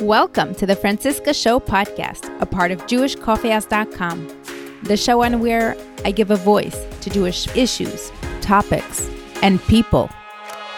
Welcome 0.00 0.56
to 0.56 0.66
the 0.66 0.74
Franciska 0.74 1.32
Show 1.32 1.60
podcast, 1.60 2.28
a 2.40 2.46
part 2.46 2.72
of 2.72 2.80
JewishCoffeehouse.com, 2.86 4.42
the 4.82 4.96
show 4.96 5.22
on 5.22 5.38
where 5.38 5.76
I 6.04 6.10
give 6.10 6.32
a 6.32 6.36
voice 6.36 6.84
to 7.02 7.10
Jewish 7.10 7.46
issues, 7.54 8.10
topics, 8.40 9.08
and 9.40 9.62
people. 9.62 10.10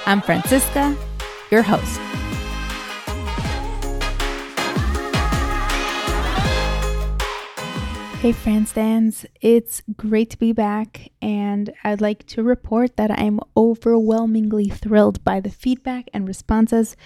I'm 0.04 0.20
Franciska, 0.20 0.94
your 1.50 1.62
host. 1.62 1.98
Hey, 8.20 8.32
Franstans, 8.32 9.24
it's 9.40 9.82
great 9.96 10.28
to 10.30 10.38
be 10.38 10.52
back, 10.52 11.10
and 11.22 11.72
I'd 11.84 12.02
like 12.02 12.26
to 12.26 12.42
report 12.42 12.96
that 12.96 13.10
I'm 13.10 13.40
overwhelmingly 13.56 14.68
thrilled 14.68 15.24
by 15.24 15.40
the 15.40 15.48
feedback 15.48 16.10
and 16.12 16.28
responses 16.28 16.96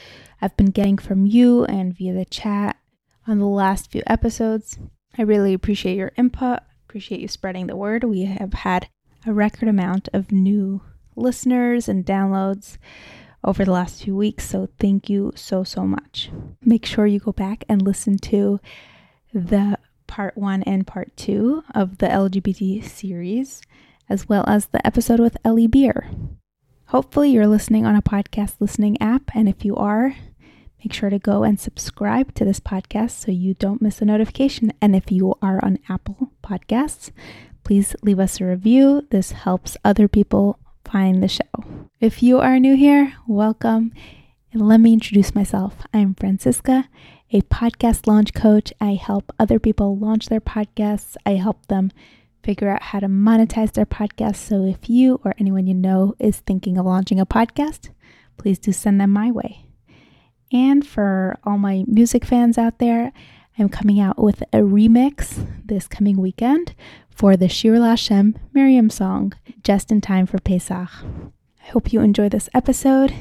I've 0.41 0.57
been 0.57 0.71
getting 0.71 0.99
from 0.99 1.27
you 1.27 1.65
and 1.65 1.97
via 1.97 2.15
the 2.15 2.25
chat 2.25 2.77
on 3.27 3.39
the 3.39 3.47
last 3.47 3.91
few 3.91 4.03
episodes. 4.07 4.79
I 5.19 5.23
really 5.23 5.53
appreciate 5.53 5.97
your 5.97 6.13
input, 6.17 6.61
appreciate 6.89 7.21
you 7.21 7.29
spreading 7.29 7.67
the 7.67 7.77
word. 7.77 8.05
We 8.05 8.25
have 8.25 8.55
had 8.55 8.89
a 9.27 9.33
record 9.33 9.69
amount 9.69 10.09
of 10.13 10.33
new 10.33 10.81
listeners 11.15 11.89
and 11.89 12.07
downloads 12.07 12.79
over 13.45 13.65
the 13.65 13.73
last 13.73 14.03
few 14.03 14.17
weeks, 14.17 14.49
so 14.49 14.69
thank 14.79 15.09
you 15.09 15.33
so, 15.35 15.65
so 15.65 15.87
much. 15.87 16.31
Make 16.65 16.87
sure 16.87 17.07
you 17.07 17.21
go 17.21 17.33
back 17.33 17.65
and 17.69 17.83
listen 17.83 18.19
to 18.19 18.61
the 19.33 19.79
part 20.07 20.37
one 20.37 20.63
and 20.65 20.87
part 20.87 21.17
two 21.17 21.63
of 21.75 21.99
the 21.99 22.07
LGBT 22.07 22.85
series, 22.85 23.63
as 24.09 24.29
well 24.29 24.45
as 24.47 24.67
the 24.67 24.85
episode 24.87 25.21
with 25.21 25.37
Ellie 25.45 25.67
Beer. 25.67 26.11
Hopefully, 26.87 27.31
you're 27.31 27.47
listening 27.47 27.87
on 27.87 27.95
a 27.95 28.03
podcast 28.03 28.55
listening 28.59 29.01
app, 29.01 29.31
and 29.35 29.49
if 29.49 29.65
you 29.65 29.77
are, 29.77 30.17
make 30.81 30.93
sure 30.93 31.11
to 31.11 31.19
go 31.19 31.43
and 31.43 31.61
subscribe 31.61 32.35
to 32.35 32.45
this 32.45 32.61
podcast 32.61 33.11
so 33.11 33.31
you 33.31 33.55
don't 33.55 33.83
miss 33.83 34.01
a 34.01 34.05
notification. 34.05 34.73
And 34.81 34.97
if 34.97 35.13
you 35.13 35.35
are 35.43 35.63
on 35.63 35.79
Apple 35.89 36.33
Podcasts, 36.43 37.11
please 37.65 37.95
leave 38.03 38.19
us 38.19 38.41
a 38.41 38.47
review. 38.47 39.07
This 39.11 39.33
helps 39.33 39.77
other 39.85 40.09
people 40.09 40.59
find 40.85 41.23
the 41.23 41.29
show. 41.29 41.89
If 42.01 42.23
you 42.23 42.41
are 42.41 42.59
new 42.59 42.77
here, 42.77 43.13
welcome. 43.27 43.93
And 44.53 44.67
let 44.67 44.81
me 44.81 44.95
introduce 44.95 45.35
myself. 45.35 45.77
I'm 45.93 46.15
Franciska, 46.15 46.89
a 47.31 47.43
podcast 47.43 48.07
launch 48.07 48.33
coach. 48.35 48.73
I 48.81 48.95
help 48.95 49.33
other 49.39 49.59
people 49.59 49.97
launch 49.97 50.27
their 50.27 50.41
podcasts. 50.41 51.17
I 51.27 51.33
help 51.33 51.67
them 51.67 51.93
figure 52.43 52.71
out 52.71 52.83
how 52.83 53.01
to 53.01 53.07
monetize 53.07 53.73
their 53.73 53.87
podcast. 53.87 54.37
So 54.37 54.65
if 54.65 54.89
you 54.89 55.21
or 55.25 55.35
anyone 55.39 55.67
you 55.67 55.75
know 55.75 56.15
is 56.19 56.39
thinking 56.39 56.79
of 56.79 56.87
launching 56.87 57.21
a 57.21 57.27
podcast, 57.27 57.91
please 58.39 58.59
do 58.59 58.73
send 58.73 59.01
them 59.01 59.11
my 59.11 59.31
way. 59.31 59.70
And 60.53 60.87
for 60.87 61.39
all 61.45 61.59
my 61.59 61.85
music 61.87 62.25
fans 62.25 62.59
out 62.59 62.79
there, 62.79 63.13
I'm 63.59 63.69
coming 63.69 64.01
out 64.01 64.19
with 64.19 64.43
a 64.53 64.59
remix 64.59 65.47
this 65.65 65.87
coming 65.87 66.21
weekend 66.21 66.75
for 67.11 67.37
the 67.37 67.49
Shir 67.49 67.75
LaHashem 67.75 68.35
Miriam 68.53 68.91
song, 68.91 69.35
just 69.63 69.93
in 69.93 70.01
time 70.01 70.27
for 70.27 70.39
Pesach. 70.39 70.89
I 71.63 71.67
hope 71.73 71.93
you 71.93 72.01
enjoy 72.01 72.29
this 72.29 72.49
episode. 72.55 73.15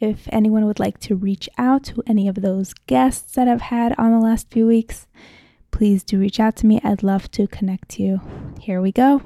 If 0.00 0.28
anyone 0.30 0.66
would 0.66 0.78
like 0.78 1.00
to 1.00 1.16
reach 1.16 1.48
out 1.58 1.84
to 1.84 2.02
any 2.06 2.28
of 2.28 2.36
those 2.36 2.72
guests 2.86 3.34
that 3.34 3.48
I've 3.48 3.62
had 3.62 3.94
on 3.98 4.12
the 4.12 4.18
last 4.24 4.50
few 4.50 4.66
weeks, 4.66 5.06
please 5.70 6.04
do 6.04 6.18
reach 6.18 6.38
out 6.38 6.56
to 6.56 6.66
me. 6.66 6.80
I'd 6.84 7.02
love 7.02 7.30
to 7.32 7.46
connect 7.46 7.98
you. 7.98 8.20
Here 8.60 8.80
we 8.80 8.92
go. 8.92 9.22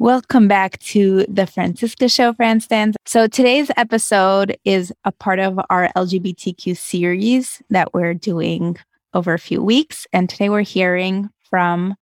Welcome 0.00 0.48
back 0.48 0.78
to 0.78 1.26
the 1.28 1.42
Franciska 1.42 2.10
Show, 2.10 2.32
Franstans. 2.32 2.94
So 3.04 3.26
today's 3.26 3.70
episode 3.76 4.56
is 4.64 4.94
a 5.04 5.12
part 5.12 5.38
of 5.38 5.60
our 5.68 5.90
LGBTQ 5.94 6.74
series 6.74 7.60
that 7.68 7.92
we're 7.92 8.14
doing 8.14 8.78
over 9.12 9.34
a 9.34 9.38
few 9.38 9.62
weeks. 9.62 10.06
And 10.10 10.30
today 10.30 10.48
we're 10.48 10.62
hearing 10.62 11.28
from 11.50 11.96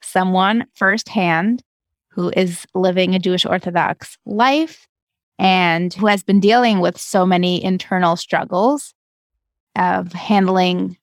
someone 0.00 0.64
firsthand 0.72 1.62
who 2.08 2.32
is 2.34 2.64
living 2.74 3.14
a 3.14 3.18
Jewish 3.18 3.44
Orthodox 3.44 4.16
life 4.24 4.88
and 5.38 5.92
who 5.92 6.06
has 6.06 6.22
been 6.22 6.40
dealing 6.40 6.80
with 6.80 6.98
so 6.98 7.26
many 7.26 7.62
internal 7.62 8.16
struggles 8.16 8.94
of 9.76 10.14
handling 10.14 10.96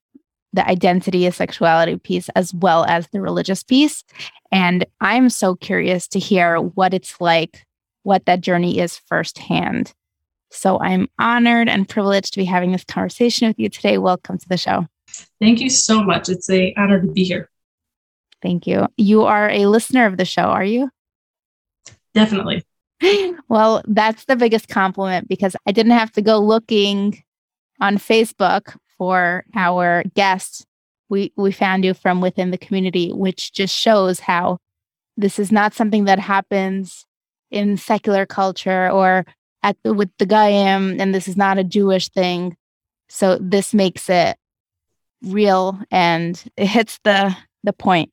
the 0.54 0.68
identity 0.68 1.28
and 1.28 1.36
sexuality 1.36 1.98
piece 1.98 2.30
as 2.30 2.54
well 2.56 2.86
as 2.86 3.08
the 3.10 3.22
religious 3.22 3.62
piece. 3.62 4.04
And 4.52 4.86
I'm 5.02 5.30
so 5.30 5.56
curious 5.56 6.08
to 6.10 6.20
hear 6.20 6.58
what 6.58 6.94
it's 6.94 7.20
like, 7.20 7.66
what 8.04 8.26
that 8.26 8.42
journey 8.42 8.80
is 8.80 8.98
firsthand. 8.98 9.94
So 10.52 10.80
I'm 10.80 11.10
honored 11.20 11.68
and 11.68 11.88
privileged 11.88 12.34
to 12.34 12.40
be 12.40 12.46
having 12.46 12.72
this 12.72 12.86
conversation 12.86 13.50
with 13.50 13.60
you 13.60 13.70
today. 13.70 13.98
Welcome 13.98 14.38
to 14.38 14.50
the 14.50 14.58
show. 14.58 14.88
Thank 15.42 15.60
you 15.60 15.70
so 15.70 16.04
much. 16.04 16.30
It's 16.30 16.50
a 16.50 16.74
honor 16.78 17.02
to 17.02 17.08
be 17.08 17.24
here. 17.24 17.50
Thank 18.42 18.68
you. 18.68 18.88
You 18.98 19.24
are 19.24 19.50
a 19.50 19.66
listener 19.66 20.06
of 20.06 20.18
the 20.18 20.26
show, 20.26 20.44
are 20.44 20.64
you? 20.64 20.90
Definitely. 22.14 22.64
Well, 23.50 23.82
that's 23.88 24.26
the 24.26 24.36
biggest 24.36 24.68
compliment 24.68 25.30
because 25.30 25.56
I 25.66 25.72
didn't 25.72 25.94
have 25.94 26.12
to 26.14 26.22
go 26.22 26.40
looking 26.40 27.24
on 27.80 27.98
Facebook 27.98 28.76
for 28.98 29.46
our 29.56 30.04
guests. 30.16 30.66
We 31.10 31.32
we 31.36 31.52
found 31.52 31.86
you 31.86 31.94
from 31.94 32.22
within 32.22 32.52
the 32.52 32.58
community, 32.58 33.12
which 33.12 33.54
just 33.54 33.76
shows 33.76 34.20
how 34.20 34.60
this 35.16 35.40
is 35.40 35.52
not 35.52 35.74
something 35.74 36.06
that 36.06 36.20
happens 36.20 37.06
in 37.50 37.78
secular 37.78 38.26
culture 38.26 38.90
or 38.90 39.26
at 39.64 39.78
the, 39.84 39.94
with 39.94 40.10
the 40.20 40.26
Goyim, 40.26 41.00
and 41.00 41.14
this 41.14 41.28
is 41.28 41.38
not 41.38 41.58
a 41.58 41.64
Jewish 41.64 42.10
thing. 42.10 42.56
So 43.10 43.38
this 43.42 43.74
makes 43.74 44.10
it 44.10 44.38
real 45.24 45.80
and 45.92 46.42
it 46.58 46.68
hits 46.68 47.00
the 47.04 47.36
the 47.64 47.74
point. 47.74 48.12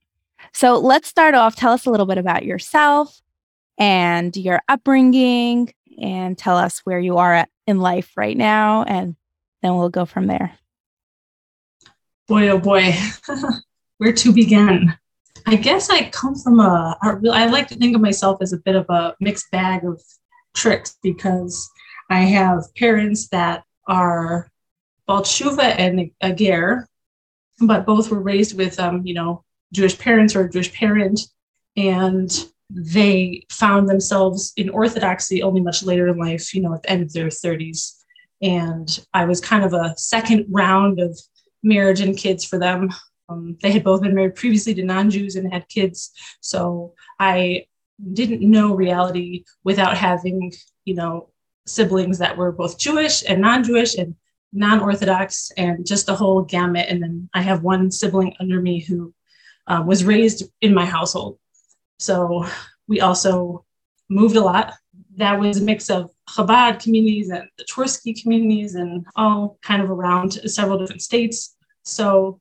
So 0.52 0.78
let's 0.78 1.08
start 1.08 1.34
off. 1.34 1.56
Tell 1.56 1.72
us 1.72 1.86
a 1.86 1.90
little 1.90 2.06
bit 2.06 2.18
about 2.18 2.44
yourself 2.44 3.20
and 3.78 4.36
your 4.36 4.60
upbringing 4.68 5.72
and 6.00 6.36
tell 6.36 6.56
us 6.56 6.80
where 6.84 6.98
you 6.98 7.18
are 7.18 7.34
at 7.34 7.48
in 7.66 7.78
life 7.78 8.12
right 8.16 8.36
now 8.36 8.82
and 8.84 9.16
then 9.62 9.76
we'll 9.76 9.88
go 9.88 10.04
from 10.04 10.26
there. 10.26 10.58
Boy, 12.26 12.48
oh 12.48 12.58
boy, 12.58 12.94
where 13.98 14.12
to 14.12 14.32
begin? 14.32 14.94
I 15.46 15.56
guess 15.56 15.90
I 15.90 16.08
come 16.08 16.34
from 16.34 16.58
a, 16.58 16.96
I 17.02 17.46
like 17.46 17.68
to 17.68 17.74
think 17.74 17.94
of 17.94 18.00
myself 18.00 18.38
as 18.40 18.54
a 18.54 18.58
bit 18.58 18.76
of 18.76 18.86
a 18.88 19.14
mixed 19.20 19.50
bag 19.50 19.84
of 19.84 20.00
tricks 20.54 20.96
because 21.02 21.68
I 22.08 22.20
have 22.20 22.74
parents 22.76 23.28
that 23.28 23.64
are 23.86 24.50
Baal 25.06 25.20
Tshuva 25.20 25.74
and 25.78 26.10
a 26.22 26.32
Ger, 26.32 26.88
but 27.60 27.84
both 27.84 28.10
were 28.10 28.20
raised 28.20 28.56
with, 28.56 28.80
um, 28.80 29.06
you 29.06 29.12
know, 29.12 29.44
Jewish 29.74 29.98
parents 29.98 30.34
or 30.34 30.44
a 30.44 30.50
Jewish 30.50 30.72
parent. 30.72 31.20
And 31.76 32.30
they 32.70 33.44
found 33.50 33.88
themselves 33.88 34.54
in 34.56 34.70
orthodoxy 34.70 35.42
only 35.42 35.60
much 35.60 35.82
later 35.82 36.08
in 36.08 36.16
life, 36.16 36.54
you 36.54 36.62
know, 36.62 36.72
at 36.72 36.84
the 36.84 36.90
end 36.90 37.02
of 37.02 37.12
their 37.12 37.26
30s. 37.26 37.96
And 38.40 38.88
I 39.12 39.26
was 39.26 39.42
kind 39.42 39.64
of 39.64 39.74
a 39.74 39.94
second 39.98 40.46
round 40.48 41.00
of 41.00 41.18
marriage 41.64 42.00
and 42.00 42.16
kids 42.16 42.44
for 42.44 42.58
them. 42.58 42.90
Um, 43.28 43.56
they 43.62 43.72
had 43.72 43.82
both 43.82 44.02
been 44.02 44.14
married 44.14 44.36
previously 44.36 44.74
to 44.74 44.84
non 44.84 45.10
Jews 45.10 45.34
and 45.34 45.52
had 45.52 45.68
kids. 45.68 46.12
So 46.40 46.94
I 47.18 47.66
didn't 48.12 48.48
know 48.48 48.74
reality 48.74 49.44
without 49.64 49.96
having, 49.96 50.52
you 50.84 50.94
know, 50.94 51.30
siblings 51.66 52.18
that 52.18 52.36
were 52.36 52.52
both 52.52 52.78
Jewish 52.78 53.24
and 53.28 53.40
non 53.40 53.64
Jewish 53.64 53.96
and 53.96 54.14
non 54.52 54.80
Orthodox 54.80 55.50
and 55.56 55.86
just 55.86 56.06
the 56.06 56.14
whole 56.14 56.42
gamut. 56.42 56.86
And 56.88 57.02
then 57.02 57.28
I 57.34 57.42
have 57.42 57.62
one 57.62 57.90
sibling 57.90 58.34
under 58.40 58.60
me 58.60 58.80
who 58.80 59.14
um, 59.66 59.86
was 59.86 60.04
raised 60.04 60.44
in 60.60 60.74
my 60.74 60.84
household. 60.84 61.38
So 61.98 62.46
we 62.86 63.00
also 63.00 63.64
moved 64.08 64.36
a 64.36 64.40
lot. 64.40 64.74
That 65.16 65.38
was 65.38 65.58
a 65.60 65.64
mix 65.64 65.90
of 65.90 66.10
Chabad 66.28 66.82
communities 66.82 67.30
and 67.30 67.48
the 67.56 67.64
Twersky 67.64 68.20
communities 68.20 68.74
and 68.74 69.06
all 69.16 69.58
kind 69.62 69.82
of 69.82 69.90
around 69.90 70.32
several 70.50 70.78
different 70.78 71.02
states. 71.02 71.53
So 71.84 72.40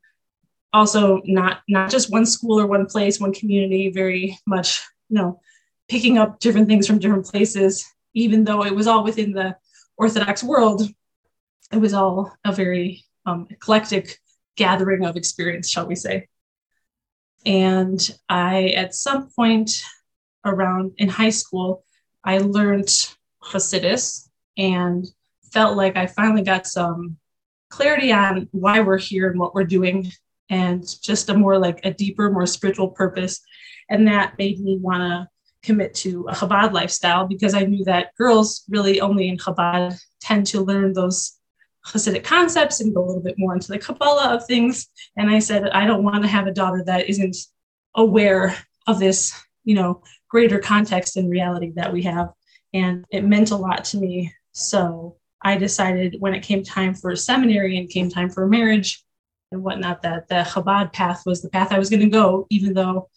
also 0.73 1.21
not 1.25 1.61
not 1.67 1.91
just 1.91 2.11
one 2.11 2.25
school 2.25 2.59
or 2.59 2.65
one 2.65 2.87
place, 2.87 3.19
one 3.19 3.33
community, 3.33 3.91
very 3.91 4.37
much, 4.47 4.81
you 5.09 5.17
know, 5.17 5.39
picking 5.87 6.17
up 6.17 6.39
different 6.39 6.67
things 6.67 6.87
from 6.87 6.99
different 6.99 7.25
places, 7.25 7.85
even 8.13 8.43
though 8.43 8.65
it 8.65 8.75
was 8.75 8.87
all 8.87 9.03
within 9.03 9.31
the 9.31 9.55
Orthodox 9.97 10.43
world, 10.43 10.81
it 11.71 11.77
was 11.77 11.93
all 11.93 12.33
a 12.43 12.51
very 12.51 13.03
um, 13.25 13.47
eclectic 13.49 14.19
gathering 14.55 15.05
of 15.05 15.15
experience, 15.15 15.69
shall 15.69 15.87
we 15.87 15.95
say. 15.95 16.27
And 17.45 17.99
I, 18.29 18.69
at 18.69 18.95
some 18.95 19.29
point 19.35 19.71
around 20.45 20.93
in 20.97 21.09
high 21.09 21.29
school, 21.29 21.83
I 22.23 22.37
learned 22.37 22.89
Hasidus 23.43 24.29
and 24.57 25.05
felt 25.51 25.75
like 25.75 25.97
I 25.97 26.07
finally 26.07 26.43
got 26.43 26.67
some 26.67 27.17
clarity 27.73 28.11
on 28.11 28.47
why 28.51 28.81
we're 28.81 28.99
here 28.99 29.31
and 29.31 29.39
what 29.39 29.55
we're 29.55 29.63
doing, 29.63 30.11
and 30.49 30.85
just 31.01 31.29
a 31.29 31.33
more 31.33 31.57
like 31.57 31.79
a 31.83 31.91
deeper, 31.91 32.29
more 32.29 32.45
spiritual 32.45 32.89
purpose. 32.89 33.41
And 33.89 34.07
that 34.07 34.37
made 34.37 34.59
me 34.59 34.77
want 34.77 35.01
to 35.01 35.27
commit 35.63 35.95
to 35.95 36.27
a 36.29 36.33
Chabad 36.33 36.71
lifestyle 36.71 37.25
because 37.25 37.55
I 37.55 37.63
knew 37.63 37.83
that 37.85 38.15
girls 38.15 38.63
really 38.69 39.01
only 39.01 39.27
in 39.27 39.37
Chabad 39.37 39.99
tend 40.21 40.45
to 40.47 40.61
learn 40.61 40.93
those 40.93 41.39
Hasidic 41.87 42.23
concepts 42.23 42.79
and 42.79 42.93
go 42.93 43.03
a 43.03 43.07
little 43.07 43.23
bit 43.23 43.39
more 43.39 43.53
into 43.55 43.71
the 43.71 43.79
Kabbalah 43.79 44.35
of 44.35 44.45
things. 44.45 44.87
And 45.17 45.29
I 45.29 45.39
said, 45.39 45.67
I 45.69 45.85
don't 45.87 46.03
want 46.03 46.23
to 46.23 46.29
have 46.29 46.47
a 46.47 46.53
daughter 46.53 46.83
that 46.85 47.09
isn't 47.09 47.35
aware 47.95 48.55
of 48.87 48.99
this, 48.99 49.33
you 49.63 49.75
know, 49.75 50.03
greater 50.29 50.59
context 50.59 51.17
and 51.17 51.29
reality 51.29 51.71
that 51.75 51.91
we 51.91 52.03
have. 52.03 52.29
And 52.73 53.03
it 53.09 53.25
meant 53.25 53.51
a 53.51 53.57
lot 53.57 53.83
to 53.85 53.97
me. 53.97 54.31
So 54.51 55.17
I 55.43 55.57
decided 55.57 56.17
when 56.19 56.33
it 56.33 56.43
came 56.43 56.63
time 56.63 56.93
for 56.93 57.11
a 57.11 57.17
seminary 57.17 57.77
and 57.77 57.89
came 57.89 58.09
time 58.09 58.29
for 58.29 58.47
marriage 58.47 59.03
and 59.51 59.63
whatnot, 59.63 60.01
that 60.03 60.27
the 60.27 60.45
Chabad 60.47 60.93
path 60.93 61.23
was 61.25 61.41
the 61.41 61.49
path 61.49 61.71
I 61.71 61.79
was 61.79 61.89
going 61.89 61.99
to 61.99 62.09
go, 62.09 62.47
even 62.49 62.73
though 62.73 63.09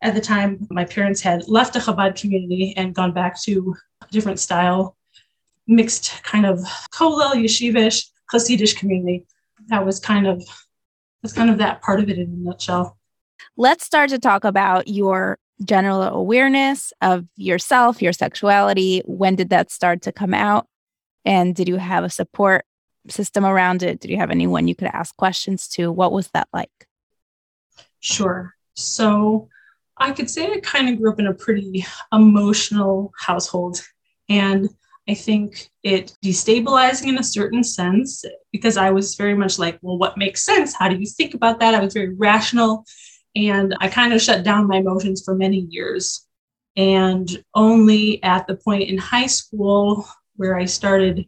at 0.00 0.14
the 0.14 0.20
time 0.20 0.66
my 0.70 0.84
parents 0.84 1.20
had 1.20 1.48
left 1.48 1.74
the 1.74 1.80
Chabad 1.80 2.20
community 2.20 2.74
and 2.76 2.94
gone 2.94 3.12
back 3.12 3.40
to 3.42 3.74
a 4.02 4.06
different 4.10 4.40
style, 4.40 4.96
mixed 5.66 6.22
kind 6.22 6.46
of 6.46 6.58
kollel, 6.92 7.34
yeshivish, 7.34 8.06
Hasidish 8.32 8.76
community. 8.76 9.26
That 9.68 9.84
was 9.84 10.00
kind 10.00 10.26
of 10.26 10.42
that's 11.22 11.34
kind 11.34 11.50
of 11.50 11.58
that 11.58 11.82
part 11.82 12.00
of 12.00 12.08
it 12.08 12.18
in 12.18 12.24
a 12.24 12.48
nutshell. 12.48 12.98
Let's 13.56 13.84
start 13.84 14.10
to 14.10 14.18
talk 14.18 14.44
about 14.44 14.88
your 14.88 15.38
general 15.64 16.02
awareness 16.02 16.92
of 17.00 17.26
yourself, 17.36 18.02
your 18.02 18.12
sexuality. 18.12 19.02
When 19.04 19.36
did 19.36 19.50
that 19.50 19.70
start 19.70 20.02
to 20.02 20.12
come 20.12 20.34
out? 20.34 20.66
And 21.24 21.54
did 21.54 21.68
you 21.68 21.76
have 21.76 22.04
a 22.04 22.10
support 22.10 22.64
system 23.08 23.44
around 23.44 23.82
it? 23.82 24.00
Did 24.00 24.10
you 24.10 24.16
have 24.16 24.30
anyone 24.30 24.68
you 24.68 24.74
could 24.74 24.88
ask 24.92 25.16
questions 25.16 25.68
to? 25.68 25.90
What 25.90 26.12
was 26.12 26.28
that 26.28 26.48
like? 26.52 26.70
Sure. 28.00 28.54
So 28.74 29.48
I 29.96 30.12
could 30.12 30.28
say 30.28 30.50
I 30.50 30.60
kind 30.60 30.88
of 30.88 30.98
grew 30.98 31.12
up 31.12 31.20
in 31.20 31.26
a 31.26 31.34
pretty 31.34 31.84
emotional 32.12 33.12
household. 33.18 33.80
And 34.28 34.68
I 35.08 35.14
think 35.14 35.68
it 35.82 36.14
destabilizing 36.24 37.08
in 37.08 37.18
a 37.18 37.24
certain 37.24 37.64
sense 37.64 38.24
because 38.52 38.76
I 38.76 38.90
was 38.90 39.16
very 39.16 39.34
much 39.34 39.58
like, 39.58 39.78
well, 39.82 39.98
what 39.98 40.16
makes 40.16 40.44
sense? 40.44 40.74
How 40.74 40.88
do 40.88 40.96
you 40.96 41.06
think 41.06 41.34
about 41.34 41.60
that? 41.60 41.74
I 41.74 41.80
was 41.80 41.94
very 41.94 42.14
rational 42.14 42.84
and 43.34 43.74
I 43.80 43.88
kind 43.88 44.12
of 44.12 44.22
shut 44.22 44.44
down 44.44 44.68
my 44.68 44.76
emotions 44.76 45.22
for 45.24 45.34
many 45.34 45.66
years. 45.70 46.26
And 46.76 47.28
only 47.54 48.22
at 48.22 48.46
the 48.46 48.56
point 48.56 48.88
in 48.88 48.96
high 48.96 49.26
school 49.26 50.06
where 50.36 50.56
I 50.56 50.64
started 50.64 51.26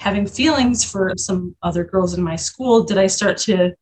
having 0.00 0.26
feelings 0.26 0.84
for 0.84 1.12
some 1.16 1.54
other 1.62 1.84
girls 1.84 2.14
in 2.14 2.22
my 2.22 2.36
school 2.36 2.82
did 2.82 2.98
I 2.98 3.06
start 3.06 3.38
to 3.38 3.72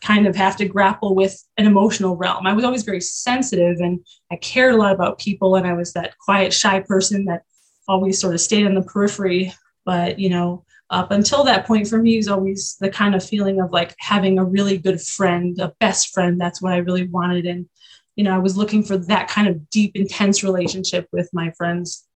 kind 0.00 0.26
of 0.26 0.36
have 0.36 0.56
to 0.56 0.64
grapple 0.64 1.14
with 1.14 1.42
an 1.56 1.66
emotional 1.66 2.16
realm. 2.16 2.46
I 2.46 2.52
was 2.52 2.64
always 2.64 2.84
very 2.84 3.00
sensitive 3.00 3.78
and 3.80 3.98
I 4.30 4.36
cared 4.36 4.74
a 4.74 4.76
lot 4.76 4.94
about 4.94 5.18
people 5.18 5.56
and 5.56 5.66
I 5.66 5.72
was 5.72 5.92
that 5.92 6.16
quiet 6.18 6.52
shy 6.52 6.80
person 6.80 7.24
that 7.24 7.42
always 7.88 8.20
sort 8.20 8.34
of 8.34 8.40
stayed 8.40 8.66
in 8.66 8.74
the 8.74 8.82
periphery. 8.82 9.52
But, 9.84 10.18
you 10.18 10.28
know, 10.28 10.64
up 10.90 11.10
until 11.10 11.44
that 11.44 11.66
point 11.66 11.88
for 11.88 11.98
me 11.98 12.16
was 12.16 12.28
always 12.28 12.76
the 12.80 12.90
kind 12.90 13.14
of 13.14 13.24
feeling 13.24 13.60
of 13.60 13.72
like 13.72 13.94
having 13.98 14.38
a 14.38 14.44
really 14.44 14.78
good 14.78 15.00
friend, 15.00 15.58
a 15.58 15.74
best 15.80 16.14
friend. 16.14 16.40
That's 16.40 16.62
what 16.62 16.72
I 16.72 16.78
really 16.78 17.06
wanted. 17.08 17.46
And, 17.46 17.68
you 18.14 18.24
know, 18.24 18.34
I 18.34 18.38
was 18.38 18.56
looking 18.56 18.82
for 18.82 18.96
that 18.96 19.28
kind 19.28 19.48
of 19.48 19.68
deep, 19.70 19.96
intense 19.96 20.42
relationship 20.42 21.08
with 21.12 21.28
my 21.32 21.50
friends. 21.52 22.07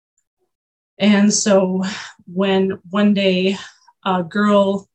And 1.01 1.33
so 1.33 1.83
when 2.31 2.80
one 2.89 3.13
day 3.13 3.57
a 4.06 4.24
girl 4.24 4.88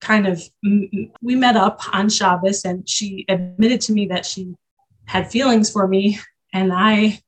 kind 0.00 0.26
of, 0.26 0.42
we 0.62 1.36
met 1.36 1.56
up 1.56 1.80
on 1.94 2.08
Shabbos 2.08 2.64
and 2.64 2.88
she 2.88 3.24
admitted 3.28 3.80
to 3.82 3.92
me 3.92 4.06
that 4.06 4.26
she 4.26 4.56
had 5.04 5.30
feelings 5.30 5.70
for 5.70 5.86
me. 5.86 6.18
And 6.52 6.72
I 6.72 7.20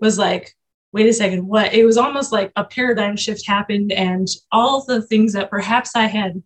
was 0.00 0.18
like, 0.18 0.54
wait 0.92 1.08
a 1.08 1.12
second, 1.12 1.46
what? 1.46 1.74
It 1.74 1.84
was 1.84 1.96
almost 1.98 2.30
like 2.30 2.52
a 2.54 2.62
paradigm 2.62 3.16
shift 3.16 3.44
happened, 3.44 3.90
and 3.90 4.28
all 4.52 4.84
the 4.84 5.02
things 5.02 5.32
that 5.32 5.50
perhaps 5.50 5.96
I 5.96 6.06
had 6.06 6.40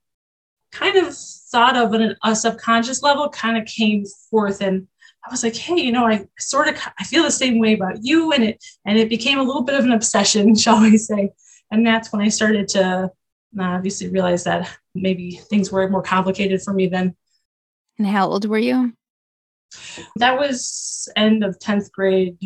kind 0.73 0.97
of 0.97 1.15
thought 1.15 1.77
of 1.77 1.93
on 1.93 2.17
a 2.25 2.35
subconscious 2.35 3.03
level 3.03 3.29
kind 3.29 3.59
of 3.59 3.67
came 3.67 4.07
forth. 4.31 4.63
And 4.63 4.89
I 5.29 5.31
was 5.31 5.43
like, 5.43 5.57
hey, 5.57 5.81
you 5.81 5.93
know, 5.93 6.07
I 6.07 6.27
sort 6.39 6.69
of 6.69 6.79
I 6.99 7.05
feel 7.05 7.23
the 7.23 7.31
same 7.31 7.59
way 7.59 7.75
about 7.75 8.03
you, 8.03 8.33
and 8.33 8.45
it 8.45 8.65
and 8.85 8.99
it 8.99 9.09
became 9.09 9.39
a 9.39 9.43
little 9.43 9.63
bit 9.63 9.79
of 9.79 9.85
an 9.85 9.93
obsession, 9.93 10.55
shall 10.57 10.81
we 10.81 10.97
say? 10.99 11.31
And 11.71 11.87
that's 11.87 12.13
when 12.13 12.23
I 12.23 12.29
started 12.29 12.69
to 12.69 12.83
uh, 12.85 13.63
obviously 13.63 14.09
realize 14.09 14.45
that 14.45 14.71
maybe 14.95 15.33
things 15.51 15.71
were 15.71 15.89
more 15.89 16.03
complicated 16.03 16.63
for 16.63 16.73
me 16.73 16.87
then. 16.87 17.15
And 17.99 18.07
how 18.07 18.29
old 18.29 18.47
were 18.47 18.59
you? 18.59 18.95
That 20.17 20.39
was 20.39 21.09
end 21.15 21.45
of 21.45 21.59
10th 21.59 21.93
grade. 21.93 22.39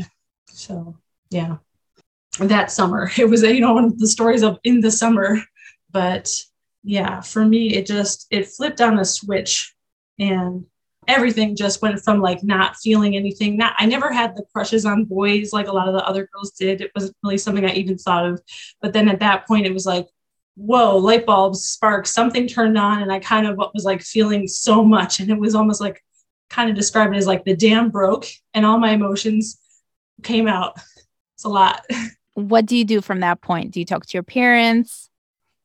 So, 0.48 0.96
yeah 1.30 1.58
that 2.38 2.70
summer. 2.70 3.10
It 3.16 3.28
was, 3.28 3.42
you 3.42 3.60
know, 3.60 3.74
one 3.74 3.84
of 3.84 3.98
the 3.98 4.08
stories 4.08 4.42
of 4.42 4.58
in 4.64 4.80
the 4.80 4.90
summer. 4.90 5.38
But 5.90 6.32
yeah, 6.82 7.20
for 7.20 7.44
me, 7.44 7.74
it 7.74 7.86
just, 7.86 8.26
it 8.30 8.48
flipped 8.48 8.80
on 8.80 8.98
a 8.98 9.04
switch 9.04 9.74
and 10.18 10.64
everything 11.08 11.56
just 11.56 11.82
went 11.82 12.00
from 12.00 12.20
like 12.20 12.42
not 12.42 12.76
feeling 12.76 13.16
anything. 13.16 13.56
Not, 13.56 13.74
I 13.78 13.86
never 13.86 14.12
had 14.12 14.36
the 14.36 14.44
crushes 14.52 14.86
on 14.86 15.04
boys 15.04 15.52
like 15.52 15.68
a 15.68 15.72
lot 15.72 15.88
of 15.88 15.94
the 15.94 16.06
other 16.06 16.28
girls 16.32 16.52
did. 16.52 16.80
It 16.80 16.92
wasn't 16.94 17.16
really 17.22 17.38
something 17.38 17.64
I 17.64 17.72
even 17.72 17.98
thought 17.98 18.26
of. 18.26 18.40
But 18.80 18.92
then 18.92 19.08
at 19.08 19.20
that 19.20 19.46
point, 19.46 19.66
it 19.66 19.74
was 19.74 19.86
like, 19.86 20.06
whoa, 20.54 20.96
light 20.96 21.26
bulbs, 21.26 21.64
sparks, 21.64 22.12
something 22.12 22.46
turned 22.46 22.78
on. 22.78 23.02
And 23.02 23.12
I 23.12 23.18
kind 23.18 23.46
of 23.46 23.56
was 23.74 23.84
like 23.84 24.02
feeling 24.02 24.46
so 24.46 24.84
much. 24.84 25.18
And 25.18 25.30
it 25.30 25.38
was 25.38 25.54
almost 25.54 25.80
like, 25.80 26.02
kind 26.52 26.68
of 26.68 26.76
described 26.76 27.14
it 27.14 27.18
as 27.18 27.26
like 27.26 27.44
the 27.44 27.56
dam 27.56 27.90
broke 27.90 28.26
and 28.52 28.64
all 28.64 28.78
my 28.78 28.90
emotions 28.90 29.58
came 30.22 30.46
out. 30.46 30.78
It's 31.34 31.44
a 31.44 31.48
lot. 31.48 31.84
what 32.34 32.66
do 32.66 32.76
you 32.76 32.84
do 32.84 33.00
from 33.00 33.20
that 33.20 33.40
point? 33.40 33.72
Do 33.72 33.80
you 33.80 33.86
talk 33.86 34.06
to 34.06 34.14
your 34.14 34.22
parents? 34.22 35.08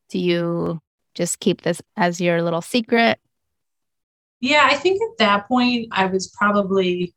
Do 0.09 0.17
you 0.17 0.81
just 1.13 1.39
keep 1.39 1.61
this 1.61 1.81
as 1.97 2.21
your 2.21 2.41
little 2.41 2.61
secret? 2.61 3.19
Yeah, 4.39 4.67
I 4.69 4.75
think 4.75 5.01
at 5.01 5.17
that 5.19 5.47
point 5.47 5.87
I 5.91 6.05
was 6.05 6.27
probably 6.27 7.13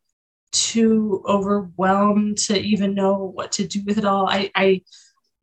too 0.51 1.23
overwhelmed 1.27 2.37
to 2.37 2.59
even 2.59 2.93
know 2.93 3.31
what 3.35 3.51
to 3.53 3.67
do 3.67 3.81
with 3.85 3.97
it 3.97 4.05
all. 4.05 4.27
I 4.27 4.51
I, 4.55 4.81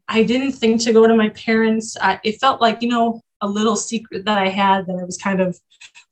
I 0.09 0.23
didn't 0.25 0.53
think 0.53 0.83
to 0.83 0.93
go 0.93 1.07
to 1.07 1.15
my 1.15 1.31
parents. 1.31 1.97
I, 2.01 2.21
it 2.25 2.41
felt 2.41 2.61
like 2.61 2.83
you 2.83 2.89
know 2.89 3.23
a 3.41 3.49
little 3.49 3.77
secret 3.77 4.25
that 4.25 4.39
I 4.39 4.49
had 4.49 4.87
that 4.87 4.99
I 5.01 5.05
was 5.05 5.19
kind 5.19 5.41
of 5.41 5.59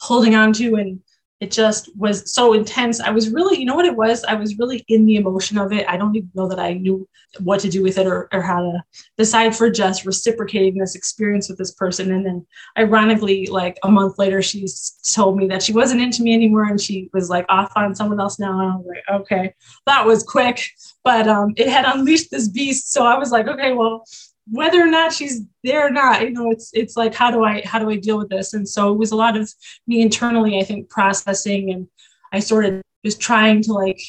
holding 0.00 0.34
on 0.34 0.52
to 0.54 0.76
and 0.76 1.00
it 1.40 1.50
just 1.50 1.94
was 1.96 2.32
so 2.32 2.54
intense. 2.54 2.98
I 2.98 3.10
was 3.10 3.30
really, 3.30 3.58
you 3.58 3.66
know 3.66 3.74
what 3.74 3.84
it 3.84 3.94
was? 3.94 4.24
I 4.24 4.34
was 4.34 4.56
really 4.58 4.84
in 4.88 5.04
the 5.04 5.16
emotion 5.16 5.58
of 5.58 5.70
it. 5.70 5.86
I 5.86 5.98
don't 5.98 6.16
even 6.16 6.30
know 6.34 6.48
that 6.48 6.58
I 6.58 6.74
knew 6.74 7.06
what 7.40 7.60
to 7.60 7.68
do 7.68 7.82
with 7.82 7.98
it 7.98 8.06
or, 8.06 8.28
or 8.32 8.40
how 8.40 8.60
to 8.60 8.82
decide 9.18 9.54
for 9.54 9.70
just 9.70 10.06
reciprocating 10.06 10.78
this 10.78 10.94
experience 10.94 11.48
with 11.48 11.58
this 11.58 11.72
person. 11.72 12.10
And 12.12 12.24
then, 12.24 12.46
ironically, 12.78 13.46
like 13.46 13.78
a 13.82 13.90
month 13.90 14.18
later, 14.18 14.40
she 14.40 14.66
told 15.12 15.36
me 15.36 15.46
that 15.48 15.62
she 15.62 15.74
wasn't 15.74 16.00
into 16.00 16.22
me 16.22 16.32
anymore 16.32 16.64
and 16.64 16.80
she 16.80 17.10
was 17.12 17.28
like 17.28 17.44
off 17.50 17.70
on 17.76 17.94
someone 17.94 18.20
else 18.20 18.38
now. 18.38 18.58
And 18.58 18.72
I 18.72 18.76
was 18.76 18.86
like, 18.86 19.20
okay, 19.20 19.54
that 19.84 20.06
was 20.06 20.22
quick, 20.22 20.62
but 21.04 21.28
um, 21.28 21.52
it 21.56 21.68
had 21.68 21.84
unleashed 21.84 22.30
this 22.30 22.48
beast. 22.48 22.92
So 22.92 23.04
I 23.04 23.18
was 23.18 23.30
like, 23.30 23.46
okay, 23.46 23.72
well, 23.72 24.04
whether 24.50 24.80
or 24.80 24.86
not 24.86 25.12
she's 25.12 25.42
there 25.64 25.86
or 25.86 25.90
not 25.90 26.22
you 26.22 26.30
know 26.30 26.50
it's 26.50 26.70
it's 26.72 26.96
like 26.96 27.14
how 27.14 27.30
do 27.30 27.42
i 27.44 27.62
how 27.64 27.78
do 27.78 27.90
i 27.90 27.96
deal 27.96 28.18
with 28.18 28.28
this? 28.28 28.54
And 28.54 28.68
so 28.68 28.92
it 28.92 28.98
was 28.98 29.12
a 29.12 29.16
lot 29.16 29.36
of 29.36 29.52
me 29.86 30.02
internally 30.02 30.58
i 30.58 30.64
think 30.64 30.88
processing 30.88 31.72
and 31.72 31.88
i 32.32 32.38
sort 32.38 32.64
of 32.64 32.82
was 33.02 33.16
trying 33.16 33.62
to 33.62 33.72
like 33.72 34.00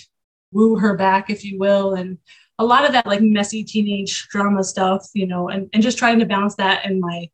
woo 0.51 0.77
her 0.77 0.95
back 0.95 1.29
if 1.29 1.43
you 1.43 1.57
will 1.59 1.95
and 1.95 2.17
a 2.59 2.65
lot 2.65 2.85
of 2.85 2.91
that 2.91 3.05
like 3.05 3.21
messy 3.21 3.63
teenage 3.63 4.27
drama 4.29 4.63
stuff 4.63 5.07
you 5.13 5.27
know 5.27 5.49
and, 5.49 5.69
and 5.73 5.83
just 5.83 5.97
trying 5.97 6.19
to 6.19 6.25
balance 6.25 6.55
that 6.55 6.85
and 6.85 6.99
my 6.99 7.27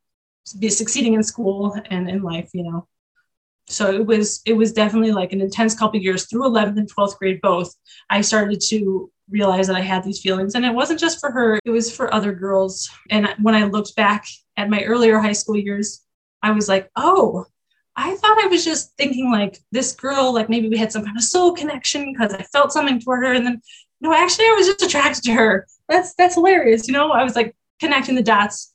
be 0.59 0.69
succeeding 0.69 1.13
in 1.13 1.23
school 1.23 1.75
and 1.89 2.09
in 2.09 2.21
life 2.21 2.49
you 2.53 2.63
know. 2.63 2.87
So 3.69 3.93
it 3.93 4.05
was 4.05 4.41
it 4.45 4.53
was 4.53 4.73
definitely 4.73 5.13
like 5.13 5.31
an 5.31 5.41
intense 5.41 5.73
couple 5.73 5.99
years 5.99 6.25
through 6.25 6.43
11th 6.43 6.77
and 6.77 6.93
12th 6.93 7.17
grade 7.17 7.39
both 7.41 7.73
i 8.09 8.19
started 8.19 8.59
to 8.69 9.09
realize 9.29 9.67
that 9.67 9.75
I 9.75 9.81
had 9.81 10.03
these 10.03 10.21
feelings. 10.21 10.55
And 10.55 10.65
it 10.65 10.73
wasn't 10.73 10.99
just 10.99 11.19
for 11.19 11.31
her, 11.31 11.59
it 11.65 11.69
was 11.69 11.95
for 11.95 12.13
other 12.13 12.33
girls. 12.33 12.89
And 13.09 13.27
when 13.41 13.55
I 13.55 13.65
looked 13.65 13.95
back 13.95 14.25
at 14.57 14.69
my 14.69 14.83
earlier 14.83 15.19
high 15.19 15.33
school 15.33 15.57
years, 15.57 16.01
I 16.41 16.51
was 16.51 16.67
like, 16.67 16.89
oh, 16.95 17.45
I 17.95 18.15
thought 18.15 18.43
I 18.43 18.47
was 18.47 18.65
just 18.65 18.95
thinking 18.97 19.31
like 19.31 19.59
this 19.71 19.93
girl, 19.93 20.33
like 20.33 20.49
maybe 20.49 20.67
we 20.67 20.77
had 20.77 20.91
some 20.91 21.05
kind 21.05 21.17
of 21.17 21.23
soul 21.23 21.53
connection 21.53 22.11
because 22.11 22.33
I 22.33 22.43
felt 22.43 22.71
something 22.71 22.99
toward 22.99 23.25
her. 23.25 23.33
And 23.33 23.45
then, 23.45 23.61
no, 24.01 24.13
actually, 24.13 24.45
I 24.45 24.55
was 24.57 24.67
just 24.67 24.81
attracted 24.81 25.23
to 25.25 25.33
her. 25.33 25.67
That's 25.87 26.13
that's 26.15 26.35
hilarious. 26.35 26.87
You 26.87 26.93
know, 26.93 27.11
I 27.11 27.23
was 27.23 27.35
like 27.35 27.55
connecting 27.79 28.15
the 28.15 28.23
dots 28.23 28.73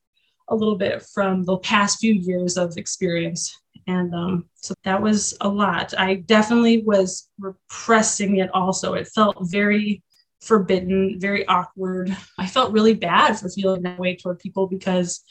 a 0.48 0.54
little 0.54 0.76
bit 0.76 1.02
from 1.14 1.44
the 1.44 1.58
past 1.58 1.98
few 1.98 2.14
years 2.14 2.56
of 2.56 2.76
experience. 2.76 3.54
And 3.86 4.14
um, 4.14 4.44
so 4.54 4.74
that 4.84 5.00
was 5.00 5.36
a 5.40 5.48
lot. 5.48 5.94
I 5.98 6.16
definitely 6.16 6.82
was 6.82 7.28
repressing 7.38 8.36
it 8.36 8.50
also. 8.54 8.94
It 8.94 9.08
felt 9.08 9.36
very 9.40 10.02
forbidden, 10.40 11.18
very 11.18 11.46
awkward. 11.46 12.16
I 12.38 12.46
felt 12.46 12.72
really 12.72 12.94
bad 12.94 13.38
for 13.38 13.48
feeling 13.48 13.82
that 13.82 13.98
way 13.98 14.16
toward 14.16 14.38
people 14.38 14.66
because, 14.66 15.22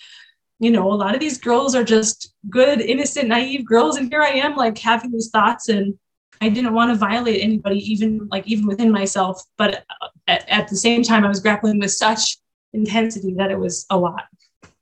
you 0.60 0.72
know, 0.72 0.92
a 0.92 0.96
lot 0.96 1.14
of 1.14 1.20
these 1.20 1.38
girls 1.38 1.76
are 1.76 1.84
just 1.84 2.34
good, 2.50 2.82
innocent, 2.82 3.28
naive 3.28 3.66
girls. 3.66 3.98
And 3.98 4.10
here 4.10 4.22
I 4.22 4.30
am, 4.30 4.56
like 4.56 4.78
having 4.78 5.12
these 5.12 5.30
thoughts 5.30 5.70
and 5.70 5.98
I 6.42 6.50
didn't 6.50 6.74
want 6.74 6.92
to 6.92 6.96
violate 6.96 7.42
anybody, 7.42 7.80
even 7.92 8.28
like 8.30 8.48
even 8.48 8.68
within 8.68 8.92
myself. 8.92 9.42
But 9.58 9.86
uh, 10.02 10.08
at, 10.28 10.48
at 10.50 10.68
the 10.68 10.76
same 10.76 11.04
time, 11.04 11.26
I 11.26 11.30
was 11.30 11.40
grappling 11.40 11.80
with 11.80 11.92
such 11.92 12.38
intensity 12.74 13.34
that 13.38 13.52
it 13.52 13.58
was 13.58 13.86
a 13.90 13.98
lot. 13.98 14.26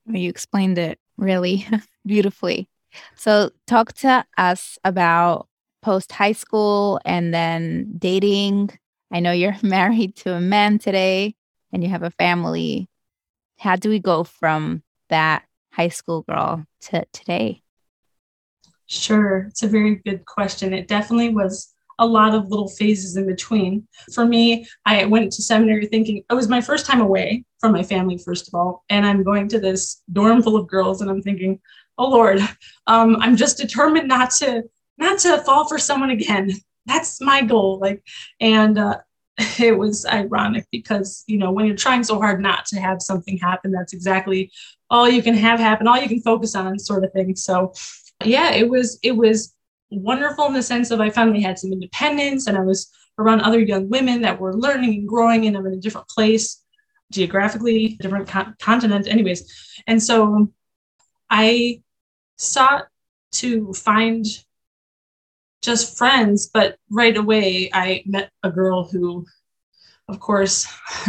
You 0.06 0.30
explained 0.30 0.78
it 0.78 1.00
really 1.18 1.68
beautifully. 2.06 2.68
So, 3.16 3.52
talk 3.68 3.94
to 3.94 4.26
us 4.38 4.78
about 4.84 5.48
post 5.82 6.12
high 6.12 6.32
school 6.32 7.00
and 7.06 7.34
then 7.34 7.94
dating. 7.98 8.78
I 9.12 9.20
know 9.20 9.32
you're 9.32 9.56
married 9.64 10.16
to 10.18 10.34
a 10.34 10.42
man 10.42 10.80
today 10.80 11.36
and 11.72 11.84
you 11.84 11.90
have 11.90 12.04
a 12.04 12.12
family. 12.12 12.90
How 13.60 13.76
do 13.76 13.90
we 13.90 14.00
go 14.00 14.24
from 14.24 14.84
that 15.10 15.44
high 15.72 15.90
school 15.90 16.24
girl 16.24 16.66
to 16.82 17.06
today? 17.12 17.62
Sure. 18.88 19.48
It's 19.50 19.64
a 19.64 19.68
very 19.68 19.96
good 19.96 20.26
question. 20.26 20.74
It 20.74 20.88
definitely 20.88 21.30
was 21.30 21.74
a 21.98 22.06
lot 22.06 22.34
of 22.34 22.50
little 22.50 22.68
phases 22.68 23.18
in 23.18 23.26
between. 23.26 23.88
For 24.14 24.26
me, 24.26 24.68
I 24.86 25.06
went 25.06 25.32
to 25.34 25.42
seminary 25.42 25.88
thinking 25.88 26.24
it 26.30 26.34
was 26.34 26.50
my 26.50 26.62
first 26.62 26.86
time 26.86 27.02
away 27.02 27.46
from 27.60 27.72
my 27.72 27.84
family, 27.84 28.18
first 28.18 28.48
of 28.48 28.54
all. 28.54 28.84
And 28.90 29.06
I'm 29.06 29.24
going 29.24 29.48
to 29.50 29.60
this 29.60 30.02
dorm 30.12 30.44
full 30.44 30.58
of 30.58 30.68
girls, 30.68 31.02
and 31.02 31.10
I'm 31.10 31.22
thinking, 31.22 31.60
oh 31.98 32.10
Lord, 32.10 32.40
um, 32.88 33.18
I'm 33.22 33.36
just 33.36 33.58
determined 33.58 34.08
not 34.08 34.32
to 34.32 34.64
not 34.98 35.20
to 35.20 35.40
fall 35.40 35.68
for 35.68 35.78
someone 35.78 36.10
again. 36.10 36.52
That's 36.86 37.22
my 37.22 37.42
goal. 37.42 37.80
Like, 37.80 38.04
and 38.40 38.78
uh, 38.78 39.00
it 39.60 39.78
was 39.78 40.06
ironic 40.06 40.66
because 40.72 41.24
you 41.28 41.38
know 41.38 41.52
when 41.52 41.66
you're 41.66 41.76
trying 41.76 42.04
so 42.04 42.20
hard 42.20 42.42
not 42.42 42.66
to 42.68 42.80
have 42.80 43.02
something 43.02 43.38
happen, 43.38 43.72
that's 43.72 43.94
exactly 43.94 44.52
all 44.90 45.10
you 45.10 45.24
can 45.24 45.36
have 45.36 45.60
happen, 45.60 45.88
all 45.88 46.00
you 46.00 46.08
can 46.08 46.22
focus 46.22 46.56
on, 46.56 46.78
sort 46.80 47.04
of 47.04 47.12
thing. 47.14 47.36
So, 47.36 47.74
yeah, 48.24 48.52
it 48.52 48.70
was 48.70 49.00
it 49.04 49.14
was 49.14 49.54
wonderful 49.90 50.46
in 50.46 50.54
the 50.54 50.64
sense 50.64 50.92
of 50.92 51.00
I 51.00 51.10
finally 51.10 51.42
had 51.42 51.60
some 51.60 51.72
independence 51.72 52.48
and 52.48 52.58
I 52.58 52.62
was 52.62 52.92
around 53.18 53.42
other 53.42 53.60
young 53.60 53.90
women 53.90 54.22
that 54.22 54.40
were 54.40 54.54
learning 54.54 54.94
and 54.94 55.08
growing, 55.08 55.46
and 55.46 55.58
I'm 55.58 55.66
in 55.66 55.74
a 55.74 55.78
different 55.78 56.08
place 56.08 56.62
geographically, 57.12 57.98
different 58.02 58.28
con- 58.28 58.56
continent, 58.60 59.08
anyways. 59.08 59.82
And 59.88 60.02
so 60.02 60.52
I 61.30 61.82
sought 62.38 62.88
to 63.34 63.74
find 63.74 64.26
just 65.66 65.98
friends, 65.98 66.50
but 66.54 66.78
right 66.90 67.18
away 67.18 67.70
I 67.74 68.04
met 68.06 68.32
a 68.44 68.52
girl 68.52 68.88
who, 68.88 69.26
of 70.08 70.20
course, 70.20 70.68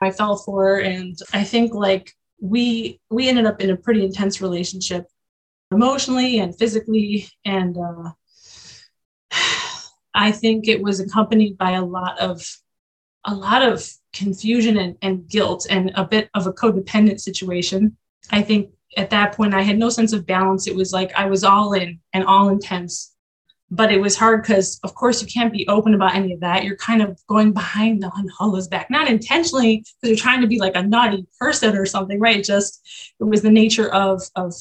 I 0.00 0.10
fell 0.10 0.36
for, 0.36 0.78
and 0.78 1.16
I 1.32 1.44
think 1.44 1.74
like 1.74 2.12
we 2.40 3.00
we 3.10 3.28
ended 3.28 3.46
up 3.46 3.60
in 3.60 3.70
a 3.70 3.76
pretty 3.76 4.04
intense 4.04 4.40
relationship, 4.40 5.06
emotionally 5.70 6.38
and 6.40 6.56
physically, 6.58 7.28
and 7.44 7.76
uh, 7.76 8.10
I 10.14 10.32
think 10.32 10.68
it 10.68 10.82
was 10.82 11.00
accompanied 11.00 11.58
by 11.58 11.72
a 11.72 11.84
lot 11.84 12.18
of 12.18 12.42
a 13.24 13.34
lot 13.34 13.62
of 13.62 13.88
confusion 14.12 14.78
and, 14.78 14.96
and 15.02 15.28
guilt 15.28 15.66
and 15.70 15.92
a 15.94 16.04
bit 16.04 16.28
of 16.34 16.46
a 16.46 16.52
codependent 16.52 17.20
situation. 17.20 17.96
I 18.30 18.42
think 18.42 18.70
at 18.96 19.10
that 19.10 19.36
point 19.36 19.54
I 19.54 19.62
had 19.62 19.78
no 19.78 19.88
sense 19.88 20.12
of 20.12 20.26
balance. 20.26 20.66
It 20.66 20.74
was 20.74 20.92
like 20.92 21.14
I 21.14 21.26
was 21.26 21.44
all 21.44 21.72
in 21.72 22.00
and 22.12 22.24
all 22.24 22.48
intense. 22.48 23.11
But 23.74 23.90
it 23.90 24.02
was 24.02 24.16
hard 24.16 24.42
because, 24.42 24.78
of 24.84 24.94
course, 24.94 25.22
you 25.22 25.28
can't 25.28 25.52
be 25.52 25.66
open 25.66 25.94
about 25.94 26.14
any 26.14 26.34
of 26.34 26.40
that. 26.40 26.62
You're 26.62 26.76
kind 26.76 27.00
of 27.00 27.18
going 27.26 27.52
behind 27.52 28.02
the 28.02 28.08
Hanhala's 28.08 28.68
back, 28.68 28.90
not 28.90 29.08
intentionally 29.08 29.78
because 29.78 30.10
you're 30.10 30.16
trying 30.16 30.42
to 30.42 30.46
be 30.46 30.58
like 30.58 30.76
a 30.76 30.82
naughty 30.82 31.26
person 31.40 31.74
or 31.74 31.86
something, 31.86 32.20
right? 32.20 32.44
Just 32.44 32.86
it 33.18 33.24
was 33.24 33.40
the 33.40 33.50
nature 33.50 33.88
of 33.90 34.22
of 34.36 34.52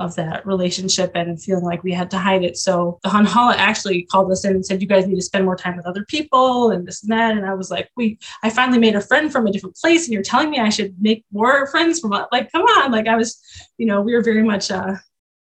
of 0.00 0.16
that 0.16 0.46
relationship 0.46 1.12
and 1.14 1.40
feeling 1.40 1.64
like 1.64 1.82
we 1.84 1.92
had 1.92 2.10
to 2.10 2.18
hide 2.18 2.42
it. 2.42 2.56
So 2.56 2.98
the 3.02 3.10
Hunhala 3.10 3.54
actually 3.56 4.02
called 4.02 4.32
us 4.32 4.44
in 4.44 4.52
and 4.52 4.64
said, 4.64 4.80
You 4.80 4.88
guys 4.88 5.06
need 5.06 5.16
to 5.16 5.22
spend 5.22 5.44
more 5.44 5.56
time 5.56 5.76
with 5.76 5.86
other 5.86 6.04
people 6.06 6.70
and 6.70 6.86
this 6.86 7.02
and 7.02 7.12
that. 7.12 7.36
And 7.36 7.46
I 7.46 7.54
was 7.54 7.70
like, 7.70 7.90
We 7.96 8.18
I 8.42 8.50
finally 8.50 8.78
made 8.78 8.96
a 8.96 9.00
friend 9.00 9.30
from 9.30 9.46
a 9.46 9.52
different 9.52 9.76
place, 9.76 10.06
and 10.06 10.12
you're 10.12 10.22
telling 10.22 10.50
me 10.50 10.58
I 10.58 10.70
should 10.70 10.94
make 11.00 11.24
more 11.32 11.66
friends 11.68 12.00
from 12.00 12.10
like, 12.10 12.50
come 12.52 12.62
on. 12.62 12.92
Like 12.92 13.08
I 13.08 13.16
was, 13.16 13.40
you 13.78 13.86
know, 13.86 14.00
we 14.00 14.14
were 14.14 14.22
very 14.22 14.42
much 14.42 14.70
uh 14.70 14.96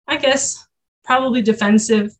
I 0.07 0.17
guess 0.17 0.65
probably 1.03 1.41
defensive. 1.41 2.11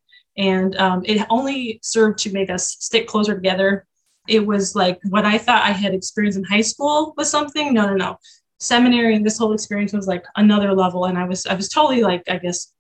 And 0.41 0.75
um, 0.77 1.03
it 1.05 1.24
only 1.29 1.79
served 1.83 2.17
to 2.19 2.33
make 2.33 2.50
us 2.50 2.75
stick 2.79 3.07
closer 3.07 3.36
together. 3.36 3.86
It 4.27 4.43
was 4.43 4.75
like 4.75 5.00
what 5.10 5.24
I 5.24 5.38
thought 5.38 5.63
I 5.63 5.71
had 5.71 5.93
experienced 5.93 6.39
in 6.39 6.43
high 6.43 6.62
school 6.62 7.13
was 7.15 7.29
something. 7.29 7.75
No, 7.75 7.86
no, 7.86 7.93
no. 7.93 8.17
Seminary 8.60 9.15
and 9.15 9.24
this 9.24 9.38
whole 9.38 9.53
experience 9.53 9.93
was 9.93 10.07
like 10.07 10.25
another 10.36 10.74
level. 10.74 11.05
And 11.05 11.17
i 11.17 11.25
was 11.25 11.45
i 11.45 11.53
was 11.53 11.69
totally 11.69 12.01
like 12.01 12.24
i 12.27 12.38
guess 12.38 12.74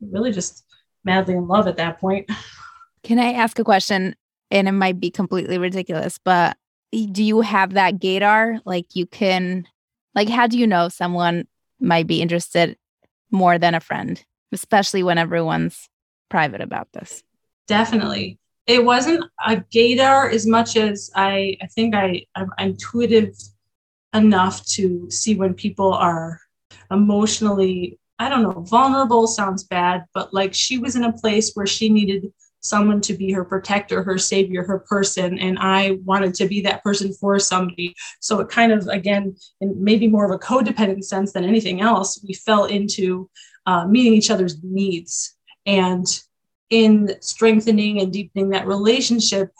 really 0.00 0.32
just 0.32 0.64
madly 1.04 1.34
in 1.34 1.46
love 1.46 1.68
at 1.68 1.76
that 1.76 2.00
point. 2.00 2.28
Can 3.04 3.20
i 3.20 3.32
ask 3.32 3.58
a 3.60 3.64
question? 3.64 4.16
And 4.50 4.68
it 4.68 4.72
might 4.72 4.98
be 4.98 5.10
completely 5.10 5.56
ridiculous 5.56 6.18
but 6.18 6.56
do 6.90 7.24
you 7.24 7.40
have 7.40 7.74
that 7.74 7.98
gaydar? 7.98 8.60
Like 8.64 8.94
you 8.94 9.06
can 9.06 9.66
like 10.16 10.28
how 10.28 10.48
do 10.48 10.58
you 10.58 10.66
know 10.66 10.88
someone 10.88 11.46
might 11.80 12.08
be 12.08 12.20
interested 12.20 12.76
more 13.30 13.56
than 13.56 13.74
a 13.74 13.80
friend 13.80 14.24
especially 14.52 15.02
when 15.02 15.18
everyone's 15.18 15.88
private 16.28 16.60
about 16.60 16.88
this. 16.92 17.22
Definitely. 17.66 18.38
It 18.66 18.84
wasn't 18.84 19.24
a 19.44 19.56
gaydar 19.56 20.32
as 20.32 20.46
much 20.46 20.76
as 20.76 21.10
i 21.14 21.56
i 21.62 21.66
think 21.66 21.94
i 21.94 22.24
i'm 22.34 22.50
intuitive 22.58 23.34
enough 24.14 24.64
to 24.66 25.10
see 25.10 25.34
when 25.34 25.52
people 25.52 25.92
are 25.92 26.40
emotionally 26.90 27.98
i 28.18 28.28
don't 28.28 28.42
know 28.42 28.62
vulnerable 28.62 29.26
sounds 29.26 29.64
bad 29.64 30.04
but 30.14 30.32
like 30.32 30.54
she 30.54 30.78
was 30.78 30.96
in 30.96 31.04
a 31.04 31.12
place 31.12 31.52
where 31.54 31.66
she 31.66 31.88
needed 31.88 32.32
someone 32.60 33.02
to 33.02 33.12
be 33.12 33.30
her 33.30 33.44
protector 33.44 34.02
her 34.02 34.16
savior 34.16 34.64
her 34.64 34.78
person 34.78 35.38
and 35.38 35.58
i 35.58 35.98
wanted 36.04 36.32
to 36.32 36.48
be 36.48 36.62
that 36.62 36.82
person 36.82 37.12
for 37.12 37.38
somebody. 37.38 37.94
So 38.20 38.40
it 38.40 38.48
kind 38.48 38.72
of 38.72 38.86
again 38.88 39.36
in 39.60 39.74
maybe 39.82 40.08
more 40.08 40.24
of 40.24 40.30
a 40.30 40.38
codependent 40.38 41.04
sense 41.04 41.32
than 41.32 41.44
anything 41.44 41.82
else 41.82 42.24
we 42.26 42.32
fell 42.32 42.64
into 42.64 43.28
uh, 43.66 43.86
meeting 43.86 44.14
each 44.14 44.30
other's 44.30 44.56
needs 44.62 45.33
and 45.66 46.06
in 46.70 47.14
strengthening 47.20 48.00
and 48.00 48.12
deepening 48.12 48.50
that 48.50 48.66
relationship 48.66 49.50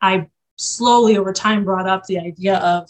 i 0.00 0.26
slowly 0.56 1.16
over 1.16 1.32
time 1.32 1.64
brought 1.64 1.88
up 1.88 2.04
the 2.04 2.18
idea 2.18 2.56
of 2.58 2.88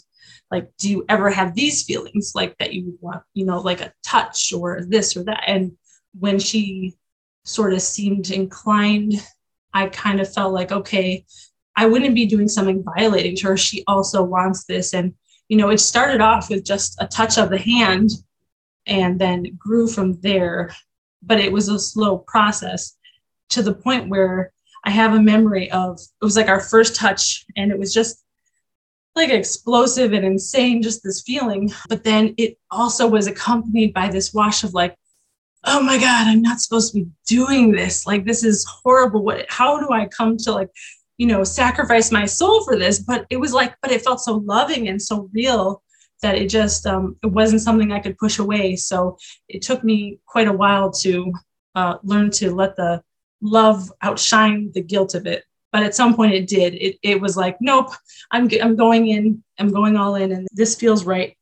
like 0.51 0.69
do 0.77 0.89
you 0.89 1.05
ever 1.09 1.29
have 1.29 1.53
these 1.53 1.83
feelings 1.83 2.33
like 2.35 2.57
that 2.57 2.73
you 2.73 2.97
want 3.01 3.21
you 3.33 3.45
know 3.45 3.59
like 3.59 3.81
a 3.81 3.93
touch 4.05 4.53
or 4.53 4.81
this 4.87 5.15
or 5.17 5.23
that? 5.23 5.43
And 5.47 5.77
when 6.17 6.39
she 6.39 6.95
sort 7.43 7.73
of 7.73 7.81
seemed 7.81 8.31
inclined 8.31 9.13
i 9.73 9.87
kind 9.87 10.19
of 10.19 10.33
felt 10.33 10.53
like 10.53 10.71
okay 10.71 11.25
i 11.75 11.85
wouldn't 11.85 12.15
be 12.15 12.25
doing 12.25 12.47
something 12.47 12.83
violating 12.83 13.35
to 13.37 13.47
her. 13.47 13.57
She 13.57 13.83
also 13.87 14.23
wants 14.23 14.65
this. 14.65 14.93
And 14.93 15.13
you 15.49 15.57
know 15.57 15.69
it 15.69 15.79
started 15.79 16.21
off 16.21 16.49
with 16.49 16.65
just 16.65 16.95
a 16.99 17.07
touch 17.07 17.37
of 17.37 17.49
the 17.49 17.57
hand 17.57 18.11
and 18.85 19.19
then 19.19 19.43
grew 19.57 19.87
from 19.87 20.19
there 20.21 20.73
but 21.27 21.39
it 21.39 21.51
was 21.51 21.69
a 21.69 21.79
slow 21.79 22.17
process 22.17 22.97
to 23.49 23.61
the 23.61 23.73
point 23.73 24.09
where 24.09 24.51
i 24.85 24.89
have 24.89 25.13
a 25.13 25.21
memory 25.21 25.69
of 25.71 25.99
it 25.99 26.25
was 26.25 26.37
like 26.37 26.49
our 26.49 26.59
first 26.59 26.95
touch 26.95 27.45
and 27.55 27.71
it 27.71 27.77
was 27.77 27.93
just 27.93 28.23
like 29.17 29.31
explosive 29.31 30.13
and 30.13 30.23
insane, 30.23 30.81
just 30.81 31.03
this 31.03 31.23
feeling. 31.23 31.73
But 31.89 32.05
then 32.05 32.35
it 32.37 32.57
also 32.71 33.07
was 33.07 33.27
accompanied 33.27 33.93
by 33.93 34.07
this 34.07 34.33
wash 34.33 34.63
of 34.63 34.73
like, 34.73 34.95
oh 35.65 35.81
my 35.81 35.97
God, 35.97 36.27
I'm 36.27 36.41
not 36.41 36.61
supposed 36.61 36.93
to 36.93 36.99
be 36.99 37.09
doing 37.25 37.71
this. 37.71 38.07
Like, 38.07 38.23
this 38.23 38.43
is 38.45 38.63
horrible. 38.65 39.23
What, 39.23 39.45
how 39.49 39.79
do 39.79 39.89
I 39.91 40.05
come 40.05 40.37
to 40.37 40.53
like, 40.53 40.69
you 41.17 41.27
know, 41.27 41.43
sacrifice 41.43 42.11
my 42.11 42.25
soul 42.25 42.63
for 42.63 42.77
this? 42.77 42.99
But 42.99 43.25
it 43.29 43.37
was 43.37 43.51
like, 43.51 43.75
but 43.81 43.91
it 43.91 44.03
felt 44.03 44.21
so 44.21 44.37
loving 44.37 44.87
and 44.87 45.01
so 45.01 45.29
real 45.33 45.81
that 46.21 46.35
it 46.35 46.49
just, 46.49 46.85
um, 46.87 47.15
it 47.23 47.27
wasn't 47.27 47.61
something 47.61 47.91
I 47.91 47.99
could 47.99 48.17
push 48.17 48.39
away. 48.39 48.75
So 48.75 49.17
it 49.47 49.61
took 49.61 49.83
me 49.83 50.19
quite 50.25 50.47
a 50.47 50.53
while 50.53 50.91
to 50.91 51.31
uh, 51.75 51.97
learn 52.03 52.31
to 52.31 52.53
let 52.53 52.75
the 52.75 53.03
love 53.41 53.91
outshine 54.01 54.71
the 54.73 54.81
guilt 54.81 55.13
of 55.15 55.27
it. 55.27 55.43
But 55.71 55.83
at 55.83 55.95
some 55.95 56.15
point 56.15 56.33
it 56.33 56.47
did. 56.47 56.73
It, 56.73 56.97
it 57.03 57.21
was 57.21 57.37
like 57.37 57.57
nope 57.61 57.91
I'm, 58.31 58.49
I'm 58.61 58.75
going 58.75 59.07
in 59.09 59.43
i'm 59.59 59.71
going 59.71 59.95
all 59.95 60.15
in 60.15 60.31
and 60.31 60.47
this 60.53 60.73
feels 60.75 61.03
right 61.05 61.37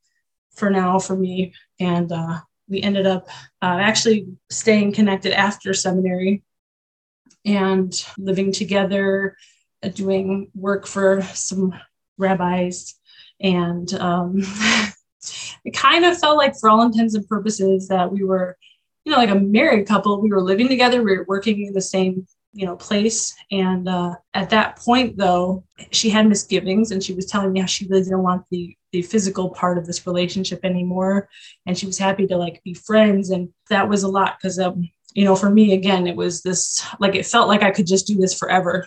for 0.56 0.70
now 0.70 0.98
for 0.98 1.14
me. 1.14 1.54
And 1.78 2.10
uh, 2.10 2.40
we 2.68 2.82
ended 2.82 3.06
up 3.06 3.28
uh, 3.62 3.78
actually 3.80 4.26
staying 4.50 4.92
connected 4.92 5.32
after 5.32 5.72
seminary 5.72 6.42
and 7.44 7.92
living 8.18 8.50
together 8.50 9.36
uh, 9.82 9.88
doing 9.88 10.50
work 10.54 10.86
for 10.86 11.22
some 11.34 11.74
rabbis 12.18 12.94
and 13.40 13.92
um, 13.94 14.36
it 15.64 15.74
kind 15.74 16.04
of 16.04 16.18
felt 16.18 16.36
like 16.36 16.54
for 16.58 16.68
all 16.68 16.82
intents 16.82 17.14
and 17.14 17.28
purposes 17.28 17.88
that 17.88 18.10
we 18.10 18.24
were 18.24 18.56
you 19.04 19.12
know 19.12 19.18
like 19.18 19.30
a 19.30 19.34
married 19.34 19.86
couple. 19.86 20.20
We 20.20 20.30
were 20.30 20.42
living 20.42 20.68
together. 20.68 21.02
We 21.02 21.16
were 21.16 21.26
working 21.28 21.66
in 21.66 21.72
the 21.72 21.80
same 21.80 22.26
you 22.52 22.66
know 22.66 22.76
place. 22.76 23.34
And 23.50 23.88
uh, 23.88 24.14
at 24.34 24.50
that 24.50 24.76
point 24.76 25.16
though 25.16 25.64
she 25.90 26.08
had 26.10 26.26
misgivings 26.26 26.90
and 26.90 27.02
she 27.02 27.12
was 27.12 27.26
telling 27.26 27.52
me 27.52 27.60
how 27.60 27.66
she 27.66 27.86
really 27.86 28.02
didn't 28.02 28.22
want 28.22 28.44
the 28.50 28.76
the 28.92 29.02
physical 29.02 29.50
part 29.50 29.76
of 29.78 29.86
this 29.86 30.06
relationship 30.06 30.60
anymore. 30.64 31.28
And 31.66 31.76
she 31.76 31.86
was 31.86 31.98
happy 31.98 32.26
to 32.28 32.36
like 32.36 32.62
be 32.64 32.72
friends. 32.74 33.30
And 33.30 33.50
that 33.68 33.88
was 33.88 34.04
a 34.04 34.08
lot 34.08 34.38
because 34.38 34.58
um, 34.58 34.88
you 35.14 35.24
know, 35.24 35.36
for 35.36 35.48
me, 35.50 35.72
again, 35.72 36.06
it 36.06 36.16
was 36.16 36.42
this 36.42 36.84
like 36.98 37.14
it 37.14 37.26
felt 37.26 37.48
like 37.48 37.62
I 37.62 37.70
could 37.70 37.86
just 37.86 38.06
do 38.06 38.16
this 38.16 38.38
forever. 38.38 38.86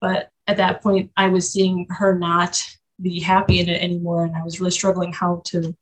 But 0.00 0.28
at 0.46 0.58
that 0.58 0.82
point, 0.82 1.10
I 1.16 1.28
was 1.28 1.50
seeing 1.50 1.86
her 1.90 2.18
not 2.18 2.60
be 3.00 3.20
happy 3.20 3.60
in 3.60 3.68
it 3.68 3.82
anymore. 3.82 4.24
And 4.24 4.36
I 4.36 4.42
was 4.42 4.60
really 4.60 4.70
struggling 4.70 5.12
how 5.12 5.42
to 5.46 5.76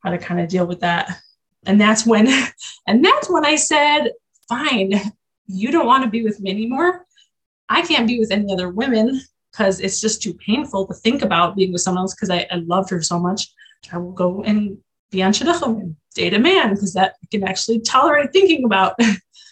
how 0.00 0.10
to 0.10 0.18
kind 0.18 0.40
of 0.40 0.48
deal 0.48 0.66
with 0.66 0.80
that. 0.80 1.18
And 1.66 1.80
that's 1.80 2.06
when 2.06 2.28
and 2.86 3.04
that's 3.04 3.30
when 3.30 3.44
I 3.44 3.56
said, 3.56 4.12
fine, 4.48 4.94
you 5.46 5.70
don't 5.70 5.86
want 5.86 6.04
to 6.04 6.10
be 6.10 6.22
with 6.22 6.40
me 6.40 6.50
anymore. 6.50 7.04
I 7.68 7.82
can't 7.82 8.06
be 8.06 8.18
with 8.18 8.30
any 8.30 8.52
other 8.52 8.70
women 8.70 9.20
because 9.50 9.80
it's 9.80 10.00
just 10.00 10.22
too 10.22 10.34
painful 10.34 10.86
to 10.86 10.94
think 10.94 11.22
about 11.22 11.56
being 11.56 11.72
with 11.72 11.82
someone 11.82 12.02
else 12.02 12.14
because 12.14 12.30
I, 12.30 12.46
I 12.50 12.56
loved 12.56 12.90
her 12.90 13.02
so 13.02 13.18
much. 13.18 13.48
I 13.92 13.98
will 13.98 14.12
go 14.12 14.42
and 14.42 14.78
be 15.10 15.22
on 15.22 15.32
shidduchim 15.32 15.80
and 15.80 15.96
date 16.14 16.34
a 16.34 16.38
man 16.38 16.74
because 16.74 16.94
that 16.94 17.14
I 17.22 17.26
can 17.30 17.44
actually 17.44 17.80
tolerate 17.80 18.32
thinking 18.32 18.64
about. 18.64 18.98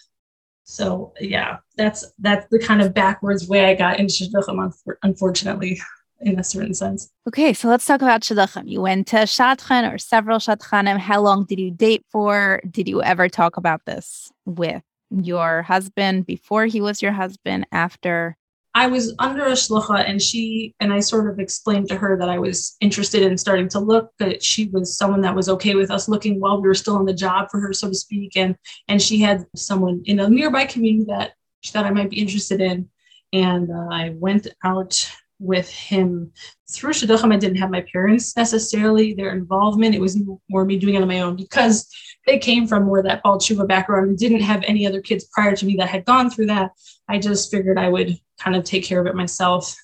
so 0.65 1.13
yeah, 1.21 1.59
that's 1.77 2.05
that's 2.19 2.47
the 2.51 2.59
kind 2.59 2.83
of 2.83 2.95
backwards 2.95 3.49
way 3.49 3.67
I 3.67 3.75
got 3.75 3.99
into 3.99 4.13
shidduchim, 4.13 4.73
unfortunately, 5.03 5.81
in 6.27 6.41
a 6.41 6.45
certain 6.45 6.75
sense. 6.75 7.11
Okay, 7.29 7.53
so 7.53 7.69
let's 7.69 7.87
talk 7.87 8.03
about 8.03 8.23
shidduchim. 8.23 8.69
You 8.69 8.81
went 8.83 9.07
to 9.09 9.19
shadchan 9.19 9.93
or 9.93 9.97
several 9.97 10.39
shadchanim. 10.39 10.99
How 10.99 11.21
long 11.21 11.45
did 11.45 11.61
you 11.61 11.71
date 11.71 12.05
for? 12.11 12.61
Did 12.69 12.89
you 12.89 13.01
ever 13.01 13.29
talk 13.29 13.57
about 13.57 13.85
this 13.87 14.33
with 14.45 14.83
your 15.11 15.63
husband 15.63 16.27
before 16.27 16.67
he 16.67 16.81
was 16.81 17.01
your 17.01 17.13
husband? 17.13 17.67
After? 17.71 18.37
I 18.75 18.89
was 18.89 19.15
under 19.21 19.47
a 19.47 19.53
shlucha 19.53 20.05
and 20.07 20.21
she 20.21 20.75
and 20.81 20.93
I 20.93 20.99
sort 20.99 21.31
of 21.31 21.39
explained 21.39 21.89
to 21.89 21.97
her 21.97 22.19
that 22.19 22.29
I 22.29 22.39
was 22.39 22.77
interested 22.81 23.23
in 23.23 23.39
starting 23.39 23.69
to 23.69 23.79
look, 23.79 24.11
that 24.19 24.43
she 24.43 24.67
was 24.67 24.99
someone 24.99 25.21
that 25.21 25.35
was 25.35 25.49
okay 25.49 25.77
with 25.77 25.93
us 25.93 26.09
looking 26.09 26.41
while 26.41 26.61
we 26.61 26.67
were 26.67 26.75
still 26.75 26.97
on 26.97 27.07
the 27.07 27.15
job 27.15 27.49
for 27.51 27.61
her, 27.61 27.73
so 27.73 27.89
to 27.89 27.95
speak. 27.95 28.37
And 28.37 28.57
and 28.89 29.01
she 29.01 29.21
had 29.21 29.47
someone 29.55 30.03
in 30.07 30.19
a 30.19 30.29
nearby 30.29 30.67
community 30.67 31.07
that 31.09 31.35
she 31.61 31.71
thought 31.71 31.87
I 31.87 31.91
might 31.91 32.11
be 32.11 32.19
interested 32.19 32.61
in. 32.61 32.89
And 33.33 33.71
uh, 33.71 33.89
I 33.91 34.15
went 34.17 34.49
out 34.65 35.09
with 35.39 35.69
him 35.71 36.33
through 36.71 36.93
Shidduchim. 36.93 37.33
I 37.33 37.37
didn't 37.37 37.59
have 37.59 37.71
my 37.71 37.85
parents 37.93 38.37
necessarily, 38.37 39.13
their 39.13 39.33
involvement. 39.33 39.95
It 39.95 40.01
was 40.01 40.21
more 40.49 40.65
me 40.65 40.79
doing 40.79 40.95
it 40.95 41.03
on 41.03 41.09
my 41.09 41.21
own 41.21 41.37
because 41.37 41.89
they 42.27 42.39
came 42.39 42.67
from 42.67 42.85
more 42.85 43.03
that 43.03 43.23
Baal 43.23 43.39
Tshuva 43.39 43.69
background 43.69 44.09
and 44.09 44.19
didn't 44.19 44.41
have 44.41 44.63
any 44.65 44.87
other 44.87 45.01
kids 45.01 45.29
prior 45.33 45.55
to 45.55 45.67
me 45.67 45.77
that 45.77 45.89
had 45.89 46.05
gone 46.05 46.31
through 46.31 46.47
that. 46.47 46.71
I 47.09 47.19
just 47.19 47.51
figured 47.51 47.79
I 47.79 47.89
would 47.89 48.19
kind 48.41 48.57
of 48.57 48.65
take 48.65 48.85
care 48.85 49.01
of 49.01 49.07
it 49.07 49.15
myself. 49.15 49.77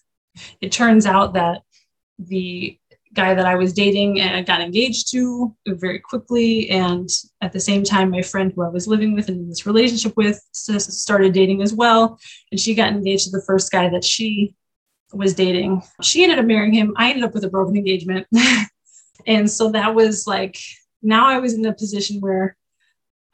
It 0.60 0.72
turns 0.72 1.04
out 1.06 1.34
that 1.34 1.62
the 2.18 2.78
guy 3.12 3.34
that 3.34 3.44
I 3.44 3.56
was 3.56 3.74
dating 3.74 4.22
and 4.22 4.34
I 4.34 4.40
got 4.40 4.62
engaged 4.62 5.12
to 5.12 5.54
very 5.66 5.98
quickly. 5.98 6.70
And 6.70 7.10
at 7.42 7.52
the 7.52 7.60
same 7.60 7.84
time, 7.84 8.08
my 8.08 8.22
friend 8.22 8.50
who 8.56 8.62
I 8.62 8.70
was 8.70 8.88
living 8.88 9.12
with 9.12 9.28
and 9.28 9.36
in 9.36 9.48
this 9.50 9.66
relationship 9.66 10.16
with 10.16 10.42
started 10.52 11.34
dating 11.34 11.60
as 11.60 11.74
well. 11.74 12.18
And 12.50 12.58
she 12.58 12.74
got 12.74 12.92
engaged 12.92 13.24
to 13.24 13.30
the 13.30 13.44
first 13.46 13.70
guy 13.70 13.90
that 13.90 14.02
she 14.02 14.54
was 15.12 15.34
dating. 15.34 15.82
She 16.00 16.22
ended 16.22 16.38
up 16.38 16.46
marrying 16.46 16.72
him. 16.72 16.94
I 16.96 17.10
ended 17.10 17.24
up 17.24 17.34
with 17.34 17.44
a 17.44 17.50
broken 17.50 17.76
engagement. 17.76 18.26
and 19.26 19.50
so 19.50 19.70
that 19.70 19.94
was 19.94 20.26
like, 20.26 20.56
now 21.02 21.28
I 21.28 21.38
was 21.38 21.54
in 21.54 21.64
a 21.66 21.72
position 21.72 22.20
where 22.20 22.56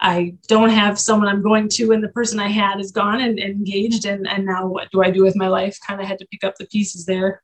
I 0.01 0.37
don't 0.47 0.71
have 0.71 0.99
someone 0.99 1.29
I'm 1.29 1.43
going 1.43 1.69
to, 1.71 1.93
and 1.93 2.03
the 2.03 2.09
person 2.09 2.39
I 2.39 2.49
had 2.49 2.79
is 2.81 2.93
gone 2.93 3.21
and, 3.21 3.39
and 3.39 3.51
engaged. 3.51 4.07
And, 4.07 4.29
and 4.29 4.47
now 4.47 4.67
what 4.67 4.91
do 4.93 5.03
I 5.03 5.11
do 5.11 5.23
with 5.23 5.37
my 5.37 5.49
life? 5.49 5.79
Kind 5.85 6.01
of 6.01 6.07
had 6.07 6.19
to 6.21 6.27
pick 6.27 6.45
up 6.45 6.55
the 6.57 6.67
pieces 6.67 7.05
there. 7.05 7.43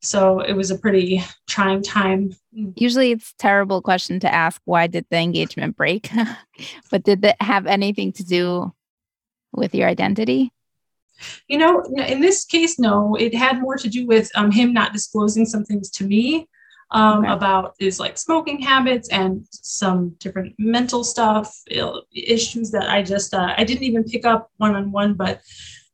So 0.00 0.40
it 0.40 0.54
was 0.54 0.70
a 0.72 0.78
pretty 0.78 1.22
trying 1.48 1.82
time. 1.82 2.34
Usually 2.52 3.12
it's 3.12 3.30
a 3.30 3.36
terrible 3.38 3.80
question 3.80 4.18
to 4.20 4.32
ask 4.32 4.60
why 4.64 4.88
did 4.88 5.06
the 5.10 5.18
engagement 5.18 5.76
break? 5.76 6.10
but 6.90 7.04
did 7.04 7.22
that 7.22 7.40
have 7.40 7.66
anything 7.66 8.12
to 8.14 8.24
do 8.24 8.72
with 9.52 9.74
your 9.74 9.88
identity? 9.88 10.52
You 11.48 11.58
know, 11.58 11.82
in 11.96 12.20
this 12.20 12.44
case, 12.44 12.78
no. 12.78 13.14
It 13.16 13.34
had 13.34 13.60
more 13.60 13.76
to 13.76 13.88
do 13.88 14.06
with 14.06 14.30
um, 14.34 14.50
him 14.50 14.72
not 14.72 14.92
disclosing 14.92 15.46
some 15.46 15.64
things 15.64 15.90
to 15.90 16.04
me 16.04 16.48
um, 16.92 17.24
okay. 17.24 17.32
about 17.32 17.74
his 17.78 17.98
like 17.98 18.18
smoking 18.18 18.60
habits 18.60 19.08
and 19.08 19.46
some 19.50 20.10
different 20.18 20.54
mental 20.58 21.04
stuff, 21.04 21.54
issues 22.14 22.70
that 22.70 22.88
I 22.88 23.02
just 23.02 23.34
uh, 23.34 23.54
I 23.56 23.64
didn't 23.64 23.84
even 23.84 24.04
pick 24.04 24.24
up 24.24 24.50
one 24.58 24.74
on 24.74 24.92
one. 24.92 25.14
But 25.14 25.40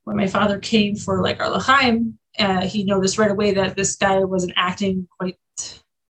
when 0.04 0.16
my 0.16 0.26
father 0.26 0.58
came 0.58 0.96
for 0.96 1.22
like 1.22 1.40
our 1.40 1.50
l'chaim, 1.50 2.18
uh, 2.38 2.66
he 2.66 2.84
noticed 2.84 3.18
right 3.18 3.30
away 3.30 3.52
that 3.52 3.76
this 3.76 3.96
guy 3.96 4.24
wasn't 4.24 4.54
acting 4.56 5.06
quite 5.18 5.38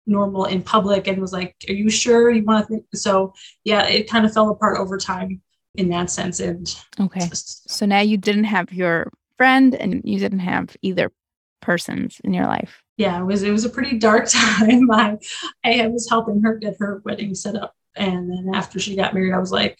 normal 0.07 0.45
in 0.45 0.63
public 0.63 1.07
and 1.07 1.21
was 1.21 1.33
like, 1.33 1.55
"Are 1.69 1.73
you 1.73 1.89
sure 1.89 2.31
you 2.31 2.43
want 2.43 2.67
to?" 2.67 2.73
Think? 2.73 2.85
So 2.95 3.33
yeah, 3.63 3.85
it 3.87 4.09
kind 4.09 4.25
of 4.25 4.33
fell 4.33 4.49
apart 4.49 4.79
over 4.79 4.97
time 4.97 5.41
in 5.75 5.89
that 5.89 6.09
sense. 6.09 6.39
And 6.39 6.73
okay, 6.99 7.29
so 7.33 7.85
now 7.85 8.01
you 8.01 8.17
didn't 8.17 8.45
have 8.45 8.71
your 8.73 9.11
friend 9.37 9.75
and 9.75 10.01
you 10.03 10.19
didn't 10.19 10.39
have 10.39 10.75
either 10.81 11.11
persons 11.61 12.19
in 12.23 12.33
your 12.33 12.45
life 12.45 12.83
yeah, 12.99 13.21
it 13.21 13.25
was 13.25 13.43
it 13.43 13.51
was 13.51 13.63
a 13.63 13.69
pretty 13.69 13.97
dark 13.97 14.27
time. 14.29 14.91
I 14.91 15.17
I 15.63 15.87
was 15.87 16.09
helping 16.09 16.41
her 16.43 16.55
get 16.57 16.75
her 16.79 17.01
wedding 17.05 17.33
set 17.33 17.55
up, 17.55 17.73
and 17.95 18.29
then 18.29 18.53
after 18.53 18.77
she 18.77 18.95
got 18.95 19.13
married, 19.13 19.33
I 19.33 19.39
was 19.39 19.53
like, 19.53 19.79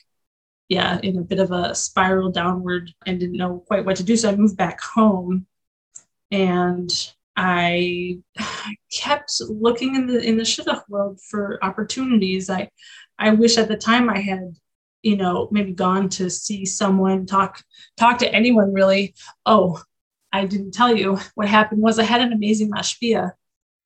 yeah, 0.69 0.99
in 1.04 1.17
a 1.17 1.21
bit 1.21 1.39
of 1.39 1.52
a 1.52 1.75
spiral 1.75 2.32
downward 2.32 2.93
and 3.06 3.19
didn't 3.19 3.38
know 3.38 3.63
quite 3.67 3.86
what 3.86 3.97
to 3.97 4.04
do. 4.04 4.15
So 4.15 4.30
I 4.30 4.36
moved 4.38 4.56
back 4.56 4.80
home, 4.82 5.47
and 6.32 6.89
I 7.36 8.19
kept 8.91 9.34
looking 9.49 9.95
in 9.95 10.08
the 10.08 10.21
in 10.21 10.38
the 10.38 10.43
shidduch 10.43 10.88
world 10.88 11.19
for 11.30 11.60
opportunities. 11.62 12.49
I 12.49 12.69
I 13.19 13.32
wish 13.32 13.58
at 13.58 13.67
the 13.67 13.78
time 13.78 14.10
I 14.10 14.19
had 14.21 14.56
you 15.02 15.16
know 15.16 15.48
maybe 15.52 15.72
gone 15.72 16.10
to 16.10 16.30
see 16.30 16.66
someone 16.66 17.26
talk 17.26 17.64
talk 17.98 18.18
to 18.18 18.34
anyone 18.34 18.74
really 18.74 19.14
oh 19.46 19.82
I 20.32 20.46
didn't 20.46 20.74
tell 20.74 20.96
you 20.96 21.18
what 21.36 21.48
happened 21.48 21.82
was 21.82 21.98
I 21.98 22.04
had 22.04 22.22
an 22.22 22.34
amazing 22.34 22.70
mashpia 22.72 23.32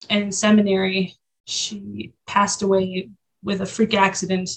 in 0.10 0.32
seminary. 0.32 1.16
She 1.46 2.14
passed 2.28 2.62
away 2.62 3.10
with 3.44 3.62
a 3.62 3.66
freak 3.66 3.94
accident. 3.94 4.50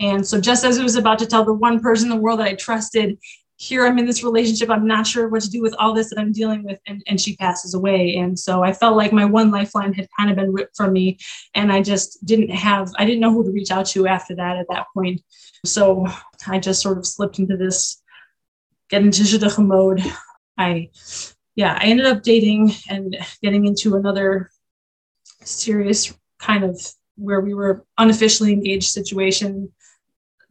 And 0.00 0.26
so 0.26 0.40
just 0.40 0.64
as 0.64 0.78
I 0.78 0.82
was 0.82 0.96
about 0.96 1.18
to 1.20 1.26
tell 1.26 1.44
the 1.44 1.52
one 1.52 1.80
person 1.80 2.10
in 2.10 2.16
the 2.16 2.22
world 2.22 2.40
that 2.40 2.48
I 2.48 2.54
trusted, 2.54 3.18
here 3.56 3.86
I'm 3.86 3.98
in 3.98 4.06
this 4.06 4.22
relationship, 4.22 4.70
I'm 4.70 4.86
not 4.86 5.06
sure 5.06 5.28
what 5.28 5.42
to 5.42 5.50
do 5.50 5.62
with 5.62 5.74
all 5.78 5.94
this 5.94 6.10
that 6.10 6.18
I'm 6.18 6.32
dealing 6.32 6.62
with, 6.62 6.78
and, 6.86 7.02
and 7.06 7.20
she 7.20 7.36
passes 7.36 7.74
away. 7.74 8.16
And 8.16 8.38
so 8.38 8.62
I 8.62 8.72
felt 8.72 8.96
like 8.96 9.12
my 9.12 9.24
one 9.24 9.50
lifeline 9.50 9.94
had 9.94 10.08
kind 10.18 10.30
of 10.30 10.36
been 10.36 10.52
ripped 10.52 10.76
from 10.76 10.92
me. 10.92 11.18
And 11.54 11.72
I 11.72 11.82
just 11.82 12.24
didn't 12.24 12.50
have, 12.50 12.92
I 12.98 13.06
didn't 13.06 13.20
know 13.20 13.32
who 13.32 13.44
to 13.44 13.50
reach 13.50 13.70
out 13.70 13.86
to 13.86 14.06
after 14.06 14.34
that 14.36 14.58
at 14.58 14.66
that 14.70 14.86
point. 14.92 15.22
So 15.64 16.06
I 16.46 16.58
just 16.58 16.82
sort 16.82 16.98
of 16.98 17.06
slipped 17.06 17.38
into 17.38 17.56
this 17.56 18.02
get 18.88 19.02
into 19.02 19.22
shidduch 19.22 19.58
mode 19.66 20.00
I, 20.58 20.90
yeah, 21.54 21.78
I 21.80 21.86
ended 21.86 22.06
up 22.06 22.22
dating 22.22 22.72
and 22.88 23.16
getting 23.42 23.66
into 23.66 23.96
another 23.96 24.50
serious 25.42 26.14
kind 26.38 26.64
of 26.64 26.80
where 27.16 27.40
we 27.40 27.54
were 27.54 27.84
unofficially 27.98 28.52
engaged 28.52 28.90
situation 28.90 29.72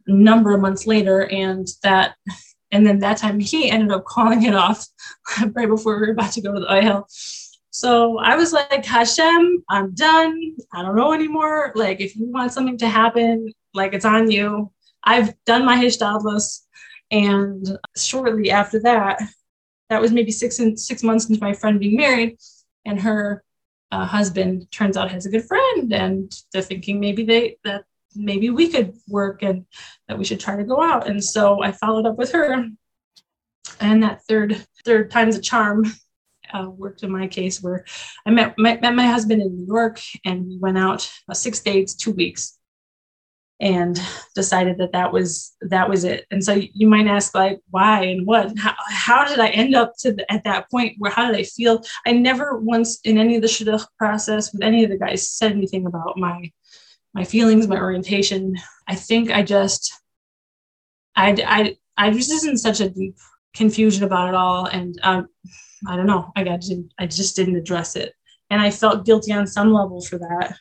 number 0.06 0.54
of 0.54 0.60
months 0.60 0.86
later. 0.86 1.26
And 1.26 1.66
that, 1.82 2.14
and 2.72 2.86
then 2.86 2.98
that 3.00 3.18
time 3.18 3.38
he 3.40 3.70
ended 3.70 3.92
up 3.92 4.04
calling 4.04 4.42
it 4.42 4.54
off 4.54 4.86
right 5.54 5.68
before 5.68 5.96
we 5.96 6.06
were 6.06 6.12
about 6.12 6.32
to 6.32 6.40
go 6.40 6.52
to 6.54 6.60
the 6.60 6.66
Ohel. 6.66 7.04
So 7.70 8.18
I 8.18 8.36
was 8.36 8.52
like, 8.52 8.84
Hashem, 8.84 9.62
I'm 9.68 9.94
done. 9.94 10.56
I 10.72 10.82
don't 10.82 10.96
know 10.96 11.12
anymore. 11.12 11.72
Like, 11.74 12.00
if 12.00 12.16
you 12.16 12.30
want 12.30 12.52
something 12.52 12.78
to 12.78 12.88
happen, 12.88 13.52
like 13.74 13.92
it's 13.92 14.06
on 14.06 14.30
you. 14.30 14.72
I've 15.04 15.34
done 15.44 15.64
my 15.64 15.76
hishtadlus. 15.76 16.62
And 17.10 17.78
shortly 17.96 18.50
after 18.50 18.80
that, 18.80 19.20
that 19.88 20.00
was 20.00 20.12
maybe 20.12 20.32
six 20.32 20.58
and 20.58 20.78
six 20.78 21.02
months 21.02 21.28
into 21.28 21.40
my 21.40 21.52
friend 21.52 21.78
being 21.78 21.96
married, 21.96 22.38
and 22.84 23.00
her 23.00 23.44
uh, 23.92 24.04
husband 24.04 24.70
turns 24.72 24.96
out 24.96 25.10
has 25.10 25.26
a 25.26 25.30
good 25.30 25.44
friend, 25.44 25.92
and 25.92 26.32
they're 26.52 26.62
thinking 26.62 26.98
maybe 26.98 27.24
they 27.24 27.56
that 27.64 27.84
maybe 28.16 28.50
we 28.50 28.68
could 28.68 28.94
work 29.08 29.42
and 29.42 29.66
that 30.08 30.18
we 30.18 30.24
should 30.24 30.40
try 30.40 30.56
to 30.56 30.64
go 30.64 30.82
out. 30.82 31.08
And 31.08 31.22
so 31.22 31.62
I 31.62 31.72
followed 31.72 32.06
up 32.06 32.16
with 32.16 32.32
her, 32.32 32.66
and 33.80 34.02
that 34.02 34.22
third 34.28 34.64
third 34.84 35.10
time's 35.10 35.36
a 35.36 35.40
charm. 35.40 35.84
Uh, 36.54 36.70
worked 36.70 37.02
in 37.02 37.10
my 37.10 37.26
case 37.26 37.60
where 37.60 37.84
I 38.24 38.30
met, 38.30 38.56
met, 38.56 38.80
met 38.80 38.94
my 38.94 39.06
husband 39.08 39.42
in 39.42 39.56
New 39.56 39.66
York 39.66 40.00
and 40.24 40.46
we 40.46 40.58
went 40.58 40.78
out 40.78 41.10
uh, 41.28 41.34
six 41.34 41.58
dates, 41.58 41.92
two 41.92 42.12
weeks 42.12 42.56
and 43.60 44.00
decided 44.34 44.76
that 44.78 44.92
that 44.92 45.12
was 45.12 45.56
that 45.62 45.88
was 45.88 46.04
it 46.04 46.26
and 46.30 46.44
so 46.44 46.52
you 46.52 46.86
might 46.86 47.06
ask 47.06 47.34
like 47.34 47.58
why 47.70 48.02
and 48.02 48.26
what 48.26 48.56
how, 48.58 48.74
how 48.90 49.26
did 49.26 49.40
i 49.40 49.48
end 49.48 49.74
up 49.74 49.94
to 49.98 50.12
the, 50.12 50.30
at 50.30 50.44
that 50.44 50.70
point 50.70 50.94
where 50.98 51.10
how 51.10 51.26
did 51.26 51.36
i 51.36 51.42
feel 51.42 51.82
i 52.06 52.12
never 52.12 52.58
once 52.58 53.00
in 53.04 53.16
any 53.16 53.34
of 53.34 53.40
the 53.40 53.48
shidduch 53.48 53.86
process 53.98 54.52
with 54.52 54.62
any 54.62 54.84
of 54.84 54.90
the 54.90 54.98
guys 54.98 55.30
said 55.30 55.52
anything 55.52 55.86
about 55.86 56.18
my 56.18 56.50
my 57.16 57.24
feelings 57.24 57.66
my 57.66 57.76
orientation 57.76 58.54
i 58.86 58.94
think 58.94 59.30
i 59.30 59.42
just 59.42 60.00
i 61.16 61.30
i 61.46 61.76
i 61.96 62.08
was 62.10 62.28
just 62.28 62.46
in 62.46 62.56
such 62.56 62.80
a 62.80 62.88
deep 62.88 63.16
confusion 63.54 64.04
about 64.04 64.28
it 64.28 64.34
all 64.34 64.66
and 64.66 65.00
um, 65.02 65.26
i 65.88 65.96
don't 65.96 66.06
know 66.06 66.30
i 66.36 66.44
got 66.44 66.60
to, 66.62 66.84
i 66.98 67.06
just 67.06 67.34
didn't 67.34 67.56
address 67.56 67.96
it 67.96 68.12
and 68.50 68.60
i 68.60 68.70
felt 68.70 69.04
guilty 69.04 69.32
on 69.32 69.46
some 69.46 69.72
level 69.72 70.00
for 70.00 70.18
that 70.18 70.56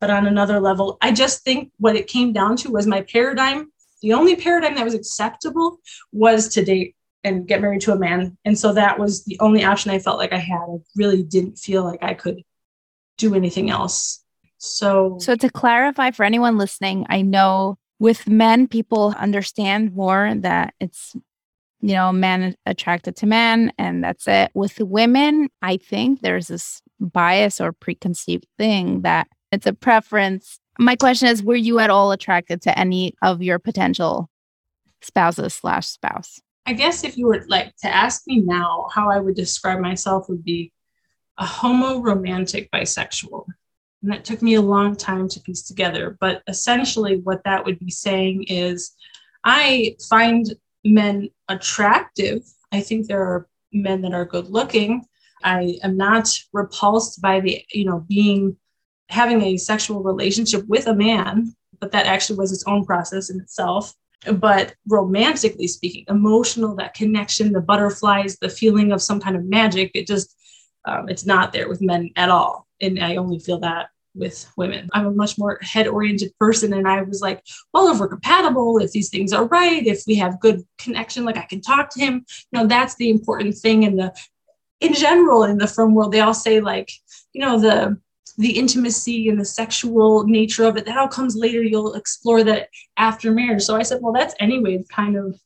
but 0.00 0.10
on 0.10 0.28
another 0.28 0.60
level, 0.60 0.96
I 1.00 1.10
just 1.10 1.42
think 1.42 1.72
what 1.78 1.96
it 1.96 2.06
came 2.06 2.32
down 2.32 2.54
to 2.58 2.70
was 2.70 2.86
my 2.86 3.02
paradigm 3.02 3.72
the 4.02 4.12
only 4.12 4.36
paradigm 4.36 4.74
that 4.76 4.84
was 4.84 4.94
acceptable 4.94 5.78
was 6.12 6.48
to 6.54 6.64
date 6.64 6.94
and 7.24 7.48
get 7.48 7.60
married 7.60 7.80
to 7.82 7.92
a 7.92 7.98
man. 7.98 8.36
And 8.44 8.58
so 8.58 8.72
that 8.74 8.98
was 8.98 9.24
the 9.24 9.38
only 9.40 9.64
option 9.64 9.90
I 9.90 9.98
felt 9.98 10.18
like 10.18 10.32
I 10.32 10.38
had. 10.38 10.60
I 10.60 10.76
really 10.96 11.22
didn't 11.22 11.58
feel 11.58 11.84
like 11.84 12.02
I 12.02 12.14
could 12.14 12.42
do 13.16 13.34
anything 13.34 13.70
else. 13.70 14.24
So 14.58 15.18
So 15.20 15.34
to 15.36 15.50
clarify 15.50 16.10
for 16.10 16.24
anyone 16.24 16.58
listening, 16.58 17.06
I 17.08 17.22
know 17.22 17.78
with 17.98 18.28
men 18.28 18.68
people 18.68 19.14
understand 19.18 19.94
more 19.94 20.32
that 20.36 20.74
it's 20.80 21.16
you 21.80 21.94
know, 21.94 22.12
man 22.12 22.56
attracted 22.66 23.16
to 23.16 23.26
man 23.26 23.72
and 23.78 24.02
that's 24.02 24.26
it. 24.26 24.50
With 24.54 24.78
women, 24.80 25.48
I 25.62 25.76
think 25.76 26.20
there's 26.20 26.48
this 26.48 26.82
bias 27.00 27.60
or 27.60 27.72
preconceived 27.72 28.46
thing 28.58 29.02
that 29.02 29.28
it's 29.52 29.66
a 29.66 29.72
preference. 29.72 30.58
My 30.78 30.96
question 30.96 31.28
is, 31.28 31.42
were 31.42 31.54
you 31.54 31.78
at 31.78 31.90
all 31.90 32.12
attracted 32.12 32.62
to 32.62 32.78
any 32.78 33.14
of 33.22 33.42
your 33.42 33.58
potential 33.58 34.28
spouses 35.02 35.54
slash 35.54 35.86
spouse? 35.86 36.40
I 36.66 36.72
guess 36.72 37.04
if 37.04 37.16
you 37.16 37.26
were 37.26 37.44
like 37.48 37.74
to 37.82 37.88
ask 37.88 38.22
me 38.26 38.40
now, 38.40 38.88
how 38.92 39.10
I 39.10 39.20
would 39.20 39.36
describe 39.36 39.78
myself 39.78 40.28
would 40.28 40.44
be 40.44 40.72
a 41.38 41.46
homo 41.46 42.00
romantic 42.00 42.70
bisexual. 42.72 43.46
And 44.02 44.12
that 44.12 44.24
took 44.24 44.42
me 44.42 44.54
a 44.54 44.62
long 44.62 44.96
time 44.96 45.28
to 45.28 45.40
piece 45.40 45.62
together. 45.62 46.16
But 46.20 46.42
essentially, 46.46 47.16
what 47.16 47.42
that 47.44 47.64
would 47.64 47.78
be 47.78 47.90
saying 47.90 48.44
is 48.44 48.92
I 49.44 49.96
find 50.08 50.46
men 50.84 51.30
attractive. 51.48 52.42
I 52.72 52.80
think 52.80 53.06
there 53.06 53.22
are 53.22 53.48
men 53.72 54.02
that 54.02 54.14
are 54.14 54.24
good 54.24 54.48
looking. 54.48 55.06
I 55.42 55.78
am 55.82 55.96
not 55.96 56.28
repulsed 56.52 57.20
by 57.20 57.40
the, 57.40 57.64
you 57.72 57.84
know, 57.84 58.04
being 58.08 58.56
having 59.08 59.42
a 59.42 59.56
sexual 59.56 60.02
relationship 60.02 60.66
with 60.66 60.86
a 60.86 60.94
man, 60.94 61.54
but 61.80 61.92
that 61.92 62.06
actually 62.06 62.38
was 62.38 62.52
its 62.52 62.64
own 62.66 62.84
process 62.84 63.30
in 63.30 63.40
itself. 63.40 63.94
But 64.32 64.74
romantically 64.86 65.68
speaking, 65.68 66.04
emotional, 66.08 66.74
that 66.76 66.94
connection, 66.94 67.52
the 67.52 67.60
butterflies, 67.60 68.36
the 68.38 68.48
feeling 68.48 68.92
of 68.92 69.00
some 69.00 69.20
kind 69.20 69.36
of 69.36 69.44
magic, 69.44 69.92
it 69.94 70.06
just, 70.06 70.34
um, 70.84 71.08
it's 71.08 71.24
not 71.24 71.52
there 71.52 71.68
with 71.68 71.80
men 71.80 72.10
at 72.16 72.28
all. 72.28 72.67
And 72.80 73.02
I 73.02 73.16
only 73.16 73.38
feel 73.38 73.58
that 73.60 73.88
with 74.14 74.50
women. 74.56 74.88
I'm 74.92 75.06
a 75.06 75.10
much 75.10 75.38
more 75.38 75.58
head 75.62 75.86
oriented 75.86 76.36
person. 76.38 76.72
And 76.72 76.88
I 76.88 77.02
was 77.02 77.20
like, 77.20 77.42
well, 77.72 77.92
if 77.92 78.00
we're 78.00 78.08
compatible, 78.08 78.78
if 78.78 78.92
these 78.92 79.10
things 79.10 79.32
are 79.32 79.46
right, 79.46 79.86
if 79.86 80.02
we 80.06 80.16
have 80.16 80.40
good 80.40 80.62
connection, 80.78 81.24
like 81.24 81.36
I 81.36 81.44
can 81.44 81.60
talk 81.60 81.90
to 81.90 82.00
him, 82.00 82.24
you 82.50 82.58
know, 82.58 82.66
that's 82.66 82.96
the 82.96 83.10
important 83.10 83.56
thing. 83.56 83.84
And 83.84 83.98
the, 83.98 84.14
in 84.80 84.94
general, 84.94 85.44
in 85.44 85.58
the 85.58 85.66
frum 85.66 85.94
world, 85.94 86.12
they 86.12 86.20
all 86.20 86.34
say 86.34 86.60
like, 86.60 86.90
you 87.32 87.40
know, 87.40 87.60
the, 87.60 88.00
the 88.38 88.58
intimacy 88.58 89.28
and 89.28 89.40
the 89.40 89.44
sexual 89.44 90.24
nature 90.24 90.64
of 90.64 90.76
it, 90.76 90.86
that 90.86 90.96
all 90.96 91.08
comes 91.08 91.34
later. 91.34 91.62
You'll 91.62 91.94
explore 91.94 92.44
that 92.44 92.68
after 92.96 93.32
marriage. 93.32 93.62
So 93.62 93.76
I 93.76 93.82
said, 93.82 93.98
well, 94.00 94.12
that's 94.12 94.34
anyway 94.38 94.84
kind 94.90 95.16
of 95.16 95.38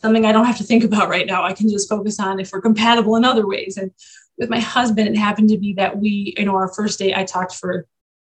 something 0.00 0.24
I 0.24 0.32
don't 0.32 0.46
have 0.46 0.58
to 0.58 0.64
think 0.64 0.84
about 0.84 1.08
right 1.08 1.26
now. 1.26 1.44
I 1.44 1.52
can 1.52 1.68
just 1.68 1.88
focus 1.88 2.18
on 2.20 2.40
if 2.40 2.50
we're 2.52 2.60
compatible 2.60 3.16
in 3.16 3.24
other 3.24 3.46
ways. 3.46 3.76
And 3.76 3.90
with 4.38 4.48
my 4.48 4.60
husband, 4.60 5.08
it 5.08 5.18
happened 5.18 5.50
to 5.50 5.58
be 5.58 5.74
that 5.74 5.98
we, 5.98 6.34
you 6.38 6.44
know, 6.44 6.54
our 6.54 6.72
first 6.72 6.98
date, 6.98 7.16
I 7.16 7.24
talked 7.24 7.54
for 7.54 7.86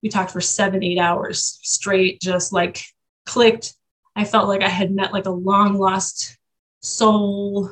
we 0.02 0.08
talked 0.08 0.30
for 0.30 0.40
seven, 0.40 0.82
eight 0.82 0.98
hours 0.98 1.60
straight, 1.62 2.20
just 2.22 2.52
like 2.52 2.82
clicked. 3.26 3.74
I 4.16 4.24
felt 4.24 4.48
like 4.48 4.62
I 4.62 4.68
had 4.68 4.90
met 4.90 5.12
like 5.12 5.26
a 5.26 5.30
long 5.30 5.74
lost 5.74 6.38
soul 6.80 7.70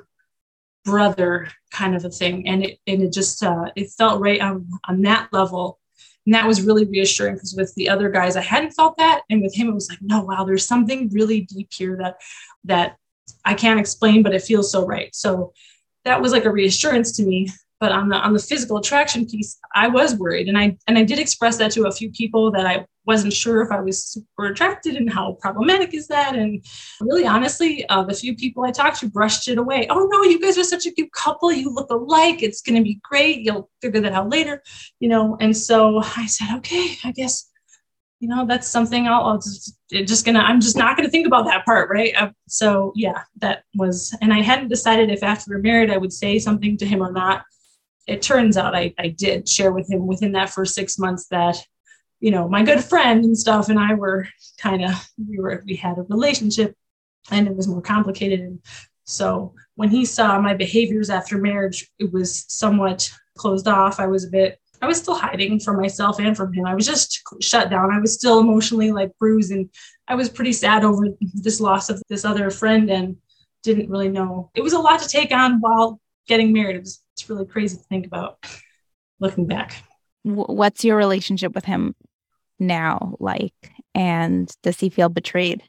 brother 0.84 1.48
kind 1.70 1.96
of 1.96 2.04
a 2.04 2.10
thing. 2.10 2.46
And 2.46 2.64
it, 2.64 2.78
and 2.86 3.02
it 3.02 3.12
just, 3.12 3.42
uh, 3.42 3.70
it 3.76 3.90
felt 3.90 4.20
right 4.20 4.42
on, 4.42 4.68
on 4.86 5.00
that 5.02 5.32
level. 5.32 5.78
And 6.26 6.34
that 6.34 6.46
was 6.46 6.60
really 6.60 6.84
reassuring 6.84 7.34
because 7.34 7.54
with 7.56 7.74
the 7.76 7.88
other 7.88 8.10
guys, 8.10 8.36
I 8.36 8.42
hadn't 8.42 8.72
felt 8.72 8.98
that. 8.98 9.22
And 9.30 9.40
with 9.40 9.54
him, 9.54 9.68
it 9.68 9.74
was 9.74 9.88
like, 9.88 10.02
no, 10.02 10.22
wow, 10.22 10.44
there's 10.44 10.66
something 10.66 11.08
really 11.08 11.40
deep 11.40 11.68
here 11.72 11.96
that, 12.02 12.20
that 12.64 12.96
I 13.44 13.54
can't 13.54 13.80
explain, 13.80 14.22
but 14.22 14.34
it 14.34 14.42
feels 14.42 14.70
so 14.70 14.84
right. 14.84 15.14
So 15.14 15.54
that 16.04 16.20
was 16.20 16.32
like 16.32 16.44
a 16.44 16.52
reassurance 16.52 17.12
to 17.12 17.22
me 17.24 17.48
but 17.80 17.92
on 17.92 18.08
the 18.08 18.16
on 18.16 18.32
the 18.32 18.38
physical 18.38 18.78
attraction 18.78 19.26
piece 19.26 19.58
i 19.74 19.88
was 19.88 20.14
worried. 20.16 20.48
And 20.48 20.58
i 20.58 20.76
and 20.86 20.98
i 20.98 21.04
did 21.04 21.18
express 21.18 21.56
that 21.58 21.70
to 21.72 21.86
a 21.86 21.92
few 21.92 22.10
people 22.10 22.50
that 22.52 22.66
i 22.66 22.86
wasn't 23.06 23.32
sure 23.32 23.62
if 23.62 23.70
i 23.70 23.80
was 23.80 24.04
super 24.04 24.46
attracted 24.46 24.96
and 24.96 25.12
how 25.12 25.36
problematic 25.40 25.94
is 25.94 26.08
that. 26.08 26.36
And 26.36 26.64
really 27.00 27.26
honestly 27.26 27.88
uh, 27.88 28.02
the 28.04 28.14
few 28.14 28.34
people 28.34 28.64
i 28.64 28.70
talked 28.70 29.00
to 29.00 29.08
brushed 29.08 29.48
it 29.48 29.58
away. 29.58 29.86
Oh 29.90 30.08
no 30.10 30.22
you 30.24 30.40
guys 30.40 30.58
are 30.58 30.64
such 30.64 30.86
a 30.86 30.90
cute 30.90 31.12
couple. 31.12 31.52
You 31.52 31.70
look 31.70 31.90
alike. 31.90 32.42
It's 32.42 32.62
going 32.62 32.76
to 32.76 32.82
be 32.82 33.00
great. 33.02 33.40
You'll 33.40 33.70
figure 33.80 34.00
that 34.00 34.12
out 34.12 34.28
later 34.28 34.62
you 35.00 35.08
know? 35.08 35.36
And 35.40 35.56
so 35.56 36.02
i 36.16 36.26
said 36.26 36.56
okay 36.58 36.96
i 37.04 37.12
guess 37.12 37.48
you 38.20 38.28
know 38.28 38.44
that's 38.46 38.66
something 38.66 39.06
I'll, 39.06 39.24
I'll 39.24 39.38
just 39.38 39.78
just 39.90 40.24
gonna 40.24 40.40
I'm 40.40 40.60
just 40.60 40.76
not 40.76 40.96
gonna 40.96 41.08
think 41.08 41.26
about 41.26 41.44
that 41.46 41.64
part 41.64 41.88
right? 41.90 42.12
Uh, 42.16 42.30
so 42.48 42.92
yeah 42.96 43.22
that 43.40 43.62
was 43.76 44.16
and 44.20 44.32
I 44.32 44.42
hadn't 44.42 44.68
decided 44.68 45.10
if 45.10 45.22
after 45.22 45.52
we're 45.52 45.60
married 45.60 45.90
I 45.90 45.98
would 45.98 46.12
say 46.12 46.38
something 46.38 46.76
to 46.78 46.86
him 46.86 47.00
or 47.00 47.12
not 47.12 47.44
it 48.08 48.22
turns 48.22 48.56
out 48.56 48.74
I, 48.74 48.94
I 48.98 49.08
did 49.08 49.48
share 49.48 49.72
with 49.72 49.90
him 49.90 50.06
within 50.06 50.32
that 50.32 50.50
first 50.50 50.74
six 50.74 50.98
months 50.98 51.26
that 51.28 51.56
you 52.20 52.30
know 52.30 52.48
my 52.48 52.64
good 52.64 52.82
friend 52.82 53.24
and 53.24 53.38
stuff 53.38 53.68
and 53.68 53.78
i 53.78 53.94
were 53.94 54.26
kind 54.58 54.84
of 54.84 55.08
we 55.28 55.38
were 55.38 55.62
we 55.66 55.76
had 55.76 55.98
a 55.98 56.02
relationship 56.02 56.74
and 57.30 57.46
it 57.46 57.54
was 57.54 57.68
more 57.68 57.82
complicated. 57.82 58.40
And 58.40 58.60
so 59.04 59.54
when 59.76 59.88
he 59.88 60.04
saw 60.04 60.40
my 60.40 60.54
behaviors 60.54 61.10
after 61.10 61.38
marriage 61.38 61.88
it 61.98 62.12
was 62.12 62.44
somewhat 62.48 63.10
closed 63.36 63.68
off. 63.68 64.00
I 64.00 64.06
was 64.06 64.24
a 64.24 64.30
bit 64.30 64.58
i 64.80 64.86
was 64.86 64.98
still 64.98 65.16
hiding 65.16 65.58
from 65.58 65.76
myself 65.76 66.20
and 66.20 66.36
from 66.36 66.52
him. 66.52 66.64
I 66.64 66.74
was 66.74 66.86
just 66.86 67.22
shut 67.40 67.68
down. 67.68 67.92
I 67.92 67.98
was 67.98 68.14
still 68.14 68.38
emotionally 68.38 68.92
like 68.92 69.16
bruised 69.18 69.52
and 69.52 69.68
i 70.08 70.14
was 70.14 70.28
pretty 70.28 70.52
sad 70.52 70.84
over 70.84 71.06
this 71.34 71.60
loss 71.60 71.90
of 71.90 72.02
this 72.08 72.24
other 72.24 72.50
friend 72.50 72.90
and 72.90 73.16
didn't 73.62 73.90
really 73.90 74.08
know. 74.08 74.50
It 74.54 74.62
was 74.62 74.72
a 74.72 74.78
lot 74.78 75.00
to 75.00 75.08
take 75.08 75.32
on 75.32 75.60
while 75.60 76.00
getting 76.28 76.52
married 76.52 76.76
it 76.76 76.80
was 76.80 77.02
it's 77.14 77.28
really 77.28 77.46
crazy 77.46 77.76
to 77.76 77.82
think 77.84 78.06
about 78.06 78.38
looking 79.18 79.46
back. 79.46 79.82
What's 80.22 80.84
your 80.84 80.96
relationship 80.96 81.54
with 81.54 81.64
him 81.64 81.96
now 82.60 83.16
like? 83.18 83.72
And 83.94 84.48
does 84.62 84.78
he 84.78 84.88
feel 84.88 85.08
betrayed 85.08 85.64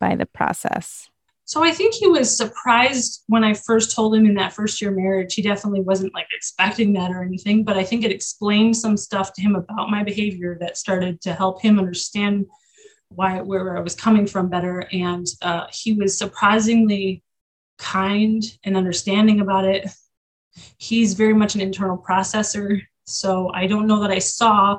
by 0.00 0.16
the 0.16 0.26
process? 0.26 1.08
So 1.44 1.64
I 1.64 1.70
think 1.70 1.94
he 1.94 2.06
was 2.06 2.36
surprised 2.36 3.24
when 3.28 3.42
I 3.42 3.54
first 3.54 3.94
told 3.94 4.14
him 4.14 4.26
in 4.26 4.34
that 4.34 4.52
first 4.52 4.82
year 4.82 4.90
marriage. 4.90 5.34
He 5.34 5.40
definitely 5.40 5.80
wasn't 5.80 6.12
like 6.14 6.26
expecting 6.34 6.92
that 6.94 7.10
or 7.10 7.22
anything, 7.22 7.64
but 7.64 7.76
I 7.78 7.84
think 7.84 8.04
it 8.04 8.12
explained 8.12 8.76
some 8.76 8.96
stuff 8.96 9.32
to 9.34 9.40
him 9.40 9.54
about 9.56 9.88
my 9.88 10.02
behavior 10.02 10.58
that 10.60 10.76
started 10.76 11.20
to 11.22 11.32
help 11.32 11.62
him 11.62 11.78
understand 11.78 12.46
why 13.08 13.40
where 13.40 13.78
I 13.78 13.80
was 13.80 13.94
coming 13.94 14.26
from 14.26 14.50
better. 14.50 14.86
And 14.92 15.26
uh, 15.40 15.66
he 15.72 15.94
was 15.94 16.18
surprisingly 16.18 17.22
kind 17.78 18.44
and 18.64 18.76
understanding 18.76 19.40
about 19.40 19.64
it 19.64 19.88
he's 20.78 21.14
very 21.14 21.34
much 21.34 21.54
an 21.54 21.60
internal 21.60 21.98
processor. 21.98 22.80
So 23.04 23.50
I 23.54 23.66
don't 23.66 23.86
know 23.86 24.00
that 24.00 24.10
I 24.10 24.18
saw 24.18 24.78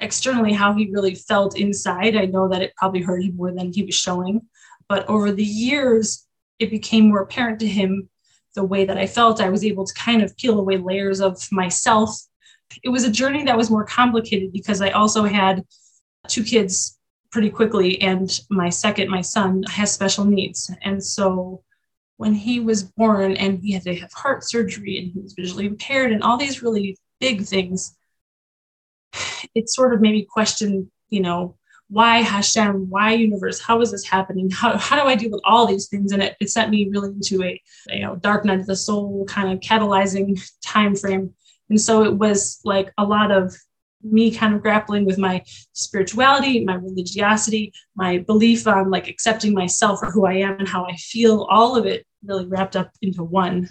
externally 0.00 0.52
how 0.52 0.74
he 0.74 0.90
really 0.90 1.14
felt 1.14 1.58
inside. 1.58 2.16
I 2.16 2.26
know 2.26 2.48
that 2.48 2.62
it 2.62 2.74
probably 2.76 3.02
hurt 3.02 3.22
him 3.22 3.36
more 3.36 3.52
than 3.52 3.72
he 3.72 3.84
was 3.84 3.94
showing. 3.94 4.42
But 4.88 5.08
over 5.08 5.32
the 5.32 5.44
years, 5.44 6.26
it 6.58 6.70
became 6.70 7.08
more 7.08 7.22
apparent 7.22 7.60
to 7.60 7.68
him 7.68 8.08
the 8.54 8.64
way 8.64 8.84
that 8.84 8.98
I 8.98 9.06
felt. 9.06 9.40
I 9.40 9.48
was 9.48 9.64
able 9.64 9.86
to 9.86 9.94
kind 9.94 10.22
of 10.22 10.36
peel 10.36 10.58
away 10.58 10.76
layers 10.76 11.20
of 11.20 11.50
myself. 11.50 12.18
It 12.82 12.90
was 12.90 13.04
a 13.04 13.10
journey 13.10 13.44
that 13.44 13.56
was 13.56 13.70
more 13.70 13.84
complicated 13.84 14.52
because 14.52 14.80
I 14.80 14.90
also 14.90 15.24
had 15.24 15.64
two 16.28 16.44
kids 16.44 16.98
pretty 17.30 17.48
quickly, 17.48 18.00
and 18.02 18.38
my 18.50 18.68
second, 18.68 19.08
my 19.08 19.22
son, 19.22 19.62
has 19.70 19.92
special 19.92 20.24
needs. 20.24 20.70
And 20.82 21.02
so 21.02 21.62
when 22.22 22.34
he 22.34 22.60
was 22.60 22.84
born 22.84 23.36
and 23.36 23.58
he 23.58 23.72
had 23.72 23.82
to 23.82 23.96
have 23.96 24.12
heart 24.12 24.44
surgery 24.44 24.96
and 24.96 25.10
he 25.10 25.18
was 25.18 25.32
visually 25.32 25.66
impaired 25.66 26.12
and 26.12 26.22
all 26.22 26.36
these 26.36 26.62
really 26.62 26.96
big 27.18 27.42
things, 27.42 27.96
it 29.56 29.68
sort 29.68 29.92
of 29.92 30.00
made 30.00 30.12
me 30.12 30.24
question, 30.24 30.88
you 31.10 31.20
know, 31.20 31.56
why 31.88 32.18
Hashem, 32.18 32.88
why 32.88 33.14
universe, 33.14 33.60
how 33.60 33.80
is 33.80 33.90
this 33.90 34.06
happening? 34.06 34.48
How, 34.52 34.78
how 34.78 35.02
do 35.02 35.08
I 35.08 35.16
deal 35.16 35.32
with 35.32 35.40
all 35.44 35.66
these 35.66 35.88
things? 35.88 36.12
And 36.12 36.22
it, 36.22 36.36
it 36.38 36.48
sent 36.48 36.70
me 36.70 36.88
really 36.92 37.08
into 37.08 37.42
a, 37.42 37.60
you 37.88 38.02
know, 38.02 38.14
dark 38.14 38.44
night 38.44 38.60
of 38.60 38.66
the 38.66 38.76
soul 38.76 39.24
kind 39.26 39.52
of 39.52 39.58
catalyzing 39.58 40.40
time 40.64 40.94
frame. 40.94 41.34
And 41.70 41.80
so 41.80 42.04
it 42.04 42.14
was 42.14 42.60
like 42.64 42.92
a 42.98 43.04
lot 43.04 43.32
of 43.32 43.52
me 44.00 44.30
kind 44.30 44.54
of 44.54 44.62
grappling 44.62 45.06
with 45.06 45.18
my 45.18 45.42
spirituality, 45.72 46.64
my 46.64 46.76
religiosity, 46.76 47.72
my 47.96 48.18
belief 48.18 48.68
on 48.68 48.90
like 48.92 49.08
accepting 49.08 49.54
myself 49.54 49.98
for 49.98 50.12
who 50.12 50.24
I 50.24 50.34
am 50.34 50.60
and 50.60 50.68
how 50.68 50.84
I 50.84 50.94
feel, 50.94 51.48
all 51.50 51.74
of 51.74 51.84
it 51.84 52.06
really 52.24 52.46
wrapped 52.46 52.76
up 52.76 52.92
into 53.02 53.22
one. 53.22 53.68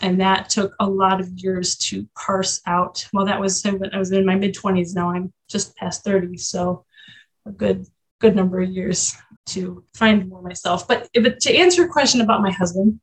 And 0.00 0.20
that 0.20 0.48
took 0.48 0.74
a 0.80 0.88
lot 0.88 1.20
of 1.20 1.28
years 1.36 1.76
to 1.76 2.08
parse 2.16 2.60
out. 2.66 3.06
Well, 3.12 3.26
that 3.26 3.40
was 3.40 3.62
when 3.62 3.94
I 3.94 3.98
was 3.98 4.10
in 4.10 4.24
my 4.24 4.34
mid 4.34 4.54
20s. 4.54 4.94
Now 4.94 5.10
I'm 5.10 5.32
just 5.48 5.76
past 5.76 6.04
30. 6.04 6.38
So 6.38 6.84
a 7.46 7.50
good, 7.50 7.86
good 8.20 8.34
number 8.34 8.60
of 8.60 8.70
years 8.70 9.14
to 9.46 9.84
find 9.94 10.28
more 10.28 10.42
myself. 10.42 10.88
But, 10.88 11.08
but 11.14 11.40
to 11.40 11.54
answer 11.54 11.82
your 11.82 11.92
question 11.92 12.20
about 12.20 12.42
my 12.42 12.50
husband, 12.50 13.00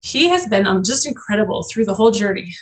he 0.00 0.28
has 0.28 0.46
been 0.46 0.66
um, 0.66 0.82
just 0.82 1.06
incredible 1.06 1.64
through 1.64 1.84
the 1.84 1.94
whole 1.94 2.10
journey 2.10 2.54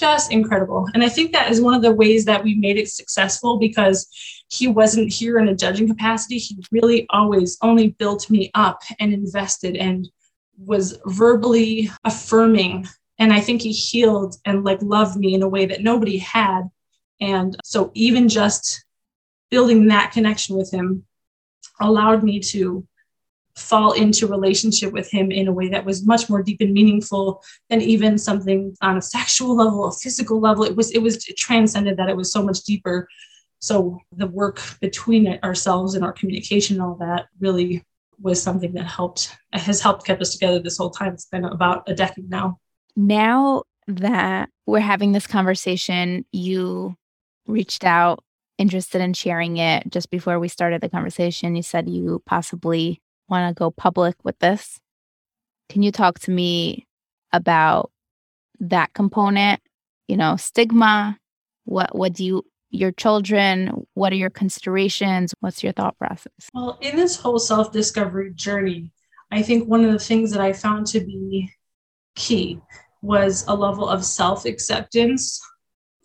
just 0.00 0.32
incredible. 0.32 0.88
And 0.94 1.04
I 1.04 1.08
think 1.10 1.32
that 1.32 1.50
is 1.50 1.60
one 1.60 1.74
of 1.74 1.82
the 1.82 1.92
ways 1.92 2.24
that 2.24 2.42
we 2.42 2.54
made 2.54 2.78
it 2.78 2.88
successful 2.88 3.58
because 3.58 4.08
he 4.48 4.66
wasn't 4.66 5.12
here 5.12 5.38
in 5.38 5.48
a 5.48 5.54
judging 5.54 5.86
capacity. 5.86 6.38
He 6.38 6.58
really 6.72 7.06
always 7.10 7.58
only 7.62 7.88
built 7.88 8.30
me 8.30 8.50
up 8.54 8.82
and 8.98 9.12
invested 9.12 9.76
and 9.76 10.08
was 10.64 10.98
verbally 11.06 11.90
affirming. 12.04 12.86
And 13.18 13.32
I 13.32 13.40
think 13.40 13.62
he 13.62 13.72
healed 13.72 14.36
and 14.44 14.64
like 14.64 14.82
loved 14.82 15.16
me 15.16 15.34
in 15.34 15.42
a 15.42 15.48
way 15.48 15.66
that 15.66 15.82
nobody 15.82 16.18
had. 16.18 16.62
And 17.20 17.56
so 17.64 17.90
even 17.94 18.28
just 18.28 18.84
building 19.50 19.88
that 19.88 20.12
connection 20.12 20.56
with 20.56 20.70
him 20.72 21.04
allowed 21.80 22.22
me 22.22 22.40
to 22.40 22.86
fall 23.56 23.92
into 23.92 24.26
relationship 24.26 24.92
with 24.92 25.10
him 25.10 25.30
in 25.30 25.48
a 25.48 25.52
way 25.52 25.68
that 25.68 25.84
was 25.84 26.06
much 26.06 26.30
more 26.30 26.42
deep 26.42 26.60
and 26.60 26.72
meaningful 26.72 27.42
than 27.68 27.80
even 27.80 28.16
something 28.16 28.74
on 28.80 28.96
a 28.96 29.02
sexual 29.16 29.54
level 29.54 29.86
a 29.86 29.92
physical 29.92 30.40
level 30.40 30.64
it 30.64 30.74
was 30.74 30.90
it 30.92 31.02
was 31.02 31.16
it 31.28 31.36
transcended 31.36 31.96
that 31.96 32.08
it 32.08 32.16
was 32.16 32.32
so 32.32 32.42
much 32.42 32.62
deeper 32.62 33.08
so 33.58 33.98
the 34.16 34.26
work 34.26 34.62
between 34.80 35.38
ourselves 35.42 35.94
and 35.94 36.04
our 36.04 36.12
communication 36.12 36.76
and 36.76 36.82
all 36.82 36.94
that 36.94 37.26
really 37.40 37.84
was 38.20 38.42
something 38.42 38.72
that 38.74 38.84
helped 38.84 39.36
has 39.52 39.80
helped 39.80 40.04
kept 40.04 40.20
us 40.20 40.32
together 40.32 40.58
this 40.58 40.78
whole 40.78 40.90
time 40.90 41.12
it's 41.12 41.26
been 41.26 41.44
about 41.44 41.88
a 41.88 41.94
decade 41.94 42.28
now 42.28 42.58
now 42.96 43.62
that 43.86 44.48
we're 44.66 44.80
having 44.80 45.12
this 45.12 45.26
conversation 45.26 46.24
you 46.32 46.94
reached 47.46 47.84
out 47.84 48.22
interested 48.58 49.00
in 49.00 49.12
sharing 49.14 49.56
it 49.56 49.90
just 49.90 50.10
before 50.10 50.38
we 50.38 50.48
started 50.48 50.80
the 50.80 50.88
conversation 50.88 51.56
you 51.56 51.62
said 51.62 51.88
you 51.88 52.22
possibly 52.26 53.00
want 53.30 53.48
to 53.48 53.58
go 53.58 53.70
public 53.70 54.16
with 54.24 54.38
this. 54.40 54.78
Can 55.70 55.82
you 55.82 55.92
talk 55.92 56.18
to 56.20 56.30
me 56.30 56.86
about 57.32 57.90
that 58.58 58.92
component? 58.92 59.60
You 60.08 60.16
know, 60.16 60.36
stigma. 60.36 61.16
What 61.64 61.96
what 61.96 62.12
do 62.12 62.24
you 62.24 62.44
your 62.70 62.92
children? 62.92 63.86
What 63.94 64.12
are 64.12 64.16
your 64.16 64.30
considerations? 64.30 65.34
What's 65.40 65.62
your 65.62 65.72
thought 65.72 65.98
process? 65.98 66.32
Well, 66.54 66.78
in 66.80 66.96
this 66.96 67.16
whole 67.16 67.38
self 67.38 67.72
discovery 67.72 68.32
journey, 68.34 68.92
I 69.30 69.42
think 69.42 69.68
one 69.68 69.84
of 69.84 69.92
the 69.92 69.98
things 69.98 70.30
that 70.32 70.40
I 70.40 70.52
found 70.52 70.86
to 70.88 71.00
be 71.00 71.50
key 72.16 72.60
was 73.02 73.44
a 73.48 73.54
level 73.54 73.88
of 73.88 74.04
self 74.04 74.44
acceptance 74.44 75.40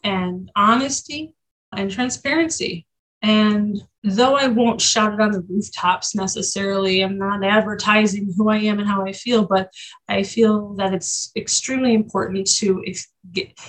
and 0.04 0.52
honesty 0.56 1.34
and 1.72 1.92
transparency. 1.92 2.86
And 3.22 3.82
though 4.04 4.36
I 4.36 4.48
won't 4.48 4.80
shout 4.80 5.14
it 5.14 5.20
on 5.20 5.32
the 5.32 5.42
rooftops 5.42 6.14
necessarily, 6.14 7.02
I'm 7.02 7.18
not 7.18 7.44
advertising 7.44 8.32
who 8.38 8.50
I 8.50 8.58
am 8.58 8.78
and 8.78 8.88
how 8.88 9.04
I 9.04 9.14
feel, 9.14 9.48
but 9.48 9.72
I 10.08 10.22
feel 10.22 10.76
that 10.76 10.94
it's 10.94 11.32
extremely 11.36 11.96
important 11.96 12.48
to 12.58 12.84
get, 13.32 13.60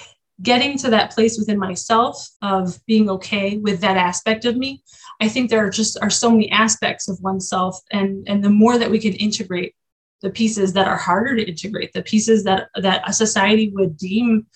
getting 0.43 0.77
to 0.79 0.91
that 0.91 1.13
place 1.13 1.39
within 1.39 1.59
myself 1.59 2.29
of 2.43 2.79
being 2.87 3.09
okay 3.09 3.57
with 3.59 3.81
that 3.81 3.97
aspect 3.97 4.45
of 4.45 4.57
me. 4.57 4.83
I 5.21 5.29
think 5.29 5.49
there 5.49 5.65
are 5.65 5.71
just 5.71 5.99
are 6.03 6.11
so 6.11 6.31
many 6.31 6.51
aspects 6.51 7.09
of 7.09 7.19
oneself, 7.23 7.81
and 7.91 8.27
and 8.29 8.45
the 8.45 8.51
more 8.51 8.79
that 8.79 8.91
we 8.91 8.99
can 8.99 9.15
integrate 9.15 9.75
the 10.23 10.31
pieces 10.31 10.73
that 10.75 10.89
are 10.89 10.97
harder 10.97 11.37
to 11.37 11.49
integrate, 11.49 11.93
the 11.93 12.03
pieces 12.03 12.45
that 12.45 12.69
that 12.77 13.09
a 13.09 13.13
society 13.13 13.71
would 13.75 13.97
deem, 13.97 14.47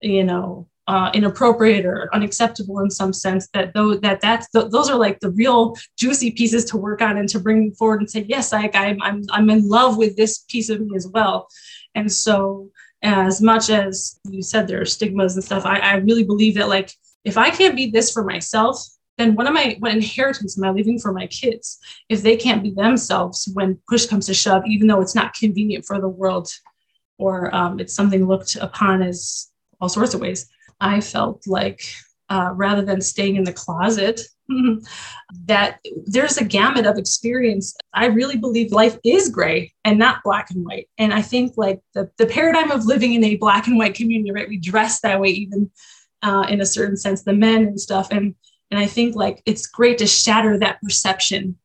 you 0.00 0.24
know, 0.24 0.68
uh, 0.86 1.10
inappropriate 1.14 1.86
or 1.86 2.14
unacceptable 2.14 2.80
in 2.80 2.90
some 2.90 3.12
sense 3.12 3.48
that 3.54 3.72
though 3.72 3.94
that 3.94 4.20
that's 4.20 4.48
th- 4.50 4.70
those 4.70 4.90
are 4.90 4.98
like 4.98 5.18
the 5.20 5.30
real 5.30 5.74
juicy 5.98 6.30
pieces 6.30 6.64
to 6.66 6.76
work 6.76 7.00
on 7.00 7.16
and 7.16 7.28
to 7.28 7.40
bring 7.40 7.72
forward 7.72 8.00
and 8.00 8.10
say 8.10 8.24
yes 8.28 8.52
I, 8.52 8.70
I'm, 8.74 9.00
I'm 9.02 9.22
i'm 9.30 9.48
in 9.48 9.66
love 9.66 9.96
with 9.96 10.14
this 10.16 10.40
piece 10.40 10.68
of 10.68 10.80
me 10.80 10.94
as 10.94 11.06
well 11.06 11.48
and 11.94 12.12
so 12.12 12.70
as 13.04 13.40
much 13.40 13.70
as 13.70 14.18
you 14.28 14.42
said 14.42 14.66
there 14.66 14.80
are 14.80 14.86
stigmas 14.86 15.34
and 15.34 15.44
stuff. 15.44 15.64
I, 15.64 15.78
I 15.78 15.94
really 15.96 16.24
believe 16.24 16.54
that 16.54 16.68
like 16.68 16.92
if 17.24 17.38
i 17.38 17.50
can't 17.50 17.76
be 17.76 17.90
this 17.90 18.10
for 18.12 18.24
myself 18.24 18.82
then 19.18 19.34
what 19.34 19.46
am 19.46 19.56
i 19.56 19.76
what 19.78 19.92
inheritance 19.92 20.58
am 20.58 20.64
i 20.64 20.70
leaving 20.70 20.98
for 20.98 21.12
my 21.12 21.26
kids 21.28 21.78
if 22.08 22.22
they 22.22 22.36
can't 22.36 22.62
be 22.62 22.70
themselves 22.70 23.48
when 23.54 23.78
push 23.88 24.06
comes 24.06 24.26
to 24.26 24.34
shove 24.34 24.62
even 24.66 24.86
though 24.86 25.00
it's 25.00 25.14
not 25.14 25.34
convenient 25.34 25.84
for 25.84 26.00
the 26.00 26.08
world 26.08 26.48
or 27.18 27.54
um, 27.54 27.80
it's 27.80 27.94
something 27.94 28.26
looked 28.26 28.56
upon 28.56 29.02
as 29.02 29.50
all 29.80 29.88
sorts 29.88 30.14
of 30.14 30.20
ways? 30.20 30.48
I 30.80 31.00
felt 31.00 31.46
like 31.46 31.82
uh, 32.28 32.50
rather 32.54 32.82
than 32.82 33.00
staying 33.00 33.36
in 33.36 33.44
the 33.44 33.52
closet, 33.52 34.20
that 35.46 35.80
there's 36.06 36.36
a 36.36 36.44
gamut 36.44 36.86
of 36.86 36.98
experience. 36.98 37.74
I 37.92 38.06
really 38.06 38.36
believe 38.36 38.72
life 38.72 38.98
is 39.04 39.28
gray 39.28 39.72
and 39.84 39.98
not 39.98 40.22
black 40.24 40.50
and 40.50 40.64
white. 40.64 40.88
And 40.98 41.12
I 41.12 41.22
think 41.22 41.54
like 41.56 41.80
the, 41.94 42.10
the 42.18 42.26
paradigm 42.26 42.70
of 42.70 42.84
living 42.84 43.14
in 43.14 43.24
a 43.24 43.36
black 43.36 43.66
and 43.66 43.78
white 43.78 43.94
community, 43.94 44.32
right? 44.32 44.48
We 44.48 44.58
dress 44.58 45.00
that 45.00 45.20
way, 45.20 45.30
even 45.30 45.70
uh, 46.22 46.46
in 46.48 46.60
a 46.60 46.66
certain 46.66 46.96
sense, 46.96 47.22
the 47.22 47.32
men 47.32 47.62
and 47.62 47.80
stuff. 47.80 48.08
And 48.10 48.34
and 48.70 48.80
I 48.80 48.86
think 48.86 49.14
like 49.14 49.42
it's 49.46 49.66
great 49.66 49.98
to 49.98 50.06
shatter 50.06 50.58
that 50.58 50.80
perception 50.82 51.56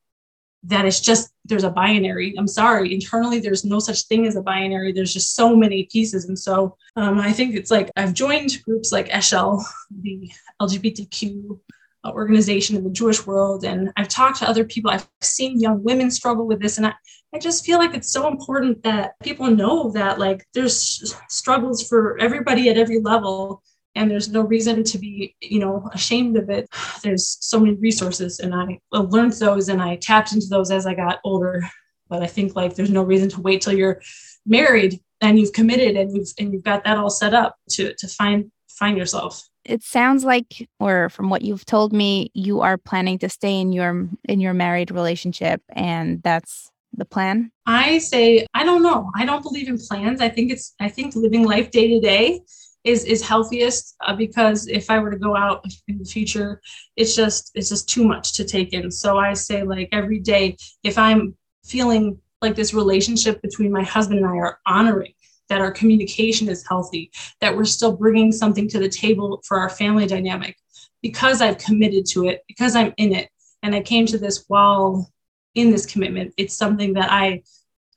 that 0.63 0.86
it's 0.86 1.00
just 1.00 1.32
there's 1.46 1.63
a 1.63 1.70
binary. 1.70 2.36
I'm 2.38 2.48
sorry, 2.48 2.94
internally 2.94 3.39
there's 3.39 3.63
no 3.63 3.80
such 3.80 4.04
thing 4.04 4.28
as 4.28 4.36
a 4.36 4.42
binary. 4.42 4.92
There's 4.92 5.13
just 5.13 5.36
so 5.36 5.56
many 5.56 5.86
pieces, 5.92 6.26
and 6.26 6.38
so 6.38 6.78
um, 6.96 7.20
I 7.20 7.32
think 7.32 7.56
it's 7.56 7.72
like 7.72 7.89
I've 7.96 8.13
joined 8.13 8.62
groups 8.63 8.92
like 8.92 9.10
Eshel, 9.10 9.63
the 10.02 10.32
LGBTQ 10.62 11.60
Uh, 12.06 12.12
organization 12.12 12.78
in 12.78 12.84
the 12.86 12.90
Jewish 12.90 13.28
world, 13.28 13.66
and 13.66 13.92
I've 13.98 14.08
talked 14.08 14.40
to 14.40 14.48
other 14.48 14.64
people. 14.64 14.90
I've 14.90 15.10
seen 15.22 15.60
young 15.60 15.84
women 15.84 16.10
struggle 16.10 16.48
with 16.48 16.62
this, 16.62 16.78
and 16.78 16.88
I, 16.88 16.94
I 17.36 17.40
just 17.40 17.66
feel 17.66 17.78
like 17.78 17.94
it's 17.94 18.12
so 18.12 18.30
important 18.30 18.84
that 18.84 19.20
people 19.22 19.48
know 19.48 19.92
that 19.92 20.18
like 20.18 20.46
there's 20.54 21.14
struggles 21.28 21.86
for 21.86 22.18
everybody 22.20 22.70
at 22.70 22.78
every 22.78 23.02
level 23.02 23.62
and 23.96 24.10
there's 24.10 24.30
no 24.30 24.42
reason 24.42 24.84
to 24.84 24.98
be 24.98 25.36
you 25.42 25.60
know 25.60 25.90
ashamed 25.94 26.38
of 26.38 26.50
it. 26.50 26.70
There's 27.04 27.38
so 27.42 27.60
many 27.60 27.76
resources 27.76 28.40
and 28.40 28.54
i 28.56 28.80
learned 28.92 29.34
those 29.34 29.70
and 29.70 29.82
i 29.82 29.96
tapped 29.98 30.32
into 30.34 30.48
those 30.48 30.72
as 30.72 30.86
i 30.86 30.94
got 30.94 31.20
older. 31.24 31.64
But 32.08 32.24
i 32.24 32.28
think 32.28 32.56
like 32.56 32.76
there's 32.76 32.92
no 32.92 33.04
reason 33.04 33.30
to 33.30 33.42
wait 33.42 33.62
till 33.62 33.74
you're 33.74 34.02
married 34.46 35.00
and 35.22 35.40
you've 35.40 35.54
committed 35.54 35.96
and 35.98 36.16
you've 36.16 36.30
and 36.40 36.54
you've 36.54 36.64
got 36.64 36.84
that 36.84 36.98
all 36.98 37.10
set 37.10 37.34
up 37.34 37.58
to 37.72 37.94
to 37.94 38.08
find 38.08 38.52
find 38.70 38.98
yourself 38.98 39.49
it 39.65 39.84
sounds 39.84 40.24
like 40.24 40.69
or 40.80 41.10
from 41.10 41.30
what 41.30 41.41
you've 41.41 41.65
told 41.65 41.93
me 41.93 42.32
you 42.34 42.62
are 42.62 42.78
planning 42.78 43.19
to 43.19 43.30
stay 43.30 43.60
in 43.60 43.72
your 43.72 44.08
in 44.28 44.39
your 44.39 44.54
married 44.54 44.91
relationship 44.91 45.62
and 45.69 46.22
that's 46.24 46.72
the 46.93 47.06
plan? 47.06 47.52
I 47.65 48.00
say 48.00 48.45
i 48.54 48.63
don't 48.63 48.84
know. 48.84 49.12
I 49.15 49.26
don't 49.26 49.43
believe 49.43 49.67
in 49.67 49.78
plans. 49.78 50.22
I 50.22 50.30
think 50.30 50.52
it's 50.52 50.76
i 50.80 50.89
think 50.89 51.15
living 51.15 51.45
life 51.45 51.72
day 51.72 51.88
to 51.88 52.00
day 52.00 52.41
is 52.84 53.04
is 53.04 53.22
healthiest 53.22 53.95
uh, 54.02 54.15
because 54.15 54.67
if 54.67 54.89
I 54.89 55.00
were 55.00 55.12
to 55.12 55.17
go 55.17 55.36
out 55.36 55.65
in 55.88 55.98
the 55.98 56.06
future, 56.06 56.62
it's 56.95 57.15
just 57.15 57.52
it's 57.56 57.69
just 57.69 57.89
too 57.89 58.06
much 58.06 58.34
to 58.34 58.45
take 58.45 58.74
in. 58.74 58.89
So 58.91 59.17
I 59.17 59.34
say 59.34 59.63
like 59.63 59.89
every 59.91 60.19
day, 60.19 60.58
if 60.84 60.98
I'm 60.98 61.36
feeling 61.65 62.17
like 62.41 62.56
this 62.56 62.74
relationship 62.74 63.41
between 63.41 63.72
my 63.72 63.84
husband 63.84 64.19
and 64.19 64.28
I 64.28 64.38
are 64.38 64.60
honoring 64.65 65.13
that 65.50 65.62
our 65.62 65.72
communication 65.72 66.48
is 66.50 66.66
healthy, 66.68 67.12
that 67.42 67.56
we're 67.56 67.66
still 67.66 67.96
bringing 67.96 68.32
something 68.32 68.68
to 68.70 68.80
the 68.80 68.90
table 68.90 69.42
for 69.46 69.60
our 69.60 69.70
family 69.70 70.06
dynamic, 70.06 70.56
because 71.02 71.42
I've 71.42 71.58
committed 71.58 72.06
to 72.08 72.28
it, 72.28 72.44
because 72.48 72.76
I'm 72.76 72.94
in 72.98 73.14
it, 73.14 73.30
and 73.64 73.76
I 73.76 73.82
came 73.82 74.06
to 74.08 74.18
this 74.18 74.46
while 74.48 75.12
in 75.56 75.72
this 75.72 75.86
commitment. 75.86 76.34
It's 76.38 76.56
something 76.56 76.94
that 76.94 77.12
I 77.12 77.44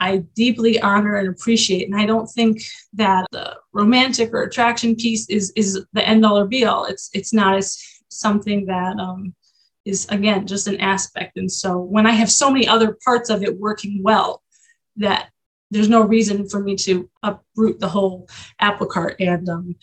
I 0.01 0.25
deeply 0.35 0.81
honor 0.81 1.15
and 1.15 1.29
appreciate. 1.29 1.89
And 1.89 1.99
I 2.01 2.07
don't 2.07 2.27
think 2.27 2.61
that 2.95 3.25
the 3.31 3.57
romantic 3.73 4.33
or 4.33 4.43
attraction 4.43 4.97
piece 4.97 5.29
is 5.29 5.53
is 5.55 5.85
the 5.93 6.07
end 6.07 6.27
all 6.27 6.39
or 6.39 6.47
be 6.47 6.65
all. 6.65 6.87
It's 6.87 7.09
it's 7.15 7.33
not 7.33 7.57
as 7.57 7.81
something 8.09 8.67
that 8.67 8.99
um, 8.99 9.33
is 9.85 10.07
again 10.09 10.47
just 10.47 10.67
an 10.67 10.81
aspect. 10.81 11.37
And 11.37 11.51
so 11.51 11.79
when 11.79 12.07
I 12.07 12.13
have 12.13 12.31
so 12.31 12.51
many 12.51 12.67
other 12.67 12.99
parts 13.05 13.31
of 13.31 13.45
it 13.45 13.57
working 13.57 14.01
well, 14.03 14.43
that 14.97 15.31
there's 15.73 15.89
no 15.89 16.03
reason 16.03 16.49
for 16.49 16.61
me 16.61 16.77
to 16.77 17.11
uproot 17.23 17.81
the 17.81 17.89
whole 17.89 18.29
apple 18.61 18.87
cart. 18.87 19.17
And 19.21 19.49
um, 19.49 19.77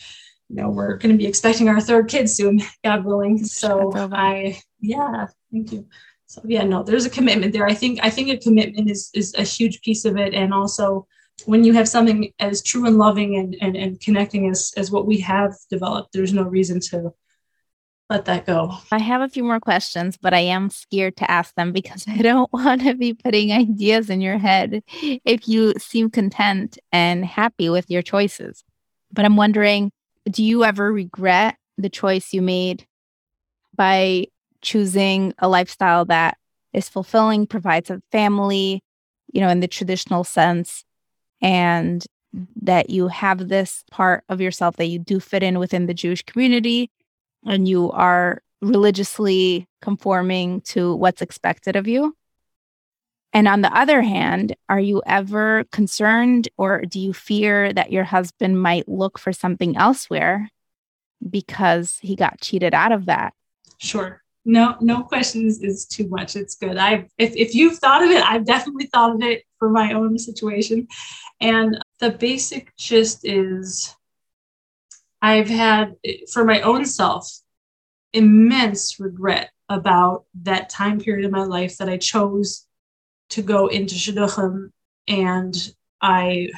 you 0.47 0.55
know, 0.55 0.69
we're 0.69 0.97
going 0.97 1.11
to 1.11 1.17
be 1.17 1.27
expecting 1.27 1.69
our 1.69 1.81
third 1.81 2.07
kid 2.07 2.29
soon, 2.29 2.61
God 2.83 3.05
willing. 3.05 3.43
So 3.43 3.91
I, 3.95 4.59
yeah, 4.79 5.27
thank 5.51 5.71
you 5.71 5.87
so 6.29 6.41
yeah 6.45 6.63
no 6.63 6.83
there's 6.83 7.05
a 7.05 7.09
commitment 7.09 7.51
there 7.51 7.65
i 7.65 7.73
think 7.73 7.99
i 8.03 8.09
think 8.09 8.29
a 8.29 8.37
commitment 8.37 8.89
is 8.89 9.09
is 9.15 9.33
a 9.35 9.43
huge 9.43 9.81
piece 9.81 10.05
of 10.05 10.15
it 10.15 10.33
and 10.35 10.53
also 10.53 11.07
when 11.45 11.63
you 11.63 11.73
have 11.73 11.89
something 11.89 12.31
as 12.39 12.61
true 12.61 12.85
and 12.85 12.99
loving 12.99 13.35
and 13.37 13.55
and, 13.61 13.75
and 13.75 13.99
connecting 13.99 14.47
as 14.47 14.71
as 14.77 14.91
what 14.91 15.07
we 15.07 15.19
have 15.19 15.53
developed 15.71 16.13
there's 16.13 16.33
no 16.33 16.43
reason 16.43 16.79
to 16.79 17.11
let 18.09 18.25
that 18.25 18.45
go. 18.45 18.73
I 18.91 18.97
have 18.99 19.21
a 19.21 19.29
few 19.29 19.43
more 19.43 19.59
questions 19.59 20.17
but 20.17 20.33
i 20.33 20.39
am 20.39 20.69
scared 20.69 21.17
to 21.17 21.29
ask 21.29 21.53
them 21.55 21.71
because 21.71 22.05
i 22.07 22.17
don't 22.17 22.51
want 22.53 22.81
to 22.83 22.95
be 22.95 23.13
putting 23.13 23.51
ideas 23.51 24.09
in 24.09 24.21
your 24.21 24.37
head 24.37 24.83
if 25.01 25.47
you 25.47 25.73
seem 25.77 26.09
content 26.09 26.77
and 26.91 27.25
happy 27.25 27.69
with 27.69 27.89
your 27.89 28.01
choices. 28.01 28.63
But 29.11 29.25
i'm 29.25 29.35
wondering 29.35 29.91
do 30.29 30.43
you 30.43 30.63
ever 30.63 30.91
regret 30.91 31.55
the 31.77 31.89
choice 31.89 32.33
you 32.33 32.41
made 32.41 32.85
by 33.75 34.25
choosing 34.61 35.33
a 35.39 35.47
lifestyle 35.47 36.05
that 36.05 36.37
is 36.73 36.89
fulfilling, 36.89 37.47
provides 37.47 37.89
a 37.89 38.01
family, 38.11 38.83
you 39.31 39.41
know, 39.41 39.49
in 39.49 39.61
the 39.61 39.67
traditional 39.67 40.23
sense, 40.23 40.83
and 41.41 42.05
that 42.61 42.89
you 42.89 43.07
have 43.07 43.47
this 43.47 43.83
part 43.89 44.23
of 44.29 44.41
yourself 44.41 44.75
that 44.75 44.85
you 44.85 44.99
do 44.99 45.19
fit 45.19 45.41
in 45.41 45.57
within 45.57 45.87
the 45.87 45.93
Jewish 45.93 46.21
community 46.23 46.91
and 47.45 47.67
you 47.67 47.91
are 47.91 48.41
religiously 48.61 49.67
conforming 49.81 50.61
to 50.61 50.95
what's 50.95 51.21
expected 51.21 51.75
of 51.75 51.87
you? 51.87 52.15
And 53.31 53.47
on 53.47 53.61
the 53.61 53.75
other 53.75 54.01
hand, 54.01 54.55
are 54.69 54.79
you 54.79 55.03
ever 55.05 55.63
concerned 55.71 56.49
or 56.57 56.81
do 56.81 56.99
you 56.99 57.13
fear 57.13 57.71
that 57.73 57.91
your 57.91 58.03
husband 58.03 58.61
might 58.61 58.89
look 58.89 59.19
for 59.19 59.31
something 59.31 59.77
elsewhere 59.77 60.49
because 61.27 61.99
he 62.01 62.15
got 62.15 62.41
cheated 62.41 62.73
out 62.73 62.91
of 62.91 63.05
that? 63.05 63.33
Sure. 63.77 64.23
No, 64.45 64.77
no 64.81 65.03
questions 65.03 65.61
is 65.61 65.85
too 65.85 66.07
much. 66.07 66.35
It's 66.35 66.55
good. 66.55 66.77
I've 66.77 67.05
if 67.17 67.35
if 67.35 67.53
you've 67.53 67.77
thought 67.77 68.03
of 68.03 68.09
it, 68.09 68.23
I've 68.23 68.45
definitely 68.45 68.87
thought 68.87 69.13
of 69.13 69.21
it 69.21 69.43
for 69.59 69.69
my 69.69 69.93
own 69.93 70.17
situation. 70.17 70.87
And 71.39 71.77
the 71.99 72.11
basic 72.11 72.75
gist 72.77 73.19
is 73.25 73.95
I've 75.21 75.49
had 75.49 75.95
for 76.31 76.45
my 76.45 76.61
own 76.61 76.85
self 76.85 77.29
immense 78.13 78.99
regret 78.99 79.51
about 79.67 80.25
that 80.41 80.69
time 80.69 80.99
period 80.99 81.25
in 81.25 81.31
my 81.31 81.43
life 81.43 81.77
that 81.77 81.89
I 81.89 81.97
chose 81.97 82.65
to 83.31 83.41
go 83.41 83.67
into 83.67 83.95
shidduchim 83.95 84.71
and 85.07 85.75
I 86.01 86.49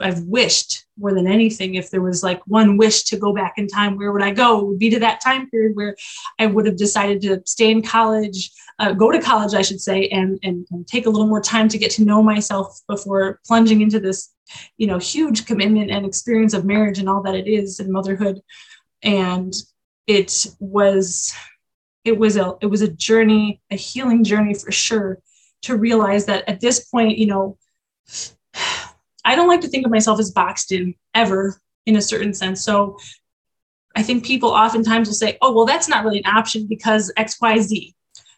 I've 0.00 0.22
wished 0.24 0.84
more 0.98 1.14
than 1.14 1.26
anything 1.26 1.74
if 1.74 1.90
there 1.90 2.02
was 2.02 2.22
like 2.22 2.40
one 2.46 2.76
wish 2.76 3.04
to 3.04 3.16
go 3.16 3.32
back 3.32 3.54
in 3.56 3.66
time 3.66 3.96
where 3.96 4.12
would 4.12 4.22
I 4.22 4.32
go? 4.32 4.58
It 4.58 4.66
would 4.66 4.78
be 4.78 4.90
to 4.90 5.00
that 5.00 5.22
time 5.22 5.48
period 5.48 5.74
where 5.74 5.96
I 6.38 6.46
would 6.46 6.66
have 6.66 6.76
decided 6.76 7.22
to 7.22 7.42
stay 7.46 7.70
in 7.70 7.82
college 7.82 8.50
uh, 8.78 8.92
go 8.92 9.10
to 9.10 9.20
college 9.20 9.54
I 9.54 9.62
should 9.62 9.80
say 9.80 10.08
and, 10.08 10.38
and 10.42 10.66
and 10.70 10.86
take 10.86 11.06
a 11.06 11.10
little 11.10 11.26
more 11.26 11.40
time 11.40 11.68
to 11.68 11.78
get 11.78 11.90
to 11.92 12.04
know 12.04 12.22
myself 12.22 12.80
before 12.88 13.40
plunging 13.46 13.80
into 13.80 14.00
this 14.00 14.34
you 14.76 14.86
know 14.86 14.98
huge 14.98 15.46
commitment 15.46 15.90
and 15.90 16.04
experience 16.04 16.54
of 16.54 16.64
marriage 16.64 16.98
and 16.98 17.08
all 17.08 17.22
that 17.22 17.34
it 17.34 17.46
is 17.46 17.80
and 17.80 17.92
motherhood. 17.92 18.40
And 19.02 19.54
it 20.06 20.46
was 20.58 21.32
it 22.04 22.18
was 22.18 22.36
a 22.36 22.54
it 22.60 22.66
was 22.66 22.82
a 22.82 22.88
journey 22.88 23.60
a 23.70 23.76
healing 23.76 24.24
journey 24.24 24.54
for 24.54 24.72
sure 24.72 25.18
to 25.62 25.76
realize 25.76 26.26
that 26.26 26.48
at 26.48 26.60
this 26.60 26.86
point 26.86 27.18
you 27.18 27.26
know 27.26 27.58
I 29.24 29.34
don't 29.34 29.48
like 29.48 29.60
to 29.62 29.68
think 29.68 29.84
of 29.84 29.92
myself 29.92 30.18
as 30.18 30.30
boxed 30.30 30.72
in 30.72 30.94
ever 31.14 31.60
in 31.86 31.96
a 31.96 32.02
certain 32.02 32.34
sense. 32.34 32.62
So 32.62 32.98
I 33.96 34.02
think 34.02 34.24
people 34.24 34.50
oftentimes 34.50 35.08
will 35.08 35.14
say, 35.14 35.36
oh, 35.42 35.52
well, 35.52 35.66
that's 35.66 35.88
not 35.88 36.04
really 36.04 36.18
an 36.18 36.36
option 36.36 36.66
because 36.66 37.12
XYZ. 37.16 37.94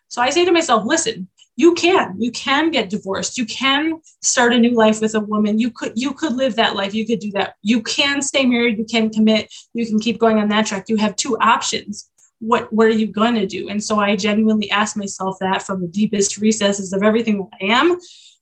So 0.08 0.22
I 0.22 0.30
say 0.30 0.44
to 0.44 0.52
myself, 0.52 0.84
listen, 0.84 1.28
you 1.56 1.74
can 1.74 2.14
you 2.18 2.30
can 2.32 2.70
get 2.70 2.88
divorced. 2.88 3.36
You 3.36 3.44
can 3.44 4.00
start 4.22 4.54
a 4.54 4.58
new 4.58 4.74
life 4.74 5.00
with 5.00 5.14
a 5.14 5.20
woman. 5.20 5.58
You 5.58 5.70
could 5.70 5.92
you 5.94 6.12
could 6.12 6.32
live 6.34 6.56
that 6.56 6.74
life. 6.74 6.94
You 6.94 7.06
could 7.06 7.20
do 7.20 7.30
that. 7.32 7.54
You 7.62 7.82
can 7.82 8.22
stay 8.22 8.46
married. 8.46 8.78
You 8.78 8.86
can 8.86 9.10
commit. 9.10 9.52
You 9.74 9.86
can 9.86 10.00
keep 10.00 10.18
going 10.18 10.38
on 10.38 10.48
that 10.48 10.66
track. 10.66 10.88
You 10.88 10.96
have 10.96 11.16
two 11.16 11.36
options. 11.38 12.10
What 12.38 12.72
what 12.72 12.86
are 12.86 12.90
you 12.90 13.06
going 13.06 13.34
to 13.34 13.46
do? 13.46 13.68
And 13.68 13.82
so 13.82 14.00
i 14.00 14.16
genuinely 14.16 14.70
ask 14.70 14.96
myself 14.96 15.36
that 15.40 15.62
from 15.62 15.82
the 15.82 15.88
deepest 15.88 16.38
recesses 16.38 16.92
of 16.92 17.02
everything 17.02 17.38
that 17.38 17.58
i 17.60 17.72
am. 17.72 17.98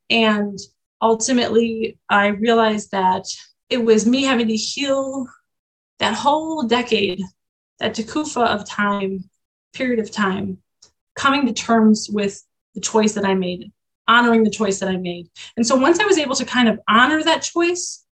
And 0.08 0.58
ultimately, 1.00 1.98
I 2.08 2.28
realized 2.28 2.90
that 2.92 3.26
it 3.68 3.84
was 3.84 4.06
me 4.06 4.24
having 4.24 4.48
to 4.48 4.56
heal 4.56 5.26
that 5.98 6.14
whole 6.14 6.62
decade, 6.62 7.22
that 7.78 7.94
takufa 7.94 8.46
of 8.46 8.68
time, 8.68 9.24
period 9.72 10.00
of 10.00 10.10
time, 10.10 10.58
coming 11.14 11.46
to 11.46 11.52
terms 11.52 12.08
with 12.10 12.42
the 12.74 12.80
choice 12.80 13.12
that 13.14 13.24
I 13.24 13.34
made, 13.34 13.72
honoring 14.08 14.44
the 14.44 14.50
choice 14.50 14.80
that 14.80 14.88
I 14.88 14.96
made. 14.96 15.28
And 15.56 15.66
so 15.66 15.76
once 15.76 16.00
I 16.00 16.06
was 16.06 16.18
able 16.18 16.36
to 16.36 16.44
kind 16.44 16.68
of 16.68 16.80
honor 16.88 17.22
that 17.22 17.42
choice, 17.42 18.04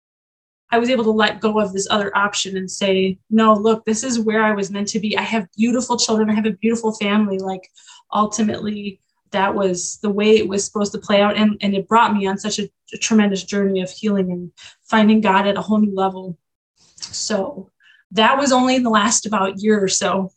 I 0.70 0.80
was 0.80 0.90
able 0.90 1.06
to 1.06 1.12
let 1.12 1.40
go 1.40 1.60
of 1.60 1.72
this 1.72 1.88
other 1.90 2.16
option 2.16 2.58
and 2.58 2.70
say, 2.70 3.20
no, 3.30 3.54
look, 3.54 3.86
this 3.86 4.04
is 4.04 4.20
where 4.20 4.44
I 4.44 4.52
was 4.52 4.70
meant 4.70 4.90
to 4.90 5.00
be. 5.00 5.18
I 5.18 5.22
have 5.22 5.48
beautiful 5.56 5.98
children. 5.98 6.30
I 6.30 6.34
have 6.34 6.46
a 6.46 6.52
beautiful 6.52 6.94
family. 6.94 7.40
Like 7.40 7.70
ultimately, 8.12 9.00
that 9.38 9.54
was 9.54 10.00
the 10.02 10.10
way 10.10 10.36
it 10.36 10.48
was 10.48 10.66
supposed 10.66 10.92
to 10.94 10.98
play 10.98 11.22
out. 11.22 11.38
And, 11.38 11.58
and 11.62 11.76
it 11.76 11.88
brought 11.88 12.16
me 12.16 12.26
on 12.26 12.38
such 12.40 12.58
a, 12.58 12.70
a 12.94 12.98
tremendous 12.98 13.44
journey 13.44 13.82
of 13.82 13.92
healing 13.92 14.32
and 14.32 14.52
finding 14.84 15.22
God 15.22 15.46
at 15.48 15.58
a 15.58 15.62
whole 15.62 15.78
new 15.78 15.94
level. 15.94 16.38
So 16.96 17.70
that 18.12 18.38
was 18.38 18.52
only 18.52 18.76
in 18.76 18.84
the 18.84 18.90
last 18.90 19.28
about 19.28 19.62
year 19.62 19.82
or 19.82 19.88
so. 19.88 20.32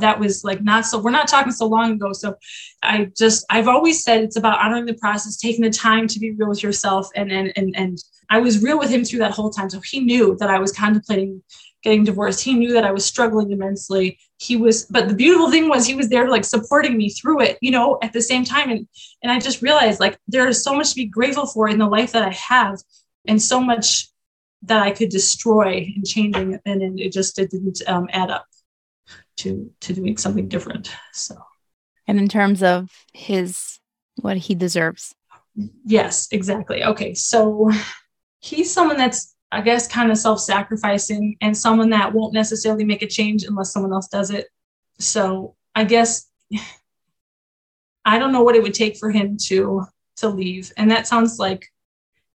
That 0.00 0.20
was 0.20 0.44
like 0.44 0.62
not 0.62 0.84
so, 0.84 0.98
we're 0.98 1.10
not 1.10 1.28
talking 1.28 1.52
so 1.52 1.66
long 1.66 1.92
ago. 1.92 2.12
So 2.12 2.36
I 2.82 3.10
just, 3.16 3.46
I've 3.48 3.68
always 3.68 4.04
said 4.04 4.22
it's 4.22 4.36
about 4.36 4.58
honoring 4.58 4.86
the 4.86 4.94
process, 4.94 5.36
taking 5.38 5.62
the 5.62 5.70
time 5.70 6.06
to 6.08 6.18
be 6.18 6.32
real 6.32 6.48
with 6.50 6.62
yourself. 6.62 7.08
And, 7.14 7.32
and, 7.32 7.52
and, 7.56 7.74
and 7.74 7.98
I 8.28 8.38
was 8.38 8.62
real 8.62 8.78
with 8.78 8.90
him 8.90 9.04
through 9.04 9.20
that 9.20 9.32
whole 9.32 9.50
time. 9.50 9.70
So 9.70 9.80
he 9.80 10.00
knew 10.00 10.36
that 10.40 10.50
I 10.50 10.58
was 10.58 10.72
contemplating 10.72 11.42
getting 11.82 12.04
divorced. 12.04 12.44
He 12.44 12.54
knew 12.54 12.72
that 12.74 12.84
I 12.84 12.92
was 12.92 13.04
struggling 13.04 13.50
immensely. 13.50 14.18
He 14.42 14.56
was, 14.56 14.86
but 14.86 15.08
the 15.08 15.14
beautiful 15.14 15.50
thing 15.50 15.68
was 15.68 15.86
he 15.86 15.94
was 15.94 16.08
there 16.08 16.28
like 16.28 16.44
supporting 16.44 16.96
me 16.96 17.10
through 17.10 17.42
it, 17.42 17.58
you 17.60 17.70
know, 17.70 17.98
at 18.02 18.12
the 18.12 18.20
same 18.20 18.44
time. 18.44 18.70
And 18.70 18.88
and 19.22 19.30
I 19.30 19.38
just 19.38 19.62
realized 19.62 20.00
like 20.00 20.18
there 20.26 20.48
is 20.48 20.64
so 20.64 20.74
much 20.74 20.90
to 20.90 20.96
be 20.96 21.06
grateful 21.06 21.46
for 21.46 21.68
in 21.68 21.78
the 21.78 21.86
life 21.86 22.12
that 22.12 22.24
I 22.24 22.32
have, 22.32 22.78
and 23.28 23.40
so 23.40 23.60
much 23.60 24.08
that 24.62 24.82
I 24.82 24.90
could 24.90 25.10
destroy 25.10 25.92
and 25.94 26.04
changing 26.04 26.54
it. 26.54 26.60
And 26.66 26.98
it 26.98 27.12
just 27.12 27.38
it 27.38 27.50
didn't 27.50 27.82
um, 27.86 28.08
add 28.12 28.30
up 28.30 28.46
to 29.38 29.70
to 29.82 29.92
doing 29.92 30.16
something 30.16 30.48
different. 30.48 30.90
So 31.12 31.36
and 32.08 32.18
in 32.18 32.28
terms 32.28 32.62
of 32.62 32.90
his 33.12 33.78
what 34.20 34.36
he 34.36 34.54
deserves. 34.54 35.14
Yes, 35.84 36.28
exactly. 36.32 36.84
Okay. 36.84 37.14
So 37.14 37.70
he's 38.40 38.72
someone 38.72 38.96
that's 38.96 39.31
I 39.52 39.60
guess, 39.60 39.86
kind 39.86 40.10
of 40.10 40.16
self 40.16 40.40
sacrificing 40.40 41.36
and 41.42 41.56
someone 41.56 41.90
that 41.90 42.12
won't 42.12 42.32
necessarily 42.32 42.84
make 42.84 43.02
a 43.02 43.06
change 43.06 43.44
unless 43.44 43.70
someone 43.72 43.92
else 43.92 44.08
does 44.08 44.30
it. 44.30 44.48
So 44.98 45.54
I 45.74 45.84
guess 45.84 46.28
I 48.04 48.18
don't 48.18 48.32
know 48.32 48.42
what 48.42 48.56
it 48.56 48.62
would 48.62 48.74
take 48.74 48.96
for 48.96 49.10
him 49.10 49.36
to 49.48 49.84
to 50.16 50.28
leave. 50.28 50.72
And 50.76 50.90
that 50.90 51.06
sounds 51.06 51.38
like 51.38 51.70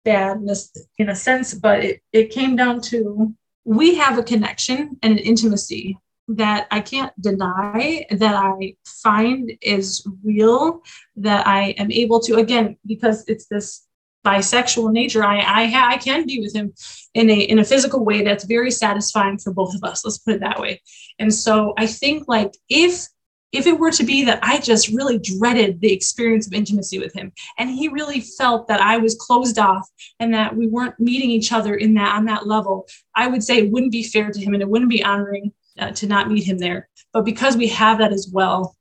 badness 0.06 0.72
in 0.98 1.10
a 1.10 1.16
sense, 1.16 1.54
but 1.54 1.84
it, 1.84 2.02
it 2.14 2.30
came 2.30 2.56
down 2.56 2.82
to 2.82 3.34
we 3.66 3.96
have 3.96 4.18
a 4.18 4.24
connection 4.24 4.98
and 5.02 5.14
an 5.14 5.20
intimacy 5.20 5.98
that 6.30 6.68
I 6.72 6.82
can't 6.82 7.14
deny, 7.22 8.06
that 8.12 8.36
I 8.36 8.76
find 8.86 9.52
is 9.62 10.06
real, 10.24 10.82
that 11.16 11.48
I 11.48 11.70
am 11.72 11.92
able 11.92 12.20
to, 12.22 12.36
again, 12.36 12.78
because 12.86 13.24
it's 13.28 13.48
this 13.48 13.87
bisexual 14.28 14.92
nature, 14.92 15.24
I 15.24 15.38
I, 15.40 15.94
I 15.94 15.98
can 15.98 16.26
be 16.26 16.40
with 16.42 16.54
him 16.54 16.74
in 17.14 17.30
a 17.30 17.40
in 17.40 17.60
a 17.60 17.70
physical 17.72 18.04
way 18.04 18.24
that's 18.24 18.44
very 18.46 18.72
satisfying 18.72 19.38
for 19.38 19.54
both 19.54 19.74
of 19.76 19.84
us. 19.84 20.04
Let's 20.04 20.18
put 20.20 20.36
it 20.36 20.42
that 20.42 20.60
way. 20.60 20.82
And 21.20 21.34
so 21.34 21.74
I 21.78 21.88
think 21.88 22.28
like 22.28 22.54
if 22.70 23.08
if 23.54 23.66
it 23.66 23.80
were 23.80 23.92
to 23.92 24.04
be 24.04 24.26
that 24.26 24.40
I 24.44 24.60
just 24.60 24.90
really 24.90 25.18
dreaded 25.18 25.80
the 25.80 25.94
experience 25.94 26.48
of 26.48 26.54
intimacy 26.54 27.00
with 27.00 27.14
him, 27.14 27.32
and 27.58 27.70
he 27.70 27.88
really 27.88 28.22
felt 28.22 28.68
that 28.68 28.82
I 28.82 28.98
was 28.98 29.16
closed 29.16 29.58
off 29.58 29.88
and 30.20 30.34
that 30.34 30.56
we 30.56 30.68
weren't 30.68 31.00
meeting 31.00 31.32
each 31.32 31.52
other 31.52 31.76
in 31.76 31.94
that 31.96 32.16
on 32.16 32.26
that 32.26 32.46
level, 32.46 32.88
I 33.16 33.28
would 33.28 33.44
say 33.44 33.58
it 33.58 33.72
wouldn't 33.72 33.92
be 33.92 34.04
fair 34.04 34.32
to 34.32 34.40
him 34.40 34.54
and 34.54 34.62
it 34.62 34.70
wouldn't 34.70 34.92
be 34.92 35.04
honoring 35.04 35.54
uh, 35.80 35.92
to 35.92 36.08
not 36.08 36.30
meet 36.30 36.44
him 36.44 36.58
there. 36.58 36.90
But 37.14 37.26
because 37.26 37.56
we 37.56 37.68
have 37.70 38.00
that 38.00 38.14
as 38.14 38.30
well, 38.32 38.77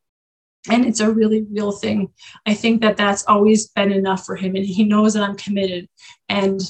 and 0.69 0.85
it's 0.85 1.01
a 1.01 1.11
really 1.11 1.47
real 1.51 1.73
thing. 1.73 2.11
I 2.47 2.55
think 2.55 2.83
that 2.83 2.97
that's 2.97 3.25
always 3.27 3.69
been 3.69 3.93
enough 3.93 4.25
for 4.25 4.37
him 4.37 4.57
and 4.57 4.65
he 4.65 4.85
knows 4.85 5.15
that 5.15 5.23
i'm 5.23 5.37
committed. 5.37 5.89
And 6.29 6.61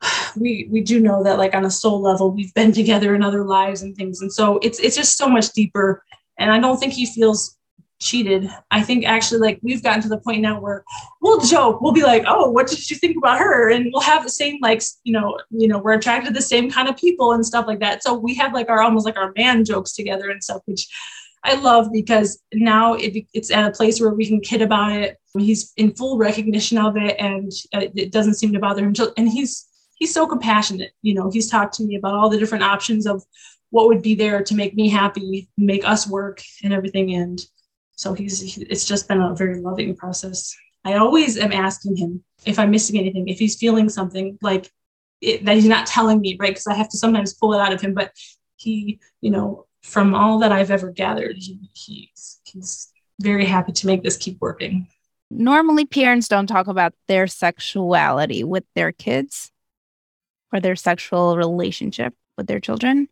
we 0.36 0.68
we 0.70 0.80
do 0.80 1.00
know 1.00 1.22
that 1.24 1.38
like 1.38 1.54
on 1.54 1.64
a 1.64 1.70
soul 1.70 2.00
level 2.00 2.30
we've 2.30 2.54
been 2.54 2.72
together 2.72 3.14
in 3.14 3.22
other 3.22 3.44
lives 3.44 3.82
and 3.82 3.96
things. 3.96 4.20
And 4.20 4.32
so 4.32 4.58
it's 4.62 4.78
it's 4.80 4.96
just 4.96 5.16
so 5.16 5.28
much 5.28 5.52
deeper 5.52 6.02
and 6.38 6.50
i 6.50 6.58
don't 6.58 6.78
think 6.78 6.92
he 6.92 7.06
feels 7.06 7.58
cheated. 8.00 8.48
I 8.70 8.82
think 8.82 9.04
actually 9.04 9.40
like 9.40 9.60
we've 9.62 9.82
gotten 9.82 10.02
to 10.02 10.08
the 10.08 10.18
point 10.18 10.40
now 10.40 10.58
where 10.58 10.84
we'll 11.20 11.40
joke. 11.40 11.80
We'll 11.80 11.92
be 11.92 12.02
like 12.02 12.24
oh 12.26 12.50
what 12.50 12.66
did 12.66 12.90
you 12.90 12.96
think 12.96 13.16
about 13.16 13.38
her? 13.38 13.70
And 13.70 13.90
we'll 13.92 14.02
have 14.02 14.24
the 14.24 14.30
same 14.30 14.58
like 14.62 14.82
you 15.04 15.12
know 15.12 15.38
you 15.50 15.68
know 15.68 15.78
we're 15.78 15.92
attracted 15.92 16.28
to 16.28 16.34
the 16.34 16.42
same 16.42 16.70
kind 16.70 16.88
of 16.88 16.96
people 16.96 17.32
and 17.32 17.44
stuff 17.44 17.66
like 17.66 17.80
that. 17.80 18.02
So 18.02 18.14
we 18.14 18.34
have 18.36 18.54
like 18.54 18.68
our 18.68 18.80
almost 18.80 19.04
like 19.04 19.18
our 19.18 19.32
man 19.36 19.64
jokes 19.64 19.92
together 19.92 20.30
and 20.30 20.42
stuff 20.42 20.62
which 20.64 20.88
I 21.42 21.54
love 21.54 21.88
because 21.92 22.42
now 22.52 22.94
it, 22.94 23.24
it's 23.32 23.50
at 23.50 23.66
a 23.66 23.72
place 23.72 24.00
where 24.00 24.12
we 24.12 24.26
can 24.26 24.40
kid 24.40 24.62
about 24.62 24.92
it. 24.92 25.16
He's 25.36 25.72
in 25.76 25.94
full 25.94 26.18
recognition 26.18 26.76
of 26.76 26.96
it, 26.96 27.16
and 27.18 27.50
uh, 27.72 27.86
it 27.94 28.12
doesn't 28.12 28.34
seem 28.34 28.52
to 28.52 28.58
bother 28.58 28.84
him. 28.84 28.94
And 29.16 29.28
he's 29.28 29.66
he's 29.94 30.12
so 30.12 30.26
compassionate. 30.26 30.92
You 31.02 31.14
know, 31.14 31.30
he's 31.30 31.48
talked 31.48 31.74
to 31.74 31.84
me 31.84 31.96
about 31.96 32.14
all 32.14 32.28
the 32.28 32.38
different 32.38 32.64
options 32.64 33.06
of 33.06 33.22
what 33.70 33.86
would 33.86 34.02
be 34.02 34.14
there 34.14 34.42
to 34.42 34.54
make 34.54 34.74
me 34.74 34.88
happy, 34.88 35.48
make 35.56 35.88
us 35.88 36.06
work, 36.06 36.42
and 36.62 36.72
everything. 36.72 37.14
And 37.14 37.40
so 37.92 38.12
he's 38.12 38.58
it's 38.58 38.84
just 38.84 39.08
been 39.08 39.22
a 39.22 39.34
very 39.34 39.60
loving 39.60 39.96
process. 39.96 40.54
I 40.84 40.94
always 40.94 41.38
am 41.38 41.52
asking 41.52 41.96
him 41.96 42.24
if 42.44 42.58
I'm 42.58 42.70
missing 42.70 42.98
anything, 42.98 43.28
if 43.28 43.38
he's 43.38 43.56
feeling 43.56 43.88
something 43.88 44.38
like 44.42 44.70
it, 45.20 45.44
that 45.44 45.56
he's 45.56 45.66
not 45.66 45.86
telling 45.86 46.20
me, 46.20 46.36
right? 46.40 46.50
Because 46.50 46.66
I 46.66 46.74
have 46.74 46.88
to 46.90 46.98
sometimes 46.98 47.34
pull 47.34 47.54
it 47.54 47.60
out 47.60 47.72
of 47.72 47.80
him. 47.80 47.94
But 47.94 48.12
he, 48.56 49.00
you 49.20 49.30
know, 49.30 49.66
from 49.82 50.14
all 50.14 50.38
that 50.40 50.52
I've 50.52 50.70
ever 50.70 50.90
gathered, 50.90 51.36
he, 51.36 51.58
he's 51.72 52.40
he's 52.44 52.92
very 53.20 53.44
happy 53.44 53.72
to 53.72 53.86
make 53.86 54.02
this 54.02 54.16
keep 54.16 54.40
working. 54.40 54.86
Normally, 55.30 55.84
parents 55.84 56.28
don't 56.28 56.46
talk 56.46 56.66
about 56.66 56.94
their 57.06 57.26
sexuality 57.26 58.42
with 58.42 58.64
their 58.74 58.92
kids 58.92 59.52
or 60.52 60.60
their 60.60 60.76
sexual 60.76 61.36
relationship 61.36 62.14
with 62.36 62.46
their 62.46 62.60
children. 62.60 63.08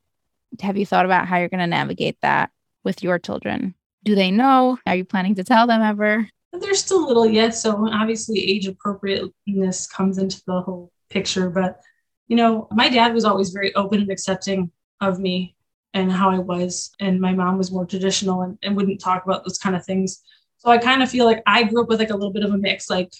Have 0.60 0.76
you 0.76 0.86
thought 0.86 1.04
about 1.04 1.28
how 1.28 1.38
you're 1.38 1.48
going 1.48 1.60
to 1.60 1.66
navigate 1.66 2.16
that 2.22 2.50
with 2.82 3.02
your 3.02 3.18
children? 3.18 3.74
Do 4.04 4.14
they 4.14 4.30
know? 4.30 4.78
Are 4.86 4.96
you 4.96 5.04
planning 5.04 5.36
to 5.36 5.44
tell 5.44 5.66
them 5.66 5.82
ever? 5.82 6.28
They're 6.52 6.74
still 6.74 7.06
little 7.06 7.26
yet, 7.26 7.54
so 7.54 7.88
obviously 7.92 8.38
age 8.38 8.66
appropriateness 8.66 9.86
comes 9.86 10.18
into 10.18 10.42
the 10.46 10.62
whole 10.62 10.90
picture. 11.10 11.50
But 11.50 11.80
you 12.26 12.36
know, 12.36 12.68
my 12.72 12.88
dad 12.88 13.14
was 13.14 13.24
always 13.24 13.50
very 13.50 13.74
open 13.74 14.00
and 14.00 14.10
accepting 14.10 14.70
of 15.00 15.18
me 15.18 15.56
and 15.94 16.12
how 16.12 16.30
I 16.30 16.38
was, 16.38 16.90
and 17.00 17.20
my 17.20 17.32
mom 17.32 17.58
was 17.58 17.72
more 17.72 17.86
traditional 17.86 18.42
and, 18.42 18.58
and 18.62 18.76
wouldn't 18.76 19.00
talk 19.00 19.24
about 19.24 19.44
those 19.44 19.58
kind 19.58 19.74
of 19.74 19.84
things. 19.84 20.22
So 20.58 20.70
I 20.70 20.78
kind 20.78 21.02
of 21.02 21.10
feel 21.10 21.24
like 21.24 21.42
I 21.46 21.64
grew 21.64 21.82
up 21.82 21.88
with 21.88 22.00
like 22.00 22.10
a 22.10 22.16
little 22.16 22.32
bit 22.32 22.44
of 22.44 22.52
a 22.52 22.58
mix, 22.58 22.90
like 22.90 23.12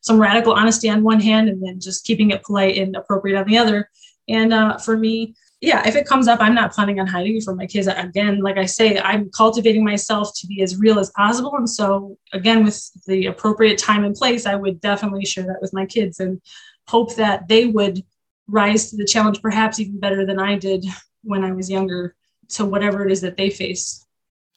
some 0.00 0.20
radical 0.20 0.52
honesty 0.52 0.88
on 0.88 1.02
one 1.02 1.20
hand, 1.20 1.48
and 1.48 1.62
then 1.62 1.80
just 1.80 2.04
keeping 2.04 2.30
it 2.30 2.42
polite 2.42 2.78
and 2.78 2.96
appropriate 2.96 3.38
on 3.38 3.46
the 3.46 3.58
other. 3.58 3.90
And 4.28 4.52
uh, 4.52 4.78
for 4.78 4.96
me, 4.96 5.34
yeah, 5.60 5.86
if 5.88 5.96
it 5.96 6.06
comes 6.06 6.28
up, 6.28 6.40
I'm 6.40 6.54
not 6.54 6.72
planning 6.72 7.00
on 7.00 7.06
hiding 7.06 7.36
it 7.36 7.44
from 7.44 7.56
my 7.56 7.66
kids. 7.66 7.86
Again, 7.86 8.40
like 8.40 8.58
I 8.58 8.66
say, 8.66 8.98
I'm 8.98 9.30
cultivating 9.30 9.84
myself 9.84 10.32
to 10.36 10.46
be 10.46 10.62
as 10.62 10.76
real 10.76 10.98
as 10.98 11.10
possible. 11.10 11.54
And 11.56 11.68
so, 11.68 12.18
again, 12.32 12.62
with 12.62 12.78
the 13.06 13.26
appropriate 13.26 13.78
time 13.78 14.04
and 14.04 14.14
place, 14.14 14.44
I 14.44 14.54
would 14.54 14.80
definitely 14.80 15.24
share 15.24 15.44
that 15.44 15.62
with 15.62 15.72
my 15.72 15.86
kids 15.86 16.20
and 16.20 16.42
hope 16.88 17.16
that 17.16 17.48
they 17.48 17.66
would 17.66 18.04
rise 18.48 18.90
to 18.90 18.96
the 18.96 19.06
challenge, 19.06 19.40
perhaps 19.40 19.80
even 19.80 19.98
better 19.98 20.26
than 20.26 20.38
I 20.38 20.56
did 20.56 20.84
when 21.26 21.44
I 21.44 21.52
was 21.52 21.70
younger, 21.70 22.14
to 22.50 22.64
whatever 22.64 23.04
it 23.04 23.12
is 23.12 23.20
that 23.22 23.36
they 23.36 23.50
face. 23.50 24.04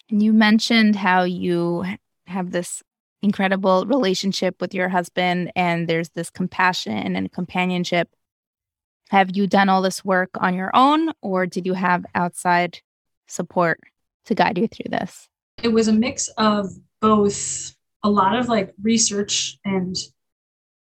And 0.09 0.21
you 0.21 0.33
mentioned 0.33 0.95
how 0.95 1.23
you 1.23 1.85
have 2.27 2.51
this 2.51 2.81
incredible 3.21 3.85
relationship 3.85 4.61
with 4.61 4.73
your 4.73 4.89
husband, 4.89 5.51
and 5.55 5.87
there's 5.87 6.09
this 6.09 6.29
compassion 6.29 7.15
and 7.15 7.31
companionship 7.31 8.09
have 9.09 9.35
you 9.35 9.47
done 9.47 9.69
all 9.69 9.81
this 9.81 10.05
work 10.05 10.29
on 10.39 10.53
your 10.53 10.69
own, 10.75 11.11
or 11.21 11.47
did 11.47 11.65
you 11.65 11.73
have 11.73 12.05
outside 12.13 12.79
support 13.27 13.79
to 14.25 14.35
guide 14.35 14.57
you 14.59 14.67
through 14.67 14.91
this? 14.91 15.27
It 15.63 15.69
was 15.69 15.87
a 15.87 15.93
mix 15.93 16.27
of 16.37 16.67
both 17.01 17.75
a 18.03 18.09
lot 18.09 18.37
of 18.37 18.47
like 18.47 18.73
research 18.81 19.57
and 19.65 19.95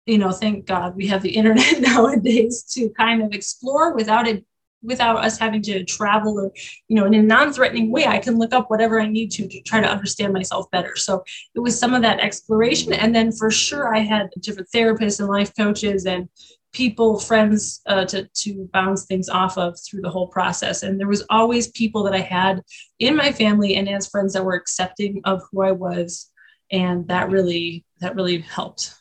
you 0.06 0.18
know 0.18 0.30
thank 0.30 0.66
god 0.66 0.94
we 0.94 1.08
have 1.08 1.20
the 1.20 1.30
internet 1.36 1.80
nowadays 1.80 2.62
to 2.62 2.88
kind 2.90 3.22
of 3.22 3.32
explore 3.32 3.92
without 3.92 4.28
it 4.28 4.44
without 4.82 5.24
us 5.24 5.38
having 5.38 5.60
to 5.60 5.84
travel 5.84 6.38
or 6.38 6.52
you 6.88 6.96
know 6.96 7.04
in 7.04 7.14
a 7.14 7.22
non-threatening 7.22 7.90
way 7.90 8.06
i 8.06 8.18
can 8.18 8.38
look 8.38 8.54
up 8.54 8.70
whatever 8.70 9.00
i 9.00 9.06
need 9.06 9.30
to 9.30 9.48
to 9.48 9.60
try 9.62 9.80
to 9.80 9.88
understand 9.88 10.32
myself 10.32 10.70
better 10.70 10.94
so 10.94 11.22
it 11.54 11.60
was 11.60 11.78
some 11.78 11.94
of 11.94 12.02
that 12.02 12.20
exploration 12.20 12.92
and 12.92 13.14
then 13.14 13.32
for 13.32 13.50
sure 13.50 13.94
i 13.94 13.98
had 13.98 14.30
different 14.40 14.68
therapists 14.74 15.18
and 15.18 15.28
life 15.28 15.52
coaches 15.56 16.06
and 16.06 16.28
people, 16.72 17.18
friends 17.18 17.80
uh, 17.86 18.04
to, 18.04 18.28
to 18.34 18.68
bounce 18.72 19.06
things 19.06 19.28
off 19.28 19.56
of 19.58 19.78
through 19.80 20.02
the 20.02 20.10
whole 20.10 20.28
process. 20.28 20.82
And 20.82 20.98
there 20.98 21.08
was 21.08 21.24
always 21.30 21.68
people 21.68 22.02
that 22.04 22.14
I 22.14 22.20
had 22.20 22.62
in 22.98 23.16
my 23.16 23.32
family 23.32 23.76
and 23.76 23.88
as 23.88 24.08
friends 24.08 24.34
that 24.34 24.44
were 24.44 24.54
accepting 24.54 25.20
of 25.24 25.42
who 25.50 25.62
I 25.62 25.72
was. 25.72 26.30
And 26.70 27.08
that 27.08 27.30
really, 27.30 27.84
that 28.00 28.14
really 28.14 28.38
helped. 28.40 28.94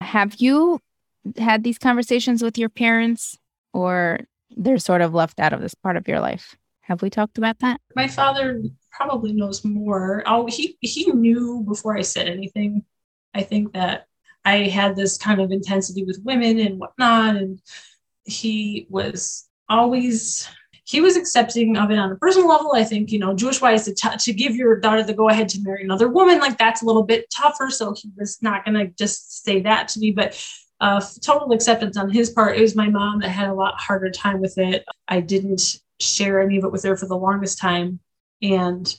Have 0.00 0.36
you 0.36 0.80
had 1.38 1.64
these 1.64 1.78
conversations 1.78 2.42
with 2.42 2.58
your 2.58 2.68
parents 2.68 3.38
or 3.72 4.20
they're 4.56 4.78
sort 4.78 5.02
of 5.02 5.14
left 5.14 5.38
out 5.40 5.52
of 5.52 5.60
this 5.60 5.74
part 5.74 5.96
of 5.96 6.08
your 6.08 6.20
life? 6.20 6.56
Have 6.82 7.02
we 7.02 7.10
talked 7.10 7.38
about 7.38 7.58
that? 7.60 7.80
My 7.94 8.08
father 8.08 8.62
probably 8.90 9.32
knows 9.32 9.64
more. 9.64 10.22
Oh, 10.26 10.46
he 10.46 10.78
he 10.80 11.10
knew 11.12 11.64
before 11.66 11.96
I 11.96 12.02
said 12.02 12.28
anything. 12.28 12.84
I 13.34 13.42
think 13.42 13.72
that 13.74 14.06
I 14.44 14.68
had 14.68 14.94
this 14.94 15.18
kind 15.18 15.40
of 15.40 15.50
intensity 15.50 16.04
with 16.04 16.22
women 16.24 16.58
and 16.60 16.78
whatnot. 16.78 17.36
And 17.36 17.60
he 18.24 18.86
was 18.88 19.48
always 19.68 20.48
he 20.84 21.00
was 21.00 21.16
accepting 21.16 21.76
of 21.76 21.90
it 21.90 21.98
on 21.98 22.12
a 22.12 22.16
personal 22.16 22.48
level. 22.48 22.72
I 22.72 22.84
think, 22.84 23.10
you 23.10 23.18
know, 23.18 23.34
Jewish 23.34 23.60
wise 23.60 23.86
to, 23.86 23.94
t- 23.94 24.16
to 24.16 24.32
give 24.32 24.54
your 24.54 24.78
daughter 24.78 25.02
the 25.02 25.12
go 25.12 25.28
ahead 25.28 25.48
to 25.50 25.60
marry 25.62 25.82
another 25.82 26.08
woman, 26.08 26.38
like 26.38 26.56
that's 26.58 26.80
a 26.80 26.86
little 26.86 27.02
bit 27.02 27.26
tougher. 27.28 27.70
So 27.70 27.92
he 27.92 28.12
was 28.16 28.40
not 28.40 28.64
going 28.64 28.74
to 28.74 28.86
just 28.96 29.44
say 29.44 29.60
that 29.62 29.88
to 29.88 29.98
me. 29.98 30.12
But 30.12 30.40
uh, 30.80 31.00
total 31.22 31.52
acceptance 31.52 31.96
on 31.96 32.10
his 32.10 32.30
part. 32.30 32.56
It 32.56 32.62
was 32.62 32.76
my 32.76 32.88
mom 32.88 33.20
that 33.20 33.30
had 33.30 33.48
a 33.48 33.54
lot 33.54 33.80
harder 33.80 34.10
time 34.10 34.40
with 34.40 34.58
it. 34.58 34.84
I 35.08 35.20
didn't 35.20 35.76
share 36.00 36.40
any 36.40 36.58
of 36.58 36.64
it 36.64 36.72
with 36.72 36.84
her 36.84 36.96
for 36.96 37.06
the 37.06 37.16
longest 37.16 37.58
time. 37.58 38.00
And 38.42 38.94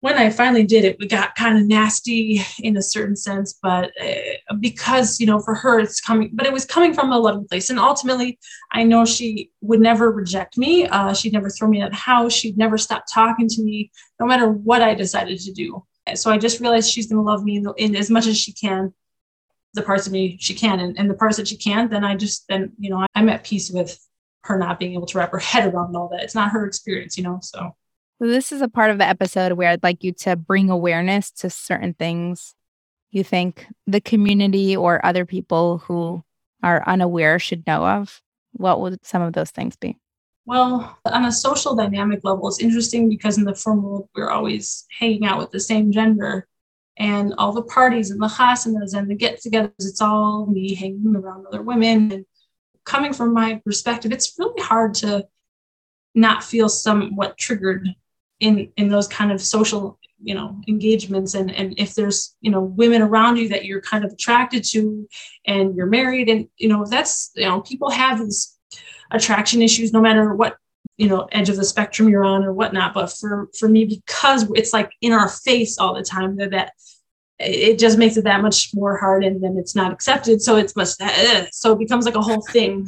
when 0.00 0.18
I 0.18 0.30
finally 0.30 0.64
did 0.64 0.84
it, 0.84 0.98
we 0.98 1.06
got 1.06 1.36
kind 1.36 1.56
of 1.56 1.64
nasty 1.64 2.42
in 2.58 2.76
a 2.76 2.82
certain 2.82 3.14
sense, 3.14 3.58
but 3.62 3.92
uh, 4.02 4.54
because, 4.58 5.20
you 5.20 5.26
know, 5.26 5.38
for 5.38 5.54
her, 5.54 5.78
it's 5.78 6.00
coming, 6.00 6.30
but 6.32 6.44
it 6.44 6.52
was 6.52 6.64
coming 6.64 6.92
from 6.92 7.12
a 7.12 7.18
loving 7.18 7.46
place. 7.46 7.70
And 7.70 7.78
ultimately, 7.78 8.38
I 8.72 8.82
know 8.82 9.04
she 9.04 9.52
would 9.60 9.80
never 9.80 10.10
reject 10.10 10.58
me. 10.58 10.86
Uh, 10.86 11.14
she'd 11.14 11.32
never 11.32 11.48
throw 11.48 11.68
me 11.68 11.82
out 11.82 11.86
of 11.86 11.92
the 11.92 11.98
house. 11.98 12.32
She'd 12.32 12.58
never 12.58 12.78
stop 12.78 13.04
talking 13.12 13.48
to 13.48 13.62
me, 13.62 13.92
no 14.18 14.26
matter 14.26 14.48
what 14.48 14.82
I 14.82 14.94
decided 14.94 15.38
to 15.38 15.52
do. 15.52 15.84
So 16.14 16.32
I 16.32 16.38
just 16.38 16.58
realized 16.58 16.90
she's 16.90 17.06
going 17.06 17.24
to 17.24 17.30
love 17.30 17.44
me 17.44 17.56
in, 17.58 17.72
in, 17.76 17.94
as 17.94 18.10
much 18.10 18.26
as 18.26 18.36
she 18.36 18.52
can, 18.52 18.92
the 19.74 19.82
parts 19.82 20.06
of 20.06 20.12
me 20.12 20.36
she 20.40 20.54
can. 20.54 20.80
And, 20.80 20.98
and 20.98 21.08
the 21.08 21.14
parts 21.14 21.36
that 21.36 21.48
she 21.48 21.56
can't, 21.56 21.90
then 21.90 22.04
I 22.04 22.16
just, 22.16 22.46
then, 22.48 22.72
you 22.78 22.90
know, 22.90 23.06
I'm 23.14 23.28
at 23.28 23.44
peace 23.44 23.70
with 23.70 23.98
her 24.44 24.58
not 24.58 24.78
being 24.78 24.94
able 24.94 25.06
to 25.06 25.18
wrap 25.18 25.32
her 25.32 25.38
head 25.38 25.72
around 25.72 25.96
all 25.96 26.08
that. 26.08 26.22
It's 26.22 26.34
not 26.34 26.50
her 26.52 26.66
experience, 26.66 27.16
you 27.16 27.24
know, 27.24 27.38
so. 27.42 27.74
This 28.20 28.52
is 28.52 28.62
a 28.62 28.68
part 28.68 28.90
of 28.90 28.98
the 28.98 29.06
episode 29.06 29.52
where 29.52 29.70
I'd 29.70 29.82
like 29.82 30.04
you 30.04 30.12
to 30.12 30.36
bring 30.36 30.70
awareness 30.70 31.30
to 31.32 31.50
certain 31.50 31.94
things 31.94 32.54
you 33.10 33.24
think 33.24 33.66
the 33.86 34.00
community 34.00 34.76
or 34.76 35.04
other 35.04 35.26
people 35.26 35.78
who 35.78 36.22
are 36.62 36.82
unaware 36.86 37.38
should 37.38 37.66
know 37.66 37.84
of. 37.84 38.22
What 38.52 38.80
would 38.80 39.04
some 39.04 39.22
of 39.22 39.32
those 39.32 39.50
things 39.50 39.76
be? 39.76 39.98
Well, 40.44 40.98
on 41.04 41.24
a 41.24 41.32
social 41.32 41.74
dynamic 41.74 42.20
level, 42.24 42.48
it's 42.48 42.60
interesting 42.60 43.08
because 43.08 43.38
in 43.38 43.44
the 43.44 43.54
frum 43.54 43.82
world, 43.82 44.08
we're 44.14 44.30
always 44.30 44.86
hanging 44.98 45.24
out 45.24 45.38
with 45.38 45.50
the 45.50 45.60
same 45.60 45.92
gender. 45.92 46.48
And 46.98 47.34
all 47.38 47.52
the 47.52 47.62
parties 47.62 48.10
and 48.10 48.20
the 48.20 48.26
chasanas 48.26 48.94
and 48.94 49.10
the 49.10 49.14
get 49.14 49.40
togethers, 49.40 49.72
it's 49.78 50.02
all 50.02 50.46
me 50.46 50.74
hanging 50.74 51.16
around 51.16 51.46
other 51.46 51.62
women. 51.62 52.12
And 52.12 52.26
coming 52.84 53.12
from 53.12 53.32
my 53.32 53.60
perspective, 53.64 54.12
it's 54.12 54.38
really 54.38 54.60
hard 54.62 54.94
to 54.94 55.26
not 56.14 56.44
feel 56.44 56.68
somewhat 56.68 57.38
triggered 57.38 57.88
in 58.40 58.70
in 58.76 58.88
those 58.88 59.08
kind 59.08 59.32
of 59.32 59.40
social 59.40 59.98
you 60.22 60.34
know 60.34 60.60
engagements 60.68 61.34
and 61.34 61.50
and 61.50 61.74
if 61.78 61.94
there's 61.94 62.36
you 62.40 62.50
know 62.50 62.60
women 62.60 63.02
around 63.02 63.36
you 63.36 63.48
that 63.48 63.64
you're 63.64 63.80
kind 63.80 64.04
of 64.04 64.12
attracted 64.12 64.64
to 64.64 65.08
and 65.46 65.74
you're 65.76 65.86
married 65.86 66.28
and 66.28 66.48
you 66.56 66.68
know 66.68 66.84
that's 66.84 67.30
you 67.34 67.44
know 67.44 67.60
people 67.60 67.90
have 67.90 68.18
these 68.18 68.58
attraction 69.10 69.62
issues 69.62 69.92
no 69.92 70.00
matter 70.00 70.34
what 70.34 70.56
you 70.96 71.08
know 71.08 71.28
edge 71.32 71.48
of 71.48 71.56
the 71.56 71.64
spectrum 71.64 72.08
you're 72.08 72.24
on 72.24 72.44
or 72.44 72.52
whatnot 72.52 72.94
but 72.94 73.10
for 73.10 73.48
for 73.58 73.68
me 73.68 73.84
because 73.84 74.50
it's 74.54 74.72
like 74.72 74.90
in 75.00 75.12
our 75.12 75.28
face 75.28 75.78
all 75.78 75.94
the 75.94 76.02
time 76.02 76.36
that 76.36 76.50
that 76.50 76.72
it 77.38 77.78
just 77.78 77.98
makes 77.98 78.16
it 78.16 78.24
that 78.24 78.42
much 78.42 78.70
more 78.74 78.96
hard 78.96 79.24
and 79.24 79.42
then 79.42 79.56
it's 79.58 79.74
not 79.74 79.92
accepted 79.92 80.40
so 80.40 80.56
it's 80.56 80.76
much 80.76 80.90
uh, 81.00 81.44
so 81.50 81.72
it 81.72 81.78
becomes 81.78 82.04
like 82.04 82.14
a 82.14 82.20
whole 82.20 82.42
thing 82.52 82.86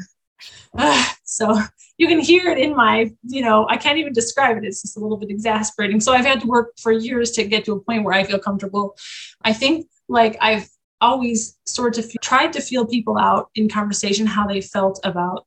uh, 0.77 1.05
so 1.25 1.59
you 1.99 2.09
can 2.09 2.19
hear 2.19 2.51
it 2.51 2.59
in 2.59 2.75
my, 2.75 3.11
you 3.23 3.43
know, 3.43 3.67
I 3.69 3.77
can't 3.77 3.99
even 3.99 4.13
describe 4.13 4.57
it. 4.57 4.65
It's 4.65 4.83
just 4.83 4.97
a 4.97 5.01
little 5.01 5.17
bit 5.17 5.31
exasperating. 5.31 6.01
So 6.01 6.13
I've 6.13 6.25
had 6.25 6.41
to 6.41 6.47
work 6.47 6.73
for 6.81 6.91
years 6.91 7.31
to 7.33 7.45
get 7.45 7.65
to 7.67 7.73
a 7.73 7.81
point 7.81 8.05
where 8.05 8.15
I 8.15 8.25
feel 8.25 8.39
comfortable. 8.39 8.97
I 9.43 9.53
think 9.53 9.87
like 10.09 10.37
I've 10.41 10.69
always 11.01 11.57
sort 11.67 11.99
of 11.99 12.11
tried 12.21 12.53
to 12.55 12.61
feel 12.61 12.87
people 12.87 13.19
out 13.19 13.51
in 13.55 13.69
conversation 13.69 14.27
how 14.27 14.47
they 14.47 14.61
felt 14.61 14.99
about 15.05 15.47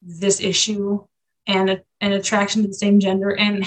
this 0.00 0.40
issue 0.40 1.04
and 1.46 1.70
a, 1.70 1.80
an 2.00 2.12
attraction 2.12 2.62
to 2.62 2.68
the 2.68 2.74
same 2.74 3.00
gender. 3.00 3.30
And 3.30 3.66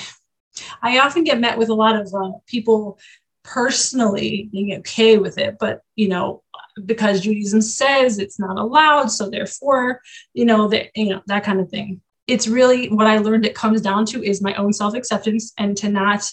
I 0.82 1.00
often 1.00 1.24
get 1.24 1.40
met 1.40 1.58
with 1.58 1.70
a 1.70 1.76
lot 1.76 1.96
of 1.96 2.14
uh, 2.14 2.32
people 2.48 3.00
personally 3.44 4.50
being 4.52 4.78
okay 4.80 5.18
with 5.18 5.38
it, 5.38 5.58
but 5.60 5.82
you 5.96 6.10
know, 6.10 6.44
because 6.86 7.22
Judaism 7.22 7.62
says 7.62 8.20
it's 8.20 8.40
not 8.40 8.58
allowed, 8.58 9.08
so 9.08 9.30
therefore, 9.30 10.02
you 10.34 10.46
know, 10.46 10.68
that 10.68 10.90
you 10.96 11.10
know 11.10 11.22
that 11.28 11.44
kind 11.44 11.60
of 11.60 11.70
thing 11.70 12.02
it's 12.28 12.48
really 12.48 12.90
what 12.90 13.08
I 13.08 13.18
learned 13.18 13.46
it 13.46 13.56
comes 13.56 13.82
down 13.82 14.06
to 14.08 14.24
is 14.24 14.42
my 14.42 14.54
own 14.56 14.74
self 14.74 14.94
acceptance 14.94 15.54
and 15.58 15.76
to 15.78 15.90
not 15.90 16.30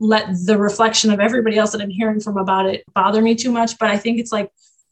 let 0.00 0.28
the 0.44 0.58
reflection 0.58 1.10
of 1.10 1.20
everybody 1.20 1.56
else 1.56 1.72
that 1.72 1.80
I'm 1.80 1.90
hearing 1.90 2.20
from 2.20 2.36
about 2.36 2.66
it 2.66 2.84
bother 2.94 3.22
me 3.22 3.34
too 3.34 3.50
much. 3.50 3.78
But 3.78 3.90
I 3.90 3.96
think 3.96 4.18
it's 4.18 4.32
like 4.32 4.50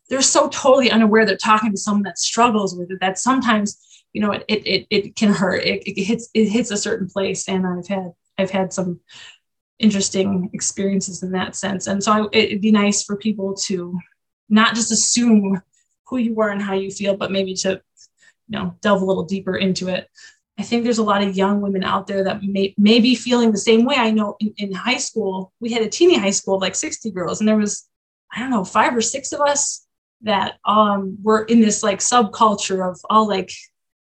they're 0.09 0.23
so 0.23 0.49
totally 0.49 0.91
unaware 0.91 1.27
they're 1.27 1.37
talking 1.37 1.73
to 1.73 1.77
someone 1.77 2.05
that 2.05 2.19
struggles 2.19 2.77
with 2.77 2.91
it 2.91 3.01
that 3.01 3.19
sometimes 3.19 4.05
you 4.17 4.23
know 4.23 4.33
it 4.33 4.45
it, 4.49 4.87
it 4.89 5.15
can 5.15 5.31
hurt. 5.31 5.63
It, 5.63 5.83
it 5.87 6.03
hits 6.03 6.31
it 6.33 6.49
hits 6.49 6.71
a 6.71 6.77
certain 6.79 7.07
place 7.07 7.49
and 7.49 7.67
i've 7.67 7.87
had 7.87 8.13
i've 8.39 8.51
had 8.51 8.73
some 8.73 9.01
interesting 9.79 10.49
experiences 10.55 11.23
in 11.23 11.33
that 11.33 11.55
sense. 11.55 11.87
And 11.87 12.03
so 12.03 12.13
I, 12.13 12.27
it'd 12.33 12.63
be 12.63 12.73
nice 12.73 13.03
for 13.03 13.15
people 13.17 13.53
to 13.67 13.99
not 14.49 14.75
just 14.75 14.91
assume 14.91 15.61
who 16.07 16.17
you 16.17 16.41
are 16.41 16.49
and 16.49 16.63
how 16.63 16.73
you 16.73 16.91
feel 16.91 17.15
but 17.15 17.31
maybe 17.31 17.53
to 17.53 17.83
you 18.49 18.59
know 18.59 18.75
delve 18.81 19.03
a 19.03 19.05
little 19.05 19.25
deeper 19.25 19.57
into 19.57 19.89
it. 19.89 20.09
I 20.59 20.63
think 20.63 20.85
there's 20.85 21.05
a 21.05 21.11
lot 21.13 21.23
of 21.23 21.37
young 21.37 21.61
women 21.61 21.85
out 21.85 22.07
there 22.07 22.25
that 22.25 22.43
may, 22.43 22.75
may 22.79 23.01
be 23.01 23.15
feeling 23.15 23.53
the 23.53 23.59
same 23.59 23.85
way. 23.85 23.97
I 23.97 24.11
know 24.13 24.37
in, 24.41 24.55
in 24.57 24.73
high 24.73 24.97
school, 24.97 25.53
we 25.61 25.71
had 25.71 25.83
a 25.83 25.89
teeny 25.91 26.17
high 26.17 26.31
school 26.31 26.55
of 26.55 26.63
like 26.63 26.75
60 26.75 27.11
girls, 27.11 27.41
and 27.41 27.49
there 27.49 27.59
was, 27.59 27.87
I 28.35 28.41
don't 28.41 28.49
know, 28.49 28.65
five 28.65 28.97
or 28.97 29.03
six 29.03 29.35
of 29.35 29.43
us 29.43 29.87
that 30.23 30.55
um, 30.65 31.19
were 31.23 31.45
in 31.45 31.61
this 31.61 31.83
like 31.83 31.99
subculture 31.99 32.89
of 32.91 32.99
all 33.11 33.29
like 33.29 33.51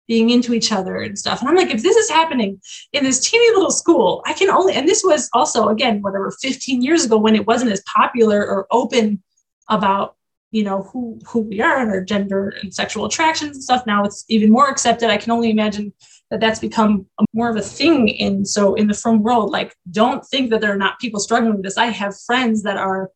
being 0.08 0.30
into 0.30 0.54
each 0.54 0.72
other 0.72 1.02
and 1.02 1.18
stuff. 1.18 1.40
And 1.40 1.48
I'm 1.48 1.56
like, 1.56 1.70
if 1.70 1.82
this 1.82 1.96
is 1.96 2.08
happening 2.08 2.60
in 2.92 3.04
this 3.04 3.20
teeny 3.20 3.48
little 3.54 3.70
school, 3.70 4.22
I 4.24 4.32
can 4.32 4.50
only, 4.50 4.74
and 4.74 4.88
this 4.88 5.02
was 5.04 5.28
also, 5.32 5.68
again, 5.68 6.00
whatever, 6.00 6.30
15 6.40 6.82
years 6.82 7.04
ago 7.04 7.16
when 7.16 7.34
it 7.34 7.46
wasn't 7.46 7.72
as 7.72 7.82
popular 7.82 8.46
or 8.46 8.66
open 8.70 9.22
about, 9.68 10.16
you 10.52 10.62
know, 10.62 10.82
who, 10.84 11.18
who 11.26 11.40
we 11.40 11.60
are 11.60 11.78
and 11.78 11.90
our 11.90 12.02
gender 12.02 12.54
and 12.62 12.72
sexual 12.72 13.04
attractions 13.04 13.56
and 13.56 13.64
stuff. 13.64 13.86
Now 13.86 14.04
it's 14.04 14.24
even 14.28 14.50
more 14.50 14.68
accepted. 14.68 15.10
I 15.10 15.16
can 15.16 15.32
only 15.32 15.50
imagine 15.50 15.92
that 16.30 16.40
that's 16.40 16.60
become 16.60 17.06
more 17.32 17.50
of 17.50 17.56
a 17.56 17.62
thing 17.62 18.08
in, 18.08 18.44
so 18.44 18.74
in 18.74 18.86
the 18.86 18.94
frum 18.94 19.22
world, 19.22 19.50
like, 19.50 19.74
don't 19.90 20.24
think 20.26 20.50
that 20.50 20.60
there 20.60 20.72
are 20.72 20.78
not 20.78 20.98
people 21.00 21.20
struggling 21.20 21.54
with 21.54 21.62
this. 21.62 21.76
I 21.76 21.86
have 21.86 22.18
friends 22.26 22.62
that 22.62 22.76
are 22.76 23.10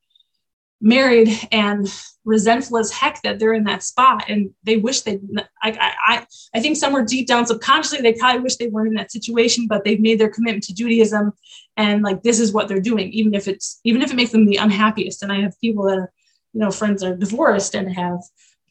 married 0.81 1.29
and 1.53 1.89
resentful 2.31 2.79
as 2.79 2.91
heck 2.93 3.21
that 3.23 3.39
they're 3.39 3.55
in 3.55 3.65
that 3.65 3.83
spot 3.83 4.25
and 4.29 4.51
they 4.63 4.77
wish 4.77 5.01
they 5.03 5.19
I, 5.63 5.71
I 6.07 6.27
i 6.55 6.61
think 6.61 6.77
somewhere 6.77 7.05
deep 7.05 7.27
down 7.27 7.45
subconsciously 7.45 8.01
they 8.01 8.15
probably 8.15 8.41
wish 8.41 8.57
they 8.57 8.69
weren't 8.69 8.89
in 8.89 8.95
that 8.95 9.11
situation 9.11 9.67
but 9.67 9.85
they've 9.85 10.01
made 10.01 10.19
their 10.21 10.31
commitment 10.31 10.65
to 10.65 10.75
judaism 10.75 11.33
and 11.77 12.03
like 12.03 12.23
this 12.23 12.41
is 12.41 12.53
what 12.53 12.69
they're 12.69 12.81
doing 12.81 13.11
even 13.11 13.35
if 13.35 13.49
it's 13.49 13.81
even 13.85 14.03
if 14.03 14.11
it 14.13 14.17
makes 14.17 14.33
them 14.33 14.45
the 14.47 14.57
unhappiest. 14.57 15.23
And 15.23 15.33
i 15.33 15.41
have 15.41 15.61
people 15.61 15.85
that 15.85 15.99
are 15.99 16.13
you 16.53 16.61
know 16.61 16.71
friends 16.71 17.03
are 17.03 17.17
divorced 17.17 17.75
and 17.75 17.93
have 17.93 18.21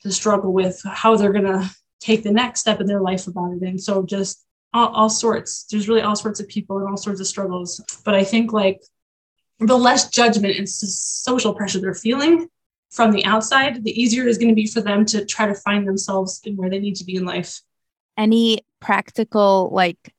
to 0.04 0.12
struggle 0.12 0.54
with 0.54 0.82
how 0.86 1.16
they're 1.16 1.34
going 1.34 1.46
to 1.46 1.70
take 2.00 2.24
the 2.24 2.32
next 2.32 2.62
step 2.62 2.80
in 2.80 2.88
their 2.88 3.02
life 3.02 3.28
about 3.28 3.52
it. 3.52 3.62
And 3.62 3.82
so 3.82 4.04
just 4.04 4.46
all, 4.74 4.90
all 4.90 5.10
sorts 5.10 5.66
there's 5.70 5.90
really 5.90 6.02
all 6.02 6.16
sorts 6.16 6.40
of 6.40 6.48
people 6.48 6.78
and 6.78 6.88
all 6.88 6.98
sorts 6.98 7.20
of 7.20 7.28
struggles. 7.28 7.82
But 8.06 8.16
i 8.16 8.24
think 8.24 8.54
like 8.54 8.82
the 9.60 9.78
less 9.78 10.10
judgment 10.10 10.58
and 10.58 10.70
social 10.70 11.54
pressure 11.54 11.82
they're 11.82 11.94
feeling 11.94 12.48
from 12.90 13.12
the 13.12 13.26
outside, 13.26 13.84
the 13.84 14.02
easier 14.02 14.24
it 14.24 14.30
is 14.30 14.38
going 14.38 14.50
to 14.50 14.56
be 14.56 14.68
for 14.68 14.82
them 14.82 15.06
to 15.06 15.26
try 15.26 15.46
to 15.46 15.54
find 15.54 15.88
themselves 15.88 16.42
and 16.46 16.58
where 16.58 16.70
they 16.70 16.80
need 16.80 16.96
to 16.96 17.06
be 17.06 17.16
in 17.16 17.26
life. 17.26 17.62
Any 18.18 18.60
practical, 18.80 19.70
like, 19.72 20.14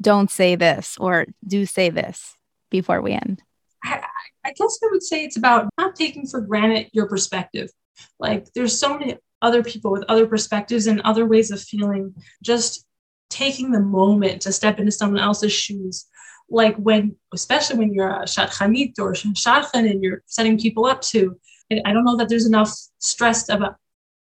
don't 0.00 0.30
say 0.30 0.56
this 0.56 0.96
or 0.98 1.26
do 1.46 1.64
say 1.64 1.90
this 1.90 2.34
before 2.70 3.00
we 3.00 3.12
end? 3.12 3.42
I, 3.82 4.02
I 4.44 4.52
guess 4.52 4.78
I 4.84 4.88
would 4.90 5.02
say 5.02 5.24
it's 5.24 5.36
about 5.36 5.68
not 5.78 5.96
taking 5.96 6.26
for 6.26 6.40
granted 6.40 6.90
your 6.92 7.08
perspective. 7.08 7.70
Like, 8.18 8.52
there's 8.54 8.78
so 8.78 8.98
many 8.98 9.16
other 9.40 9.62
people 9.62 9.90
with 9.90 10.04
other 10.08 10.26
perspectives 10.26 10.86
and 10.86 11.00
other 11.00 11.24
ways 11.24 11.50
of 11.50 11.60
feeling. 11.60 12.14
Just 12.42 12.86
taking 13.30 13.72
the 13.72 13.80
moment 13.80 14.42
to 14.42 14.52
step 14.52 14.78
into 14.78 14.92
someone 14.92 15.20
else's 15.20 15.52
shoes 15.52 16.06
like 16.48 16.76
when, 16.76 17.16
especially 17.34 17.78
when 17.78 17.92
you're 17.92 18.08
a 18.08 18.24
shadchanit 18.24 18.98
or 18.98 19.12
shadchan 19.12 19.90
and 19.90 20.02
you're 20.02 20.22
setting 20.26 20.58
people 20.58 20.86
up 20.86 21.00
to, 21.00 21.38
I 21.70 21.92
don't 21.92 22.04
know 22.04 22.16
that 22.16 22.28
there's 22.28 22.46
enough 22.46 22.72
stress 22.98 23.48
about 23.48 23.76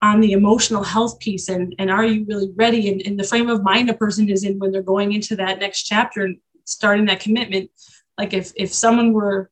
on 0.03 0.21
the 0.21 0.33
emotional 0.33 0.83
health 0.83 1.19
piece 1.21 1.49
and, 1.49 1.75
and 1.79 1.91
are 1.91 2.07
you 2.07 2.25
really 2.27 2.51
ready 2.57 2.91
and, 2.91 3.03
and 3.03 3.21
the 3.21 3.25
frame 3.25 3.51
of 3.51 3.63
mind 3.63 3.91
a 3.91 3.95
person 3.95 4.31
is 4.31 4.45
in 4.45 4.59
when 4.59 4.73
they're 4.73 4.83
going 4.83 5.13
into 5.13 5.37
that 5.37 5.59
next 5.59 5.83
chapter 5.83 6.25
and 6.25 6.39
starting 6.65 7.05
that 7.07 7.21
commitment. 7.21 7.71
Like 8.17 8.33
if, 8.33 8.53
if 8.57 8.73
someone 8.73 9.13
were 9.13 9.51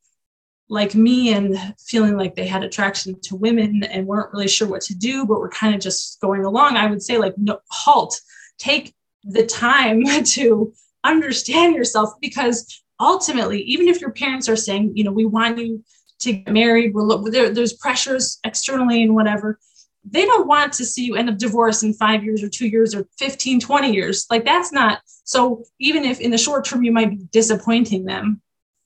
like 0.71 0.95
me 0.95 1.33
and 1.33 1.57
feeling 1.79 2.17
like 2.17 2.35
they 2.35 2.47
had 2.47 2.63
attraction 2.63 3.19
to 3.23 3.37
women 3.37 3.83
and 3.85 4.07
weren't 4.07 4.33
really 4.33 4.49
sure 4.49 4.69
what 4.69 4.83
to 4.83 4.95
do, 4.95 5.27
but 5.27 5.41
were 5.41 5.49
kind 5.49 5.75
of 5.75 5.81
just 5.81 6.21
going 6.21 6.45
along, 6.45 6.77
I 6.77 6.87
would 6.87 7.03
say 7.03 7.19
like, 7.19 7.35
no, 7.37 7.59
halt, 7.71 8.21
take 8.59 8.95
the 9.25 9.47
time 9.47 10.05
to 10.25 10.73
understand 11.05 11.75
yourself 11.75 12.15
because 12.21 12.83
ultimately, 13.01 13.63
even 13.63 13.89
if 13.89 14.01
your 14.01 14.13
parents 14.13 14.49
are 14.49 14.57
saying, 14.57 14.93
you 14.95 15.05
know, 15.05 15.13
we 15.13 15.25
want 15.25 15.59
you 15.59 15.83
to 16.21 16.33
get 16.33 16.53
married, 16.53 16.95
we're 16.95 17.03
look, 17.03 17.31
there, 17.31 17.51
there's 17.51 17.75
pressures 17.75 18.39
externally 18.45 19.03
and 19.03 19.15
whatever, 19.15 19.59
they 20.05 20.25
don't 20.25 20.47
want 20.47 20.73
to 20.75 20.85
see 20.85 21.05
you 21.05 21.17
end 21.17 21.29
up 21.29 21.39
divorced 21.39 21.83
in 21.83 21.93
five 21.93 22.25
years 22.25 22.43
or 22.43 22.49
two 22.49 22.69
years 22.69 22.95
or 22.95 23.07
15, 23.19 23.61
20 23.61 23.93
years. 23.93 24.27
Like 24.31 24.45
that's 24.45 24.73
not 24.73 25.01
so 25.25 25.65
even 25.79 26.05
if 26.05 26.21
in 26.21 26.31
the 26.31 26.39
short 26.39 26.65
term 26.65 26.83
you 26.83 26.93
might 26.93 27.11
be 27.11 27.27
disappointing 27.31 28.05
them, 28.05 28.41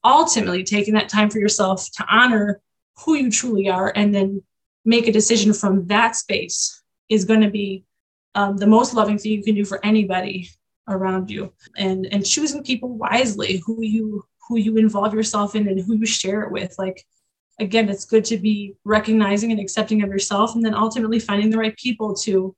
ultimately 0.04 0.64
taking 0.64 0.94
that 0.94 1.08
time 1.08 1.30
for 1.30 1.38
yourself 1.38 1.88
to 1.92 2.04
honor 2.10 2.60
who 3.04 3.14
you 3.14 3.30
truly 3.30 3.68
are 3.68 3.92
and 3.94 4.14
then 4.14 4.42
make 4.84 5.06
a 5.06 5.12
decision 5.12 5.52
from 5.52 5.86
that 5.86 6.16
space 6.16 6.82
is 7.08 7.24
going 7.24 7.40
to 7.40 7.50
be 7.50 7.84
um, 8.34 8.56
the 8.56 8.66
most 8.66 8.94
loving 8.94 9.18
thing 9.18 9.32
you 9.32 9.44
can 9.44 9.54
do 9.54 9.64
for 9.64 9.84
anybody 9.84 10.48
around 10.88 11.30
you. 11.30 11.52
And 11.76 12.06
and 12.06 12.26
choosing 12.26 12.64
people 12.64 12.96
wisely 12.96 13.62
who 13.64 13.82
you 13.82 14.24
who 14.48 14.58
you 14.58 14.76
involve 14.76 15.14
yourself 15.14 15.54
in 15.54 15.68
and 15.68 15.80
who 15.80 15.96
you 15.96 16.06
share 16.06 16.42
it 16.42 16.50
with. 16.50 16.74
Like 16.78 17.04
again 17.62 17.88
it's 17.88 18.04
good 18.04 18.24
to 18.24 18.36
be 18.36 18.74
recognizing 18.84 19.50
and 19.50 19.60
accepting 19.60 20.02
of 20.02 20.10
yourself 20.10 20.54
and 20.54 20.64
then 20.64 20.74
ultimately 20.74 21.18
finding 21.18 21.50
the 21.50 21.58
right 21.58 21.76
people 21.76 22.14
to 22.14 22.54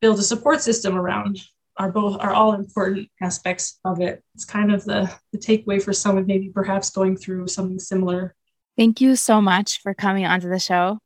build 0.00 0.18
a 0.18 0.22
support 0.22 0.60
system 0.60 0.96
around 0.96 1.38
are 1.76 1.90
both 1.90 2.20
are 2.20 2.32
all 2.32 2.52
important 2.54 3.08
aspects 3.22 3.78
of 3.84 4.00
it. 4.00 4.22
It's 4.34 4.44
kind 4.44 4.72
of 4.72 4.84
the 4.84 5.10
the 5.32 5.38
takeaway 5.38 5.82
for 5.82 5.92
someone 5.92 6.26
maybe 6.26 6.50
perhaps 6.50 6.90
going 6.90 7.16
through 7.16 7.48
something 7.48 7.78
similar. 7.78 8.34
Thank 8.76 9.00
you 9.00 9.16
so 9.16 9.40
much 9.40 9.80
for 9.82 9.94
coming 9.94 10.26
onto 10.26 10.48
the 10.48 10.58
show. 10.58 10.98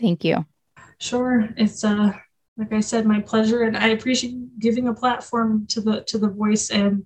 Thank 0.00 0.24
you. 0.24 0.46
Sure. 0.98 1.48
It's 1.56 1.84
uh 1.84 2.12
like 2.56 2.72
I 2.72 2.80
said, 2.80 3.04
my 3.04 3.20
pleasure, 3.20 3.64
and 3.64 3.76
I 3.76 3.88
appreciate 3.88 4.60
giving 4.60 4.86
a 4.86 4.94
platform 4.94 5.66
to 5.68 5.80
the 5.80 6.02
to 6.04 6.18
the 6.18 6.28
voice. 6.28 6.70
And 6.70 7.04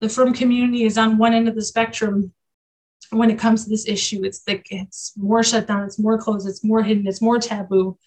the 0.00 0.08
frum 0.08 0.32
community 0.32 0.84
is 0.84 0.98
on 0.98 1.18
one 1.18 1.34
end 1.34 1.46
of 1.46 1.54
the 1.54 1.62
spectrum 1.62 2.32
when 3.10 3.30
it 3.30 3.38
comes 3.38 3.64
to 3.64 3.70
this 3.70 3.88
issue. 3.88 4.24
It's 4.24 4.42
like 4.46 4.66
it's 4.70 5.12
more 5.16 5.42
shut 5.42 5.66
down, 5.66 5.84
it's 5.84 5.98
more 5.98 6.18
closed, 6.18 6.48
it's 6.48 6.64
more 6.64 6.82
hidden, 6.82 7.06
it's 7.06 7.22
more 7.22 7.38
taboo. 7.38 7.98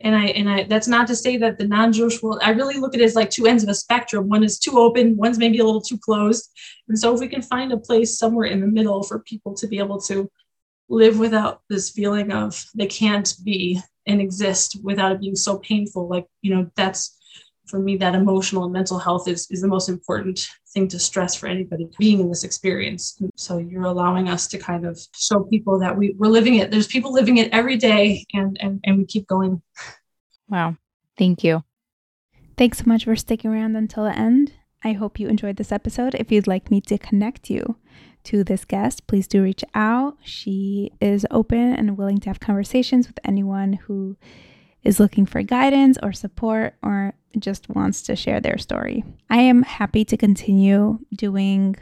And 0.00 0.14
I 0.14 0.26
and 0.26 0.48
I 0.48 0.62
that's 0.64 0.88
not 0.88 1.06
to 1.08 1.16
say 1.16 1.36
that 1.38 1.58
the 1.58 1.66
non-Jewish 1.66 2.22
world. 2.22 2.40
I 2.42 2.50
really 2.50 2.78
look 2.78 2.94
at 2.94 3.00
it 3.00 3.04
as 3.04 3.16
like 3.16 3.30
two 3.30 3.46
ends 3.46 3.62
of 3.62 3.68
a 3.68 3.74
spectrum. 3.74 4.28
One 4.28 4.44
is 4.44 4.58
too 4.58 4.78
open, 4.78 5.16
one's 5.16 5.38
maybe 5.38 5.58
a 5.58 5.64
little 5.64 5.80
too 5.80 5.98
closed. 5.98 6.50
And 6.88 6.98
so 6.98 7.14
if 7.14 7.20
we 7.20 7.28
can 7.28 7.42
find 7.42 7.72
a 7.72 7.78
place 7.78 8.18
somewhere 8.18 8.46
in 8.46 8.60
the 8.60 8.66
middle 8.66 9.02
for 9.02 9.20
people 9.20 9.54
to 9.54 9.66
be 9.66 9.78
able 9.78 10.00
to 10.02 10.30
live 10.88 11.18
without 11.18 11.62
this 11.68 11.90
feeling 11.90 12.32
of 12.32 12.64
they 12.74 12.86
can't 12.86 13.34
be 13.44 13.80
and 14.06 14.20
exist 14.20 14.78
without 14.82 15.12
it 15.12 15.20
being 15.20 15.36
so 15.36 15.58
painful 15.58 16.08
like 16.08 16.26
you 16.40 16.54
know 16.54 16.70
that's 16.76 17.17
for 17.68 17.78
me 17.78 17.96
that 17.96 18.14
emotional 18.14 18.64
and 18.64 18.72
mental 18.72 18.98
health 18.98 19.28
is, 19.28 19.46
is 19.50 19.60
the 19.60 19.68
most 19.68 19.88
important 19.88 20.48
thing 20.72 20.88
to 20.88 20.98
stress 20.98 21.34
for 21.34 21.46
anybody 21.46 21.88
being 21.98 22.20
in 22.20 22.28
this 22.28 22.44
experience. 22.44 23.20
So 23.36 23.58
you're 23.58 23.84
allowing 23.84 24.28
us 24.28 24.46
to 24.48 24.58
kind 24.58 24.86
of 24.86 25.00
show 25.16 25.44
people 25.44 25.78
that 25.80 25.96
we, 25.96 26.14
we're 26.18 26.28
living 26.28 26.56
it. 26.56 26.70
There's 26.70 26.86
people 26.86 27.12
living 27.12 27.38
it 27.38 27.50
every 27.52 27.76
day 27.76 28.24
and, 28.34 28.56
and 28.60 28.80
and 28.84 28.98
we 28.98 29.06
keep 29.06 29.26
going. 29.26 29.62
Wow. 30.48 30.76
Thank 31.16 31.44
you. 31.44 31.64
Thanks 32.56 32.78
so 32.78 32.84
much 32.86 33.04
for 33.04 33.16
sticking 33.16 33.50
around 33.50 33.76
until 33.76 34.04
the 34.04 34.16
end. 34.16 34.52
I 34.82 34.92
hope 34.92 35.18
you 35.18 35.28
enjoyed 35.28 35.56
this 35.56 35.72
episode. 35.72 36.14
If 36.14 36.30
you'd 36.30 36.46
like 36.46 36.70
me 36.70 36.80
to 36.82 36.98
connect 36.98 37.50
you 37.50 37.76
to 38.24 38.44
this 38.44 38.64
guest, 38.64 39.06
please 39.06 39.26
do 39.26 39.42
reach 39.42 39.64
out. 39.74 40.16
She 40.22 40.92
is 41.00 41.26
open 41.30 41.72
and 41.74 41.98
willing 41.98 42.18
to 42.18 42.30
have 42.30 42.40
conversations 42.40 43.06
with 43.06 43.18
anyone 43.24 43.74
who 43.74 44.16
is 44.88 44.98
looking 44.98 45.26
for 45.26 45.42
guidance 45.42 45.98
or 46.02 46.14
support 46.14 46.74
or 46.82 47.12
just 47.38 47.68
wants 47.68 48.00
to 48.00 48.16
share 48.16 48.40
their 48.40 48.56
story. 48.56 49.04
I 49.28 49.36
am 49.36 49.62
happy 49.62 50.02
to 50.06 50.16
continue 50.16 51.00
doing 51.14 51.76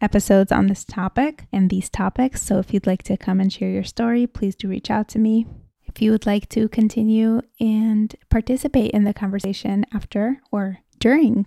episodes 0.00 0.50
on 0.50 0.66
this 0.66 0.82
topic 0.82 1.44
and 1.52 1.68
these 1.68 1.90
topics. 1.90 2.40
So 2.40 2.58
if 2.58 2.72
you'd 2.72 2.86
like 2.86 3.02
to 3.02 3.18
come 3.18 3.38
and 3.38 3.52
share 3.52 3.68
your 3.68 3.84
story, 3.84 4.26
please 4.26 4.56
do 4.56 4.66
reach 4.66 4.90
out 4.90 5.08
to 5.10 5.18
me. 5.18 5.46
If 5.82 6.00
you 6.00 6.10
would 6.10 6.24
like 6.24 6.48
to 6.48 6.70
continue 6.70 7.42
and 7.60 8.16
participate 8.30 8.92
in 8.92 9.04
the 9.04 9.12
conversation 9.12 9.84
after 9.92 10.40
or 10.50 10.78
during 10.98 11.46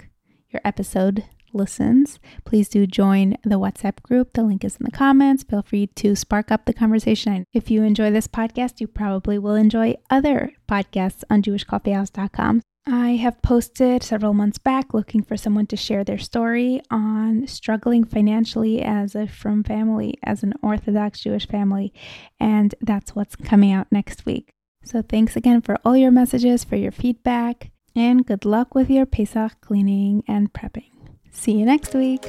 your 0.52 0.62
episode 0.64 1.26
listens, 1.56 2.20
please 2.44 2.70
do 2.70 2.86
join 2.86 3.38
the 3.44 3.60
WhatsApp 3.60 4.02
group. 4.04 4.34
The 4.34 4.44
link 4.44 4.64
is 4.64 4.78
in 4.78 4.84
the 4.86 4.92
comments. 4.92 5.44
Feel 5.44 5.64
free 5.64 5.88
to 5.88 6.16
spark 6.16 6.52
up 6.52 6.66
the 6.66 6.74
conversation. 6.74 7.46
If 7.54 7.72
you 7.72 7.84
enjoy 7.84 8.12
this 8.12 8.28
podcast, 8.28 8.80
you 8.80 8.88
probably 8.88 9.40
will 9.40 9.56
enjoy 9.56 9.96
other 10.10 10.52
podcasts 10.70 11.24
on 11.30 11.42
JewishCoffeehouse.com. 11.42 12.62
I 12.88 13.16
have 13.16 13.42
posted 13.42 14.04
several 14.04 14.36
months 14.36 14.60
back 14.60 14.94
looking 14.94 15.24
for 15.24 15.36
someone 15.36 15.66
to 15.68 15.76
share 15.76 16.04
their 16.04 16.20
story 16.20 16.82
on 16.92 17.48
struggling 17.48 18.04
financially 18.04 18.84
as 18.84 19.16
a 19.16 19.26
frum 19.26 19.64
family, 19.64 20.20
as 20.22 20.44
an 20.44 20.54
Orthodox 20.62 21.22
Jewish 21.22 21.48
family, 21.48 21.92
and 22.40 22.76
that's 22.82 23.16
what's 23.16 23.36
coming 23.36 23.72
out 23.72 23.88
next 23.92 24.28
week. 24.28 24.52
So 24.84 25.02
thanks 25.02 25.36
again 25.36 25.62
for 25.62 25.80
all 25.84 25.98
your 25.98 26.12
messages, 26.12 26.64
for 26.64 26.76
your 26.76 26.92
feedback, 26.92 27.72
and 27.96 28.24
good 28.24 28.46
luck 28.46 28.76
with 28.76 28.92
your 28.92 29.08
Pesach 29.08 29.60
cleaning 29.62 30.24
and 30.28 30.54
prepping. 30.54 30.95
See 31.36 31.52
you 31.52 31.66
next 31.66 31.94
week. 31.94 32.26